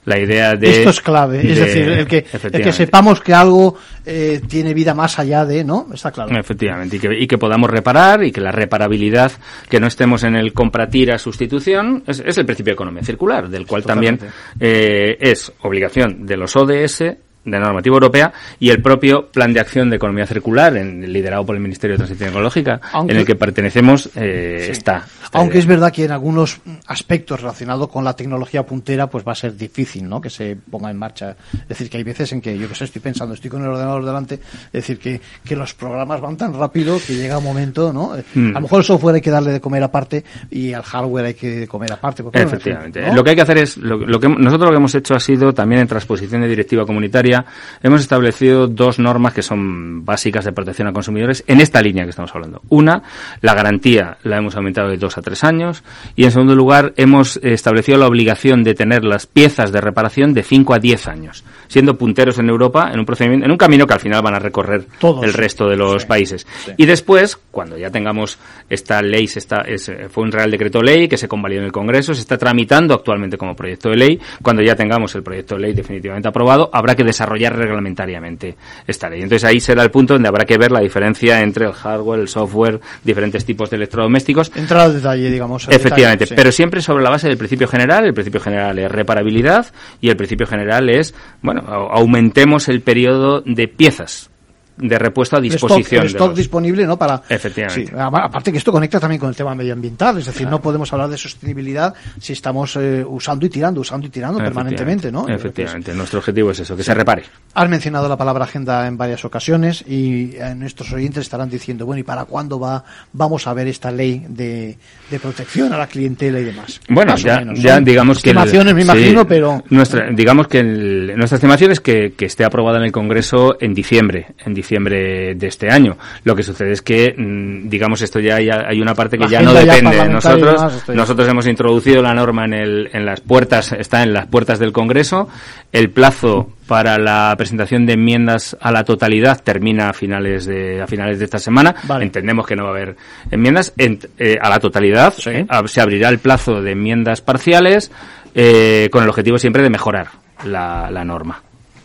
la 0.04 0.18
idea 0.18 0.54
de... 0.54 0.78
Esto 0.78 0.90
es 0.90 1.00
clave, 1.00 1.50
es 1.50 1.58
decir, 1.58 1.88
el 1.88 2.06
que, 2.06 2.26
el 2.52 2.62
que 2.62 2.72
sepamos 2.72 3.20
que 3.20 3.32
algo 3.32 3.76
eh, 4.04 4.40
tiene 4.46 4.74
vida 4.74 4.94
más 4.94 5.18
allá 5.18 5.44
de, 5.44 5.64
¿no? 5.64 5.88
Está 5.92 6.10
claro. 6.10 6.36
Efectivamente, 6.38 6.96
y 6.96 6.98
que, 6.98 7.08
y 7.18 7.26
que 7.26 7.38
podamos 7.38 7.70
reparar 7.70 8.22
y 8.22 8.30
que 8.30 8.40
la 8.40 8.52
reparabilidad, 8.52 9.32
que 9.68 9.80
no 9.80 9.86
estemos 9.86 10.22
en 10.24 10.36
el 10.36 10.52
compratira 10.52 11.18
sustitución, 11.18 12.04
es, 12.06 12.22
es 12.24 12.36
el 12.36 12.44
principio 12.44 12.72
de 12.72 12.74
economía 12.74 13.02
circular, 13.02 13.48
del 13.48 13.66
cual 13.66 13.84
también 13.84 14.18
eh, 14.60 15.16
es 15.20 15.52
obligación 15.62 16.26
de 16.26 16.36
los 16.36 16.54
ODS 16.56 17.04
de 17.44 17.58
normativa 17.58 17.94
europea 17.94 18.32
y 18.58 18.70
el 18.70 18.80
propio 18.80 19.26
plan 19.28 19.52
de 19.52 19.60
acción 19.60 19.90
de 19.90 19.96
economía 19.96 20.26
circular, 20.26 20.76
en, 20.76 21.12
liderado 21.12 21.44
por 21.44 21.56
el 21.56 21.62
Ministerio 21.62 21.94
de 21.94 21.98
Transición 21.98 22.30
Ecológica, 22.30 22.80
en 23.08 23.16
el 23.16 23.24
que 23.24 23.34
pertenecemos, 23.34 24.10
eh, 24.14 24.68
está, 24.70 25.06
Aunque 25.32 25.58
es 25.58 25.66
verdad 25.66 25.92
que 25.92 26.04
en 26.04 26.12
algunos 26.12 26.60
aspectos 26.86 27.40
relacionados 27.40 27.88
con 27.88 28.04
la 28.04 28.14
tecnología 28.14 28.64
puntera, 28.64 29.08
pues 29.08 29.24
va 29.26 29.32
a 29.32 29.36
ser 29.36 29.56
difícil, 29.56 30.08
¿no? 30.08 30.20
Que 30.20 30.30
se 30.30 30.56
ponga 30.70 30.90
en 30.90 30.96
marcha. 30.96 31.36
Es 31.52 31.68
decir, 31.68 31.90
que 31.90 31.98
hay 31.98 32.04
veces 32.04 32.32
en 32.32 32.40
que 32.40 32.56
yo 32.56 32.68
que 32.68 32.74
sé, 32.74 32.84
estoy 32.84 33.02
pensando, 33.02 33.34
estoy 33.34 33.50
con 33.50 33.62
el 33.62 33.68
ordenador 33.68 34.04
delante, 34.04 34.34
es 34.34 34.72
decir, 34.72 34.98
que, 34.98 35.20
que 35.44 35.56
los 35.56 35.74
programas 35.74 36.20
van 36.20 36.36
tan 36.36 36.54
rápido 36.54 36.98
que 37.04 37.14
llega 37.14 37.38
un 37.38 37.44
momento, 37.44 37.92
¿no? 37.92 38.12
Mm. 38.34 38.50
A 38.50 38.54
lo 38.54 38.60
mejor 38.62 38.80
el 38.80 38.84
software 38.84 39.16
hay 39.16 39.20
que 39.20 39.30
darle 39.30 39.52
de 39.52 39.60
comer 39.60 39.82
aparte 39.82 40.24
y 40.50 40.72
al 40.72 40.82
hardware 40.82 41.26
hay 41.26 41.34
que 41.34 41.66
comer 41.66 41.92
aparte. 41.92 42.22
Por 42.22 42.32
poner 42.32 42.46
un 42.46 42.54
Efectivamente. 42.54 43.00
¿no? 43.02 43.14
Lo 43.14 43.24
que 43.24 43.30
hay 43.30 43.36
que 43.36 43.42
hacer 43.42 43.58
es, 43.58 43.76
lo, 43.76 43.98
lo 43.98 44.20
que 44.20 44.28
nosotros 44.28 44.68
lo 44.68 44.70
que 44.70 44.76
hemos 44.76 44.94
hecho 44.94 45.14
ha 45.14 45.20
sido 45.20 45.52
también 45.52 45.80
en 45.82 45.88
transposición 45.88 46.42
de 46.42 46.48
directiva 46.48 46.84
comunitaria, 46.84 47.33
hemos 47.82 48.00
establecido 48.00 48.66
dos 48.66 48.98
normas 48.98 49.34
que 49.34 49.42
son 49.42 50.04
básicas 50.04 50.44
de 50.44 50.52
protección 50.52 50.88
a 50.88 50.92
consumidores 50.92 51.42
en 51.46 51.60
esta 51.60 51.80
línea 51.80 52.04
que 52.04 52.10
estamos 52.10 52.34
hablando. 52.34 52.62
Una, 52.68 53.02
la 53.40 53.54
garantía 53.54 54.18
la 54.22 54.36
hemos 54.36 54.56
aumentado 54.56 54.88
de 54.88 54.96
dos 54.96 55.18
a 55.18 55.22
tres 55.22 55.44
años 55.44 55.82
y 56.16 56.24
en 56.24 56.30
segundo 56.30 56.54
lugar 56.54 56.92
hemos 56.96 57.38
establecido 57.42 57.98
la 57.98 58.06
obligación 58.06 58.62
de 58.62 58.74
tener 58.74 59.04
las 59.04 59.26
piezas 59.26 59.72
de 59.72 59.80
reparación 59.80 60.34
de 60.34 60.42
cinco 60.42 60.74
a 60.74 60.78
diez 60.78 61.06
años, 61.08 61.44
siendo 61.68 61.96
punteros 61.96 62.38
en 62.38 62.48
Europa 62.48 62.90
en 62.92 63.00
un 63.00 63.06
procedimiento, 63.06 63.46
en 63.46 63.50
un 63.52 63.58
camino 63.58 63.86
que 63.86 63.94
al 63.94 64.00
final 64.00 64.22
van 64.22 64.34
a 64.34 64.38
recorrer 64.38 64.86
Todos. 64.98 65.24
el 65.24 65.32
resto 65.32 65.68
de 65.68 65.76
los 65.76 66.04
países. 66.04 66.46
Y 66.76 66.86
después, 66.86 67.38
cuando 67.50 67.76
ya 67.78 67.90
tengamos 67.90 68.38
esta 68.68 69.00
ley, 69.02 69.26
se 69.26 69.38
está, 69.38 69.62
es, 69.62 69.90
fue 70.10 70.24
un 70.24 70.32
real 70.32 70.50
decreto 70.50 70.82
ley 70.82 71.08
que 71.08 71.16
se 71.16 71.28
convalidó 71.28 71.60
en 71.60 71.66
el 71.66 71.72
Congreso, 71.72 72.14
se 72.14 72.20
está 72.20 72.38
tramitando 72.38 72.94
actualmente 72.94 73.36
como 73.38 73.56
proyecto 73.56 73.90
de 73.90 73.96
ley. 73.96 74.20
Cuando 74.42 74.62
ya 74.62 74.74
tengamos 74.74 75.14
el 75.14 75.22
proyecto 75.22 75.54
de 75.54 75.62
ley 75.62 75.72
definitivamente 75.72 76.28
aprobado, 76.28 76.70
habrá 76.72 76.94
que 76.94 77.04
desarrollar 77.04 77.23
reglamentariamente 77.24 78.56
esta 78.86 79.08
ley. 79.08 79.22
Entonces 79.22 79.44
ahí 79.44 79.60
será 79.60 79.82
el 79.82 79.90
punto 79.90 80.14
donde 80.14 80.28
habrá 80.28 80.44
que 80.44 80.58
ver 80.58 80.70
la 80.72 80.80
diferencia 80.80 81.40
entre 81.40 81.66
el 81.66 81.72
hardware, 81.72 82.20
el 82.20 82.28
software, 82.28 82.80
diferentes 83.02 83.44
tipos 83.44 83.70
de 83.70 83.76
electrodomésticos. 83.76 84.50
Entrar 84.56 84.82
al 84.82 84.94
detalle, 84.94 85.30
digamos. 85.30 85.68
al 85.68 85.74
Efectivamente, 85.74 86.24
detalle, 86.24 86.28
sí. 86.28 86.34
pero 86.36 86.52
siempre 86.52 86.80
sobre 86.82 87.02
la 87.04 87.10
base 87.10 87.28
del 87.28 87.36
principio 87.36 87.68
general. 87.68 88.04
El 88.06 88.14
principio 88.14 88.40
general 88.40 88.78
es 88.78 88.90
reparabilidad 88.90 89.66
y 90.00 90.08
el 90.10 90.16
principio 90.16 90.46
general 90.46 90.88
es, 90.90 91.14
bueno, 91.42 91.62
au- 91.62 91.88
aumentemos 91.92 92.68
el 92.68 92.80
periodo 92.80 93.42
de 93.44 93.68
piezas 93.68 94.30
de 94.76 94.98
repuesto 94.98 95.36
a 95.36 95.38
El 95.38 95.46
stock- 95.46 95.52
disposición. 95.70 96.02
el 96.02 96.08
de 96.08 96.12
stock 96.16 96.28
los- 96.30 96.36
disponible, 96.38 96.86
¿no? 96.86 96.96
Para, 96.98 97.22
Efectivamente. 97.28 97.86
Sí, 97.86 97.92
aparte 97.96 98.50
que 98.52 98.58
esto 98.58 98.72
conecta 98.72 98.98
también 98.98 99.20
con 99.20 99.28
el 99.28 99.36
tema 99.36 99.54
medioambiental, 99.54 100.18
es 100.18 100.26
decir, 100.26 100.48
no 100.48 100.60
podemos 100.60 100.92
hablar 100.92 101.08
de 101.08 101.16
sostenibilidad 101.16 101.94
si 102.20 102.32
estamos 102.32 102.76
eh, 102.76 103.04
usando 103.06 103.46
y 103.46 103.48
tirando, 103.50 103.80
usando 103.80 104.06
y 104.06 104.10
tirando 104.10 104.38
permanentemente, 104.38 105.12
¿no? 105.12 105.28
Efectivamente, 105.28 105.94
nuestro 105.94 106.18
objetivo 106.18 106.50
es 106.50 106.60
eso, 106.60 106.76
que 106.76 106.82
se 106.82 106.92
repare. 106.94 107.22
Has 107.54 107.68
mencionado 107.68 108.08
la 108.08 108.16
palabra 108.16 108.44
agenda 108.44 108.86
en 108.86 108.96
varias 108.96 109.24
ocasiones 109.24 109.84
y 109.86 110.32
eh, 110.36 110.54
nuestros 110.56 110.92
oyentes 110.92 111.22
estarán 111.22 111.48
diciendo, 111.48 111.86
bueno, 111.86 112.00
¿y 112.00 112.04
para 112.04 112.24
cuándo 112.24 112.58
va 112.58 112.84
vamos 113.12 113.46
a 113.46 113.54
ver 113.54 113.68
esta 113.68 113.92
ley 113.92 114.24
de, 114.28 114.76
de 115.10 115.20
protección 115.20 115.72
a 115.72 115.78
la 115.78 115.86
clientela 115.86 116.40
y 116.40 116.44
demás? 116.44 116.80
Bueno, 116.88 117.14
ya, 117.16 117.38
menos, 117.38 117.60
ya 117.60 117.78
digamos 117.80 118.20
que... 118.22 118.30
el- 118.30 118.36
Estimaciones, 118.38 118.74
me 118.74 118.82
sí, 118.82 118.86
imagino, 118.90 119.26
pero... 119.26 119.62
Nuestra, 119.70 120.08
digamos 120.10 120.48
que 120.48 120.58
el- 120.58 121.12
nuestra 121.16 121.36
estimación 121.36 121.70
es 121.70 121.80
que, 121.80 122.14
que 122.16 122.24
esté 122.26 122.44
aprobada 122.44 122.78
en 122.78 122.84
el 122.84 122.92
Congreso 122.92 123.56
en 123.60 123.72
diciembre, 123.72 124.34
en 124.44 124.52
diciembre 124.52 124.63
de 124.72 125.46
este 125.46 125.70
año. 125.70 125.96
Lo 126.24 126.34
que 126.34 126.42
sucede 126.42 126.72
es 126.72 126.82
que, 126.82 127.14
mm, 127.16 127.68
digamos, 127.68 128.00
esto 128.02 128.18
ya, 128.20 128.36
hay 128.36 128.80
una 128.80 128.94
parte 128.94 129.16
que 129.18 129.24
La 129.24 129.30
ya 129.30 129.40
no 129.42 129.52
depende 129.66 129.90
de 129.90 130.08
nosotros. 130.14 130.60
Nosotros 130.96 131.28
hemos 131.28 131.46
introducido 131.46 132.02
la 132.02 132.14
norma 132.14 132.44
en, 132.44 132.54
el, 132.54 132.90
en 132.92 133.04
las 133.06 133.20
puertas, 133.20 133.72
está 133.72 134.02
en 134.02 134.12
las 134.12 134.26
puertas 134.26 134.58
del 134.58 134.72
Congreso. 134.72 135.28
El 135.72 135.90
plazo 135.90 136.50
para 136.66 136.98
la 136.98 137.34
presentación 137.36 137.84
de 137.84 137.94
enmiendas 137.94 138.56
a 138.60 138.72
la 138.72 138.84
totalidad 138.84 139.42
termina 139.42 139.90
a 139.90 139.92
finales 139.92 140.46
de, 140.46 140.80
a 140.80 140.86
finales 140.86 141.18
de 141.18 141.24
esta 141.26 141.38
semana. 141.38 141.74
Entendemos 142.04 142.46
que 142.46 142.56
no 142.56 142.62
va 142.64 142.70
a 142.70 142.72
haber 142.72 142.96
enmiendas 143.30 143.72
en- 143.76 143.98
eh, 144.18 144.38
a 144.40 144.48
la 144.48 144.60
totalidad. 144.60 145.12
Eh, 145.40 145.46
se 145.66 145.80
abrirá 145.80 146.08
el 146.08 146.18
plazo 146.18 146.62
de 146.62 146.72
enmiendas 146.72 147.20
parciales 147.20 147.90
eh, 148.34 148.88
con 148.90 149.02
el 149.02 149.08
objetivo 149.10 149.38
siempre 149.38 149.62
de 149.62 149.70
mejorar 149.70 150.08
la, 150.46 150.90
la 150.90 151.04
norma. 151.04 151.42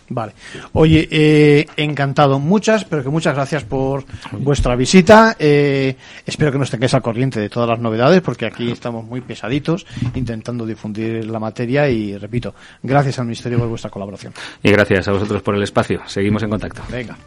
Vale. 0.10 0.34
Oye, 0.74 1.08
eh, 1.12 1.68
encantado. 1.78 2.40
Muchas, 2.40 2.84
pero 2.86 3.04
que 3.04 3.10
muchas 3.10 3.36
gracias 3.36 3.64
por 3.64 4.06
vuestra 4.32 4.76
visita. 4.76 5.36
Eh, 5.38 5.96
espero 6.26 6.52
que 6.52 6.58
nos 6.58 6.70
tengáis 6.70 6.94
al 6.94 7.02
corriente 7.02 7.40
de 7.40 7.50
todas 7.50 7.70
las 7.70 7.80
novedades, 7.80 8.22
porque 8.22 8.46
aquí 8.46 8.72
estamos 8.72 9.06
muy 9.06 9.22
pesaditos 9.22 9.86
intentando 10.16 10.66
difundir 10.66 11.26
la 11.26 11.40
materia 11.40 11.90
y, 11.90 12.18
repito, 12.18 12.54
gracias 12.82 13.20
al 13.20 13.26
Ministerio 13.26 13.60
por 13.60 13.70
vuestra 13.70 13.90
colaboración. 13.90 14.34
Y 14.64 14.72
gracias 14.72 15.08
a 15.08 15.12
vosotros 15.12 15.42
por 15.42 15.56
el 15.56 15.64
espacio. 15.64 16.02
Seguimos 16.08 16.44
en 16.44 16.50
contacto. 16.50 16.82
Venga. 16.90 17.18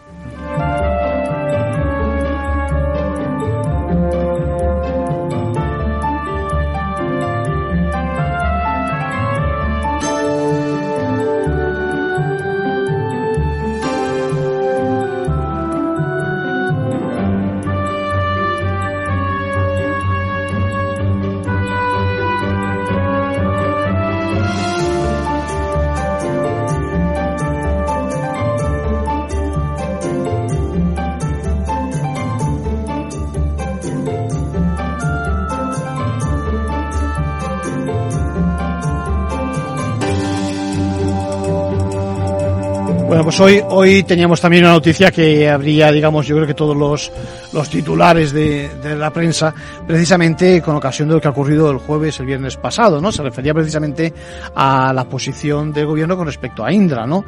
Pues 43.32 43.40
hoy, 43.40 43.62
hoy 43.70 44.02
teníamos 44.02 44.42
también 44.42 44.64
una 44.64 44.74
noticia 44.74 45.10
que 45.10 45.48
habría, 45.48 45.90
digamos, 45.90 46.26
yo 46.26 46.34
creo 46.36 46.46
que 46.46 46.52
todos 46.52 46.76
los, 46.76 47.10
los 47.52 47.68
titulares 47.68 48.32
de, 48.32 48.70
la 48.96 49.12
prensa, 49.12 49.54
precisamente 49.86 50.60
con 50.62 50.76
ocasión 50.76 51.08
de 51.08 51.14
lo 51.14 51.20
que 51.20 51.28
ha 51.28 51.30
ocurrido 51.30 51.70
el 51.70 51.78
jueves, 51.78 52.18
el 52.20 52.26
viernes 52.26 52.56
pasado, 52.56 53.00
¿no? 53.00 53.12
Se 53.12 53.22
refería 53.22 53.54
precisamente 53.54 54.12
a 54.54 54.92
la 54.92 55.04
posición 55.04 55.72
del 55.72 55.86
gobierno 55.86 56.16
con 56.16 56.26
respecto 56.26 56.64
a 56.64 56.72
Indra, 56.72 57.06
¿no? 57.06 57.24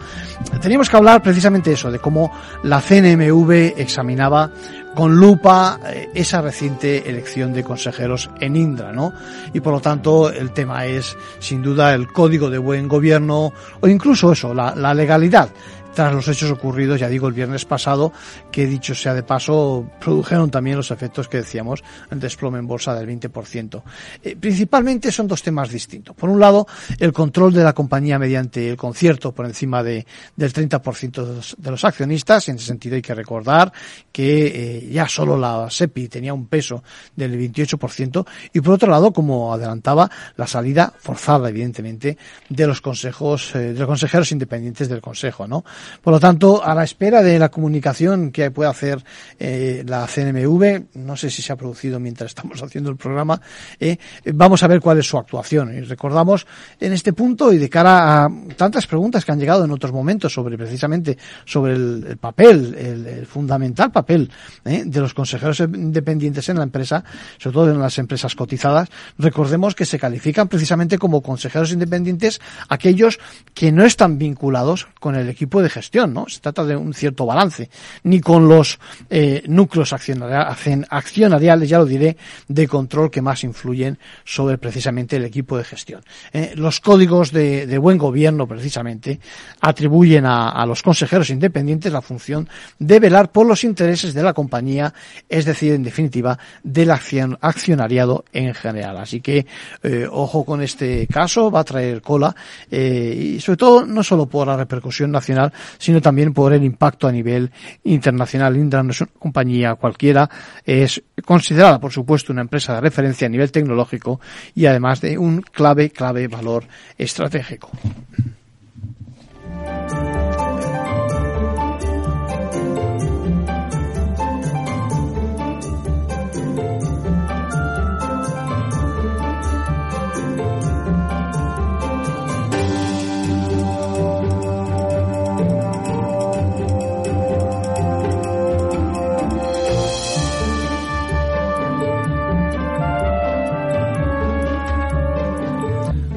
Teníamos 0.60 0.88
que 0.88 0.96
hablar 0.96 1.22
precisamente 1.22 1.72
eso, 1.72 1.90
de 1.90 1.98
cómo 1.98 2.32
la 2.62 2.80
CNMV 2.80 3.74
examinaba 3.76 4.50
con 4.94 5.16
lupa 5.16 5.80
eh, 5.86 6.08
esa 6.14 6.40
reciente 6.40 7.08
elección 7.08 7.52
de 7.52 7.64
consejeros 7.64 8.30
en 8.40 8.56
Indra, 8.56 8.92
¿no? 8.92 9.12
Y 9.52 9.60
por 9.60 9.72
lo 9.72 9.80
tanto 9.80 10.30
el 10.30 10.52
tema 10.52 10.86
es 10.86 11.16
sin 11.38 11.62
duda 11.62 11.94
el 11.94 12.08
código 12.08 12.48
de 12.48 12.58
buen 12.58 12.88
gobierno 12.88 13.52
o 13.80 13.88
incluso 13.88 14.32
eso, 14.32 14.54
la 14.54 14.94
legalidad 14.94 15.50
tras 15.94 16.12
los 16.12 16.28
hechos 16.28 16.50
ocurridos, 16.50 17.00
ya 17.00 17.08
digo, 17.08 17.28
el 17.28 17.34
viernes 17.34 17.64
pasado, 17.64 18.12
que 18.50 18.66
dicho 18.66 18.94
sea 18.94 19.14
de 19.14 19.22
paso, 19.22 19.86
produjeron 20.14 20.48
también 20.48 20.76
los 20.76 20.92
efectos 20.92 21.28
que 21.28 21.38
decíamos, 21.38 21.82
el 22.08 22.20
desplome 22.20 22.60
en 22.60 22.68
bolsa 22.68 22.94
del 22.94 23.08
20%. 23.08 23.82
Eh, 24.22 24.36
principalmente 24.36 25.10
son 25.10 25.26
dos 25.26 25.42
temas 25.42 25.70
distintos. 25.70 26.14
Por 26.14 26.30
un 26.30 26.38
lado, 26.38 26.68
el 27.00 27.12
control 27.12 27.52
de 27.52 27.64
la 27.64 27.72
compañía 27.72 28.16
mediante 28.16 28.70
el 28.70 28.76
concierto 28.76 29.32
por 29.32 29.46
encima 29.46 29.82
de, 29.82 30.06
del 30.36 30.52
30% 30.52 31.56
de 31.58 31.70
los, 31.70 31.84
accionistas. 31.84 32.48
En 32.48 32.56
ese 32.56 32.66
sentido 32.66 32.94
hay 32.94 33.02
que 33.02 33.14
recordar 33.14 33.72
que 34.12 34.46
eh, 34.46 34.88
ya 34.90 35.08
solo 35.08 35.36
la 35.36 35.68
SEPI 35.68 36.08
tenía 36.08 36.32
un 36.32 36.46
peso 36.46 36.84
del 37.16 37.36
28%. 37.36 38.24
Y 38.52 38.60
por 38.60 38.74
otro 38.74 38.88
lado, 38.88 39.12
como 39.12 39.52
adelantaba, 39.52 40.08
la 40.36 40.46
salida 40.46 40.92
forzada, 40.96 41.48
evidentemente, 41.48 42.16
de 42.48 42.66
los 42.68 42.80
consejos, 42.80 43.54
eh, 43.56 43.72
de 43.72 43.78
los 43.80 43.88
consejeros 43.88 44.30
independientes 44.30 44.88
del 44.88 45.00
Consejo, 45.00 45.48
¿no? 45.48 45.64
Por 46.00 46.12
lo 46.12 46.20
tanto, 46.20 46.64
a 46.64 46.72
la 46.74 46.84
espera 46.84 47.20
de 47.20 47.38
la 47.38 47.50
comunicación 47.50 48.30
que 48.30 48.50
pueda 48.52 48.70
hacer 48.70 49.04
eh, 49.38 49.82
la 49.86 50.03
CNMV, 50.06 50.96
no 50.96 51.16
sé 51.16 51.30
si 51.30 51.42
se 51.42 51.52
ha 51.52 51.56
producido 51.56 52.00
mientras 52.00 52.30
estamos 52.30 52.62
haciendo 52.62 52.90
el 52.90 52.96
programa, 52.96 53.40
eh, 53.78 53.96
vamos 54.32 54.62
a 54.62 54.66
ver 54.66 54.80
cuál 54.80 54.98
es 54.98 55.06
su 55.06 55.18
actuación. 55.18 55.74
Y 55.76 55.80
recordamos 55.80 56.46
en 56.80 56.92
este 56.92 57.12
punto 57.12 57.52
y 57.52 57.58
de 57.58 57.68
cara 57.68 58.24
a 58.24 58.28
tantas 58.56 58.86
preguntas 58.86 59.24
que 59.24 59.32
han 59.32 59.38
llegado 59.38 59.64
en 59.64 59.70
otros 59.70 59.92
momentos 59.92 60.32
sobre 60.32 60.56
precisamente 60.56 61.16
sobre 61.44 61.74
el, 61.74 62.06
el 62.08 62.16
papel, 62.16 62.74
el, 62.74 63.26
fundamental 63.26 63.90
papel 63.90 64.30
eh, 64.64 64.82
de 64.84 65.00
los 65.00 65.14
consejeros 65.14 65.60
independientes 65.60 66.48
en 66.48 66.58
la 66.58 66.62
empresa, 66.62 67.04
sobre 67.38 67.54
todo 67.54 67.70
en 67.70 67.80
las 67.80 67.98
empresas 67.98 68.34
cotizadas, 68.34 68.88
recordemos 69.18 69.74
que 69.74 69.86
se 69.86 69.98
califican 69.98 70.48
precisamente 70.48 70.98
como 70.98 71.22
consejeros 71.22 71.72
independientes 71.72 72.40
aquellos 72.68 73.18
que 73.54 73.72
no 73.72 73.84
están 73.84 74.18
vinculados 74.18 74.88
con 75.00 75.14
el 75.14 75.28
equipo 75.28 75.62
de 75.62 75.70
gestión, 75.70 76.12
¿no? 76.12 76.28
Se 76.28 76.40
trata 76.40 76.64
de 76.64 76.76
un 76.76 76.94
cierto 76.94 77.26
balance, 77.26 77.70
ni 78.02 78.20
con 78.20 78.48
los 78.48 78.78
eh, 79.10 79.42
núcleos 79.46 79.92
accionariales, 79.94 81.68
ya 81.68 81.78
lo 81.78 81.86
diré, 81.86 82.16
de 82.48 82.68
control 82.68 83.10
que 83.10 83.22
más 83.22 83.44
influyen 83.44 83.98
sobre 84.24 84.58
precisamente 84.58 85.16
el 85.16 85.24
equipo 85.24 85.56
de 85.56 85.64
gestión. 85.64 86.02
Eh, 86.32 86.52
los 86.56 86.80
códigos 86.80 87.32
de, 87.32 87.78
buen 87.78 87.98
gobierno, 87.98 88.46
precisamente, 88.46 89.20
atribuyen 89.60 90.26
a, 90.26 90.50
a 90.50 90.66
los 90.66 90.82
consejeros 90.82 91.30
independientes 91.30 91.92
la 91.92 92.02
función 92.02 92.48
de 92.78 93.00
velar 93.00 93.30
por 93.32 93.46
los 93.46 93.64
intereses 93.64 94.14
de 94.14 94.22
la 94.22 94.32
compañía, 94.32 94.92
es 95.28 95.44
decir, 95.44 95.72
en 95.72 95.82
definitiva, 95.82 96.38
del 96.62 96.90
accionariado 96.90 98.24
en 98.32 98.54
general. 98.54 98.96
Así 98.98 99.20
que, 99.20 99.46
eh, 99.82 100.08
ojo 100.10 100.44
con 100.44 100.62
este 100.62 101.06
caso, 101.06 101.50
va 101.50 101.60
a 101.60 101.64
traer 101.64 102.02
cola, 102.02 102.34
eh, 102.70 103.34
y 103.36 103.40
sobre 103.40 103.56
todo, 103.56 103.86
no 103.86 104.02
solo 104.02 104.26
por 104.26 104.46
la 104.46 104.56
repercusión 104.56 105.10
nacional, 105.10 105.52
sino 105.78 106.00
también 106.00 106.32
por 106.32 106.52
el 106.52 106.64
impacto 106.64 107.06
a 107.06 107.12
nivel 107.12 107.50
internacional. 107.84 108.56
Indra 108.56 108.82
no 108.82 108.90
es 108.90 109.00
una 109.00 109.10
compañía 109.18 109.74
cualquiera, 109.84 110.30
es 110.64 111.02
considerada, 111.26 111.78
por 111.78 111.92
supuesto, 111.92 112.32
una 112.32 112.40
empresa 112.40 112.72
de 112.74 112.80
referencia 112.80 113.26
a 113.26 113.30
nivel 113.30 113.52
tecnológico 113.52 114.18
y 114.54 114.64
además 114.64 115.02
de 115.02 115.18
un 115.18 115.42
clave, 115.42 115.90
clave 115.90 116.26
valor 116.26 116.64
estratégico. 116.96 117.70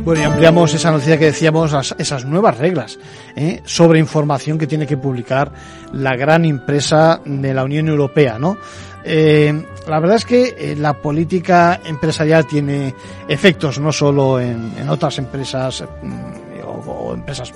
Bueno, 0.08 0.22
y 0.22 0.24
ampliamos 0.24 0.74
esa 0.74 0.90
noticia 0.90 1.20
que 1.20 1.26
decíamos, 1.26 1.76
esas 1.98 2.24
nuevas 2.24 2.58
reglas 2.58 2.98
¿eh? 3.36 3.62
sobre 3.66 4.00
información 4.00 4.58
que 4.58 4.66
tiene 4.66 4.88
que 4.88 4.96
publicar 4.96 5.52
la 5.92 6.16
gran 6.16 6.46
empresa 6.46 7.20
de 7.26 7.54
la 7.54 7.66
Unión 7.66 7.90
Europea, 7.90 8.40
¿no? 8.40 8.58
Eh, 9.04 9.66
la 9.86 10.00
verdad 10.00 10.16
es 10.16 10.24
que 10.24 10.56
eh, 10.58 10.76
la 10.78 10.94
política 10.94 11.82
empresarial 11.84 12.48
tiene 12.48 12.96
efectos 13.28 13.80
no 13.80 13.92
solo 13.92 14.40
en, 14.40 14.88
otras 14.88 15.18
empresas 15.18 15.84
mm, 16.02 16.70
o 16.88 17.14
empresas 17.14 17.52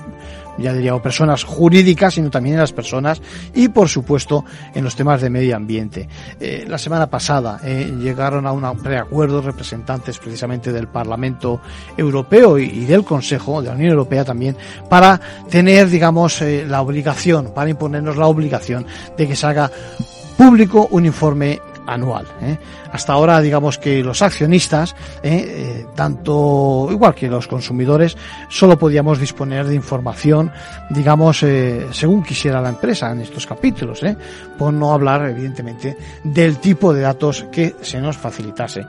ya 0.57 0.73
diría, 0.73 0.95
o 0.95 1.01
personas 1.01 1.43
jurídicas, 1.43 2.15
sino 2.15 2.29
también 2.29 2.55
en 2.55 2.61
las 2.61 2.73
personas 2.73 3.21
y, 3.53 3.69
por 3.69 3.89
supuesto, 3.89 4.45
en 4.73 4.83
los 4.83 4.95
temas 4.95 5.21
de 5.21 5.29
medio 5.29 5.55
ambiente. 5.55 6.07
Eh, 6.39 6.65
la 6.67 6.77
semana 6.77 7.09
pasada 7.09 7.59
eh, 7.63 7.93
llegaron 7.99 8.47
a 8.47 8.51
un 8.51 8.61
preacuerdo 8.81 9.41
representantes 9.41 10.17
precisamente 10.19 10.71
del 10.71 10.87
Parlamento 10.87 11.61
Europeo 11.97 12.57
y, 12.57 12.85
del 12.85 13.03
Consejo 13.03 13.61
de 13.61 13.69
la 13.69 13.75
Unión 13.75 13.91
Europea 13.91 14.25
también 14.25 14.55
para 14.89 15.19
tener, 15.49 15.89
digamos, 15.89 16.41
eh, 16.41 16.65
la 16.67 16.81
obligación, 16.81 17.53
para 17.53 17.69
imponernos 17.69 18.17
la 18.17 18.27
obligación 18.27 18.85
de 19.17 19.27
que 19.27 19.35
se 19.35 19.47
haga 19.47 19.71
público 20.37 20.87
un 20.91 21.05
informe 21.05 21.59
anual. 21.87 22.25
Hasta 22.91 23.13
ahora, 23.13 23.39
digamos 23.41 23.77
que 23.77 24.03
los 24.03 24.21
accionistas, 24.21 24.95
¿eh? 25.23 25.45
Eh, 25.47 25.85
tanto 25.95 26.87
igual 26.91 27.15
que 27.15 27.27
los 27.27 27.47
consumidores, 27.47 28.17
solo 28.49 28.77
podíamos 28.77 29.19
disponer 29.19 29.65
de 29.67 29.75
información, 29.75 30.51
digamos, 30.89 31.45
según 31.91 32.23
quisiera 32.23 32.61
la 32.61 32.69
empresa 32.69 33.11
en 33.11 33.21
estos 33.21 33.45
capítulos, 33.45 34.01
por 34.57 34.73
no 34.73 34.93
hablar, 34.93 35.29
evidentemente, 35.29 35.97
del 36.23 36.57
tipo 36.57 36.93
de 36.93 37.01
datos 37.01 37.45
que 37.51 37.75
se 37.81 37.99
nos 37.99 38.17
facilitase. 38.17 38.85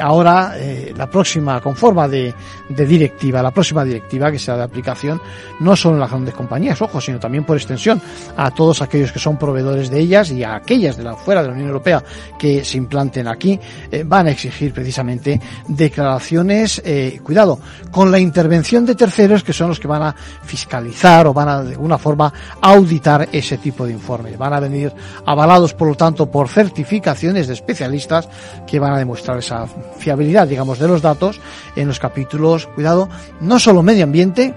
ahora, 0.00 0.54
la 0.96 1.08
próxima, 1.08 1.60
con 1.60 1.76
forma 1.76 2.08
de, 2.08 2.34
de, 2.68 2.86
directiva, 2.86 3.42
la 3.42 3.50
próxima 3.50 3.84
directiva 3.84 4.30
que 4.30 4.38
sea 4.38 4.56
de 4.56 4.62
aplicación, 4.62 5.20
no 5.60 5.76
solo 5.76 5.96
en 5.96 6.00
las 6.00 6.10
grandes 6.10 6.34
compañías, 6.34 6.80
ojo, 6.82 7.00
sino 7.00 7.18
también 7.18 7.44
por 7.44 7.56
extensión 7.56 8.00
a 8.36 8.50
todos 8.50 8.82
aquellos 8.82 9.12
que 9.12 9.18
son 9.18 9.38
proveedores 9.38 9.90
de 9.90 10.00
ellas 10.00 10.30
y 10.30 10.42
a 10.42 10.54
aquellas 10.54 10.96
de 10.96 11.04
la 11.04 11.14
fuera 11.14 11.42
de 11.42 11.48
la 11.48 11.54
Unión 11.54 11.68
Europea 11.68 12.02
que 12.38 12.64
se 12.64 12.78
implanten 12.78 13.28
aquí 13.28 13.43
eh, 13.52 14.04
van 14.06 14.26
a 14.26 14.30
exigir 14.30 14.72
precisamente 14.72 15.40
declaraciones, 15.68 16.82
eh, 16.84 17.20
cuidado, 17.22 17.58
con 17.90 18.10
la 18.10 18.18
intervención 18.18 18.86
de 18.86 18.94
terceros 18.94 19.42
que 19.42 19.52
son 19.52 19.68
los 19.68 19.80
que 19.80 19.88
van 19.88 20.02
a 20.02 20.14
fiscalizar 20.44 21.26
o 21.26 21.34
van 21.34 21.48
a 21.48 21.62
de 21.62 21.72
alguna 21.72 21.98
forma 21.98 22.32
auditar 22.60 23.28
ese 23.32 23.58
tipo 23.58 23.86
de 23.86 23.92
informes. 23.92 24.38
Van 24.38 24.52
a 24.52 24.60
venir 24.60 24.92
avalados, 25.26 25.74
por 25.74 25.88
lo 25.88 25.94
tanto, 25.94 26.30
por 26.30 26.48
certificaciones 26.48 27.46
de 27.46 27.54
especialistas 27.54 28.28
que 28.66 28.78
van 28.78 28.92
a 28.92 28.98
demostrar 28.98 29.38
esa 29.38 29.66
fiabilidad, 29.98 30.48
digamos, 30.48 30.78
de 30.78 30.88
los 30.88 31.02
datos 31.02 31.40
en 31.76 31.88
los 31.88 31.98
capítulos, 31.98 32.66
cuidado, 32.74 33.08
no 33.40 33.58
solo 33.58 33.82
medio 33.82 34.04
ambiente, 34.04 34.54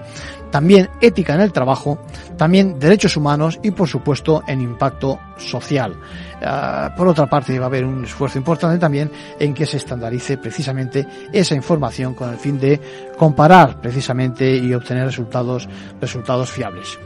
también 0.50 0.88
ética 1.00 1.34
en 1.34 1.40
el 1.40 1.52
trabajo, 1.52 1.98
también 2.36 2.78
derechos 2.78 3.16
humanos 3.16 3.58
y 3.62 3.70
por 3.70 3.88
supuesto 3.88 4.42
en 4.46 4.60
impacto 4.60 5.18
social. 5.36 5.94
Ah, 6.42 6.92
por 6.96 7.08
otra 7.08 7.26
parte 7.26 7.58
va 7.58 7.66
a 7.66 7.68
haber 7.68 7.84
un 7.84 8.04
esfuerzo 8.04 8.38
importante 8.38 8.78
también 8.78 9.10
en 9.38 9.54
que 9.54 9.66
se 9.66 9.76
estandarice 9.76 10.38
precisamente 10.38 11.06
esa 11.32 11.54
información 11.54 12.14
con 12.14 12.30
el 12.30 12.36
fin 12.36 12.58
de 12.58 12.80
comparar 13.16 13.80
precisamente 13.80 14.56
y 14.56 14.72
obtener 14.72 15.06
resultados, 15.06 15.68
resultados 16.00 16.50
fiables. 16.50 16.98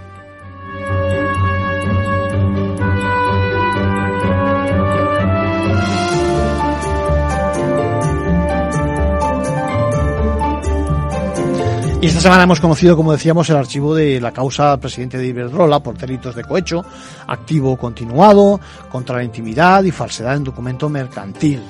Y 12.02 12.06
esta 12.06 12.20
semana 12.20 12.42
hemos 12.42 12.58
conocido, 12.58 12.96
como 12.96 13.12
decíamos, 13.12 13.48
el 13.48 13.54
archivo 13.54 13.94
de 13.94 14.20
la 14.20 14.32
causa 14.32 14.72
al 14.72 14.80
presidente 14.80 15.18
de 15.18 15.26
Iberdrola 15.28 15.78
por 15.78 15.96
delitos 15.96 16.34
de 16.34 16.42
cohecho, 16.42 16.84
activo 17.28 17.76
continuado, 17.76 18.58
contra 18.90 19.18
la 19.18 19.22
intimidad 19.22 19.84
y 19.84 19.92
falsedad 19.92 20.34
en 20.34 20.42
documento 20.42 20.88
mercantil. 20.88 21.62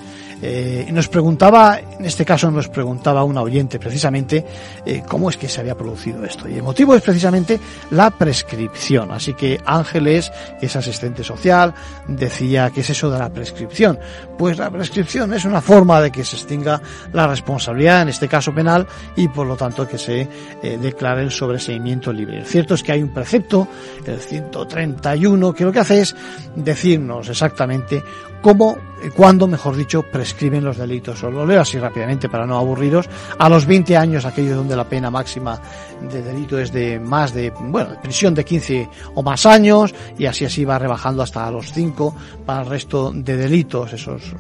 Eh, 0.45 0.88
nos 0.90 1.09
preguntaba, 1.09 1.78
en 1.78 2.05
este 2.05 2.24
caso 2.24 2.51
nos 2.51 2.68
preguntaba 2.68 3.22
un 3.22 3.38
oyente 3.38 3.78
precisamente, 3.78 4.45
eh, 4.84 5.03
cómo 5.07 5.30
es 5.30 5.36
que 5.36 5.49
se 5.49 5.61
había 5.61 5.76
producido 5.76 6.24
esto. 6.24 6.49
Y 6.49 6.55
el 6.55 6.64
motivo 6.64 6.97
es 6.97 7.03
precisamente 7.03 7.61
la 7.90 8.11
prescripción. 8.11 9.12
Así 9.12 9.34
que 9.34 9.61
Ángeles, 9.64 10.32
que 10.59 10.66
es 10.66 10.74
asistente 10.76 11.22
social, 11.22 11.74
decía, 12.09 12.70
¿qué 12.74 12.80
es 12.80 12.90
eso 12.90 13.09
de 13.11 13.20
la 13.20 13.32
prescripción? 13.32 14.01
Pues 14.36 14.59
la 14.59 14.70
prescripción 14.70 15.32
es 15.32 15.45
una 15.45 15.61
forma 15.61 16.01
de 16.01 16.11
que 16.11 16.24
se 16.24 16.36
extinga 16.36 16.82
la 17.12 17.28
responsabilidad, 17.28 18.03
en 18.03 18.09
este 18.09 18.26
caso 18.26 18.53
penal, 18.53 18.86
y 19.14 19.28
por 19.28 19.47
lo 19.47 19.57
tanto 19.57 19.86
que 19.86 19.99
se 19.99 20.28
eh, 20.62 20.78
declare 20.80 21.22
el 21.22 21.30
sobreseimiento 21.30 22.12
libre. 22.12 22.38
El 22.38 22.47
cierto 22.47 22.74
es 22.74 22.82
que 22.82 22.93
hay 22.93 23.03
un 23.03 23.14
precepto, 23.14 23.68
el 24.05 24.18
131, 24.18 25.53
que 25.53 25.64
lo 25.64 25.72
que 25.72 25.78
hace 25.78 26.01
es 26.01 26.16
decirnos 26.57 27.28
exactamente 27.28 28.03
cómo, 28.43 28.76
cuándo, 29.16 29.47
mejor 29.47 29.76
dicho, 29.76 30.03
prescriben 30.03 30.64
los 30.64 30.76
delitos. 30.76 31.22
Os 31.22 31.32
lo 31.32 31.47
leo 31.47 31.61
así 31.61 31.78
rápidamente 31.78 32.28
para 32.28 32.47
no 32.47 32.59
aburriros. 32.59 33.09
A 33.38 33.49
los 33.49 33.64
20 33.64 33.97
años, 33.97 34.26
aquello 34.26 34.57
donde 34.57 34.76
la 34.76 34.84
pena 34.84 35.11
máxima 35.11 35.61
de 36.01 36.20
delito 36.22 36.59
es 36.59 36.72
de 36.72 37.01
más 37.01 37.32
de, 37.32 37.51
bueno, 37.51 37.90
prisión 38.03 38.34
de 38.34 38.45
15 38.45 38.88
o 39.14 39.22
más 39.22 39.47
años, 39.47 39.95
y 40.18 40.26
así 40.26 40.45
así 40.45 40.64
va 40.64 40.78
rebajando 40.78 41.22
hasta 41.22 41.51
los 41.51 41.72
5 41.72 42.14
para 42.45 42.62
el 42.62 42.68
resto 42.68 43.12
de 43.14 43.36
delitos, 43.36 43.93
esos 43.93 44.34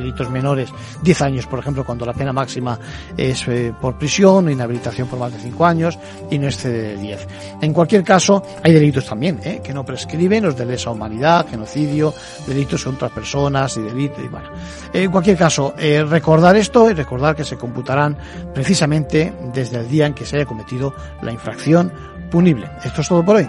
delitos 0.00 0.30
menores, 0.30 0.70
10 1.02 1.22
años, 1.22 1.46
por 1.46 1.58
ejemplo, 1.58 1.84
cuando 1.84 2.06
la 2.06 2.12
pena 2.12 2.32
máxima 2.32 2.78
es 3.16 3.46
eh, 3.48 3.72
por 3.80 3.98
prisión 3.98 4.46
o 4.46 4.50
inhabilitación 4.50 5.08
por 5.08 5.18
más 5.18 5.32
de 5.32 5.38
5 5.38 5.66
años 5.66 5.98
y 6.30 6.38
no 6.38 6.46
excede 6.46 6.94
de 6.94 6.96
10. 6.96 7.28
En 7.62 7.72
cualquier 7.72 8.04
caso, 8.04 8.42
hay 8.62 8.72
delitos 8.72 9.06
también 9.06 9.40
eh, 9.44 9.60
que 9.62 9.72
no 9.72 9.84
prescriben, 9.84 10.44
los 10.44 10.56
de 10.56 10.66
lesa 10.66 10.90
humanidad, 10.90 11.46
genocidio, 11.48 12.14
delitos 12.46 12.84
contra 12.84 13.08
personas 13.08 13.76
y 13.76 13.82
delitos. 13.82 14.24
Y 14.24 14.28
bueno. 14.28 14.48
En 14.92 15.10
cualquier 15.10 15.36
caso, 15.36 15.74
eh, 15.78 16.04
recordar 16.04 16.56
esto 16.56 16.90
y 16.90 16.94
recordar 16.94 17.36
que 17.36 17.44
se 17.44 17.56
computarán 17.56 18.16
precisamente 18.54 19.32
desde 19.52 19.78
el 19.78 19.88
día 19.88 20.06
en 20.06 20.14
que 20.14 20.24
se 20.24 20.36
haya 20.36 20.46
cometido 20.46 20.94
la 21.22 21.32
infracción 21.32 21.92
punible. 22.30 22.70
Esto 22.84 23.00
es 23.00 23.08
todo 23.08 23.24
por 23.24 23.36
hoy. 23.36 23.48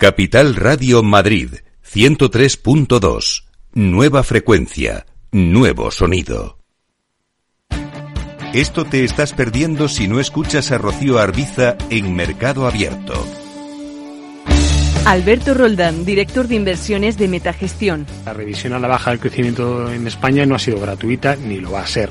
Capital 0.00 0.54
Radio 0.54 1.02
Madrid 1.02 1.54
103.2. 1.84 3.46
Nueva 3.72 4.22
frecuencia, 4.22 5.06
nuevo 5.32 5.90
sonido. 5.90 6.60
Esto 8.54 8.84
te 8.84 9.02
estás 9.02 9.32
perdiendo 9.32 9.88
si 9.88 10.06
no 10.06 10.20
escuchas 10.20 10.70
a 10.70 10.78
Rocío 10.78 11.18
Arbiza 11.18 11.76
en 11.90 12.14
Mercado 12.14 12.68
Abierto. 12.68 13.26
Alberto 15.04 15.54
Roldán, 15.54 16.04
director 16.04 16.46
de 16.46 16.54
inversiones 16.54 17.18
de 17.18 17.26
Metagestión. 17.26 18.06
La 18.24 18.34
revisión 18.34 18.74
a 18.74 18.78
la 18.78 18.86
baja 18.86 19.10
del 19.10 19.18
crecimiento 19.18 19.92
en 19.92 20.06
España 20.06 20.46
no 20.46 20.54
ha 20.54 20.60
sido 20.60 20.78
gratuita 20.78 21.34
ni 21.34 21.58
lo 21.58 21.72
va 21.72 21.80
a 21.80 21.86
ser. 21.88 22.10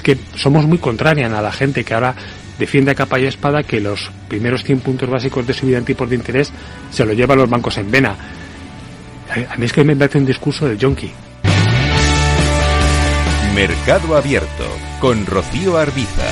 Es 0.00 0.02
que 0.02 0.18
somos 0.34 0.64
muy 0.64 0.78
contrarian 0.78 1.34
a 1.34 1.42
la 1.42 1.52
gente 1.52 1.84
que 1.84 1.92
ahora 1.92 2.14
defiende 2.58 2.90
a 2.90 2.94
capa 2.94 3.20
y 3.20 3.26
espada 3.26 3.62
que 3.64 3.80
los 3.80 4.10
primeros 4.28 4.64
100 4.64 4.80
puntos 4.80 5.10
básicos 5.10 5.46
de 5.46 5.52
subida 5.52 5.76
en 5.76 5.84
tipos 5.84 6.08
de 6.08 6.16
interés 6.16 6.50
se 6.90 7.04
lo 7.04 7.12
llevan 7.12 7.36
los 7.36 7.50
bancos 7.50 7.76
en 7.76 7.90
vena. 7.90 8.16
A 9.28 9.56
mí 9.58 9.66
es 9.66 9.72
que 9.74 9.84
me 9.84 9.94
parece 9.94 10.16
un 10.16 10.24
discurso 10.24 10.66
del 10.66 10.78
yonki. 10.78 11.12
Mercado 13.54 14.16
Abierto 14.16 14.64
con 15.00 15.26
Rocío 15.26 15.76
Arbiza. 15.76 16.24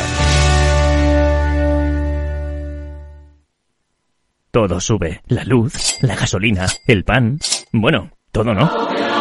Todo 4.50 4.80
sube. 4.80 5.20
La 5.26 5.44
luz, 5.44 5.98
la 6.00 6.16
gasolina, 6.16 6.68
el 6.86 7.04
pan. 7.04 7.38
Bueno, 7.72 8.12
todo 8.32 8.54
no. 8.54 9.17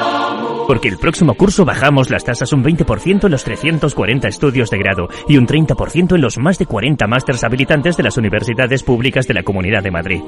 Porque 0.68 0.90
el 0.90 0.98
próximo 0.98 1.34
curso 1.34 1.64
bajamos 1.64 2.10
las 2.10 2.26
tasas 2.26 2.52
un 2.52 2.64
20% 2.64 3.26
en 3.26 3.32
los 3.32 3.44
340 3.44 4.28
estudios 4.28 4.70
de 4.70 4.78
grado 4.78 5.08
y 5.28 5.38
un 5.38 5.48
30% 5.48 6.16
en 6.16 6.22
los 6.22 6.38
más 6.38 6.60
de 6.60 6.66
40 6.66 7.08
másters 7.08 7.44
habilitantes 7.44 7.96
de 7.96 8.04
las 8.04 8.18
universidades 8.18 8.84
públicas 8.84 9.26
de 9.28 9.34
la 9.34 9.44
Comunidad 9.44 9.82
de 9.82 9.92
Madrid. 9.92 10.22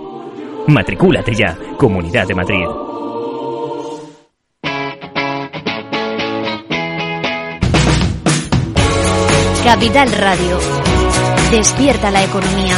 Matricúlate 0.68 1.36
ya, 1.36 1.58
Comunidad 1.78 2.28
de 2.28 2.36
Madrid. 2.36 2.66
Capital 9.64 10.12
Radio. 10.14 10.58
Despierta 11.52 12.10
la 12.12 12.24
economía. 12.24 12.76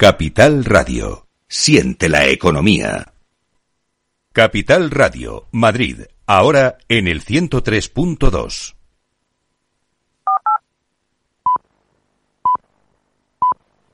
Capital 0.00 0.64
Radio. 0.64 1.26
Siente 1.46 2.08
la 2.08 2.26
economía. 2.26 3.12
Capital 4.32 4.90
Radio, 4.90 5.46
Madrid, 5.52 6.04
ahora 6.24 6.78
en 6.88 7.06
el 7.06 7.22
103.2. 7.22 8.76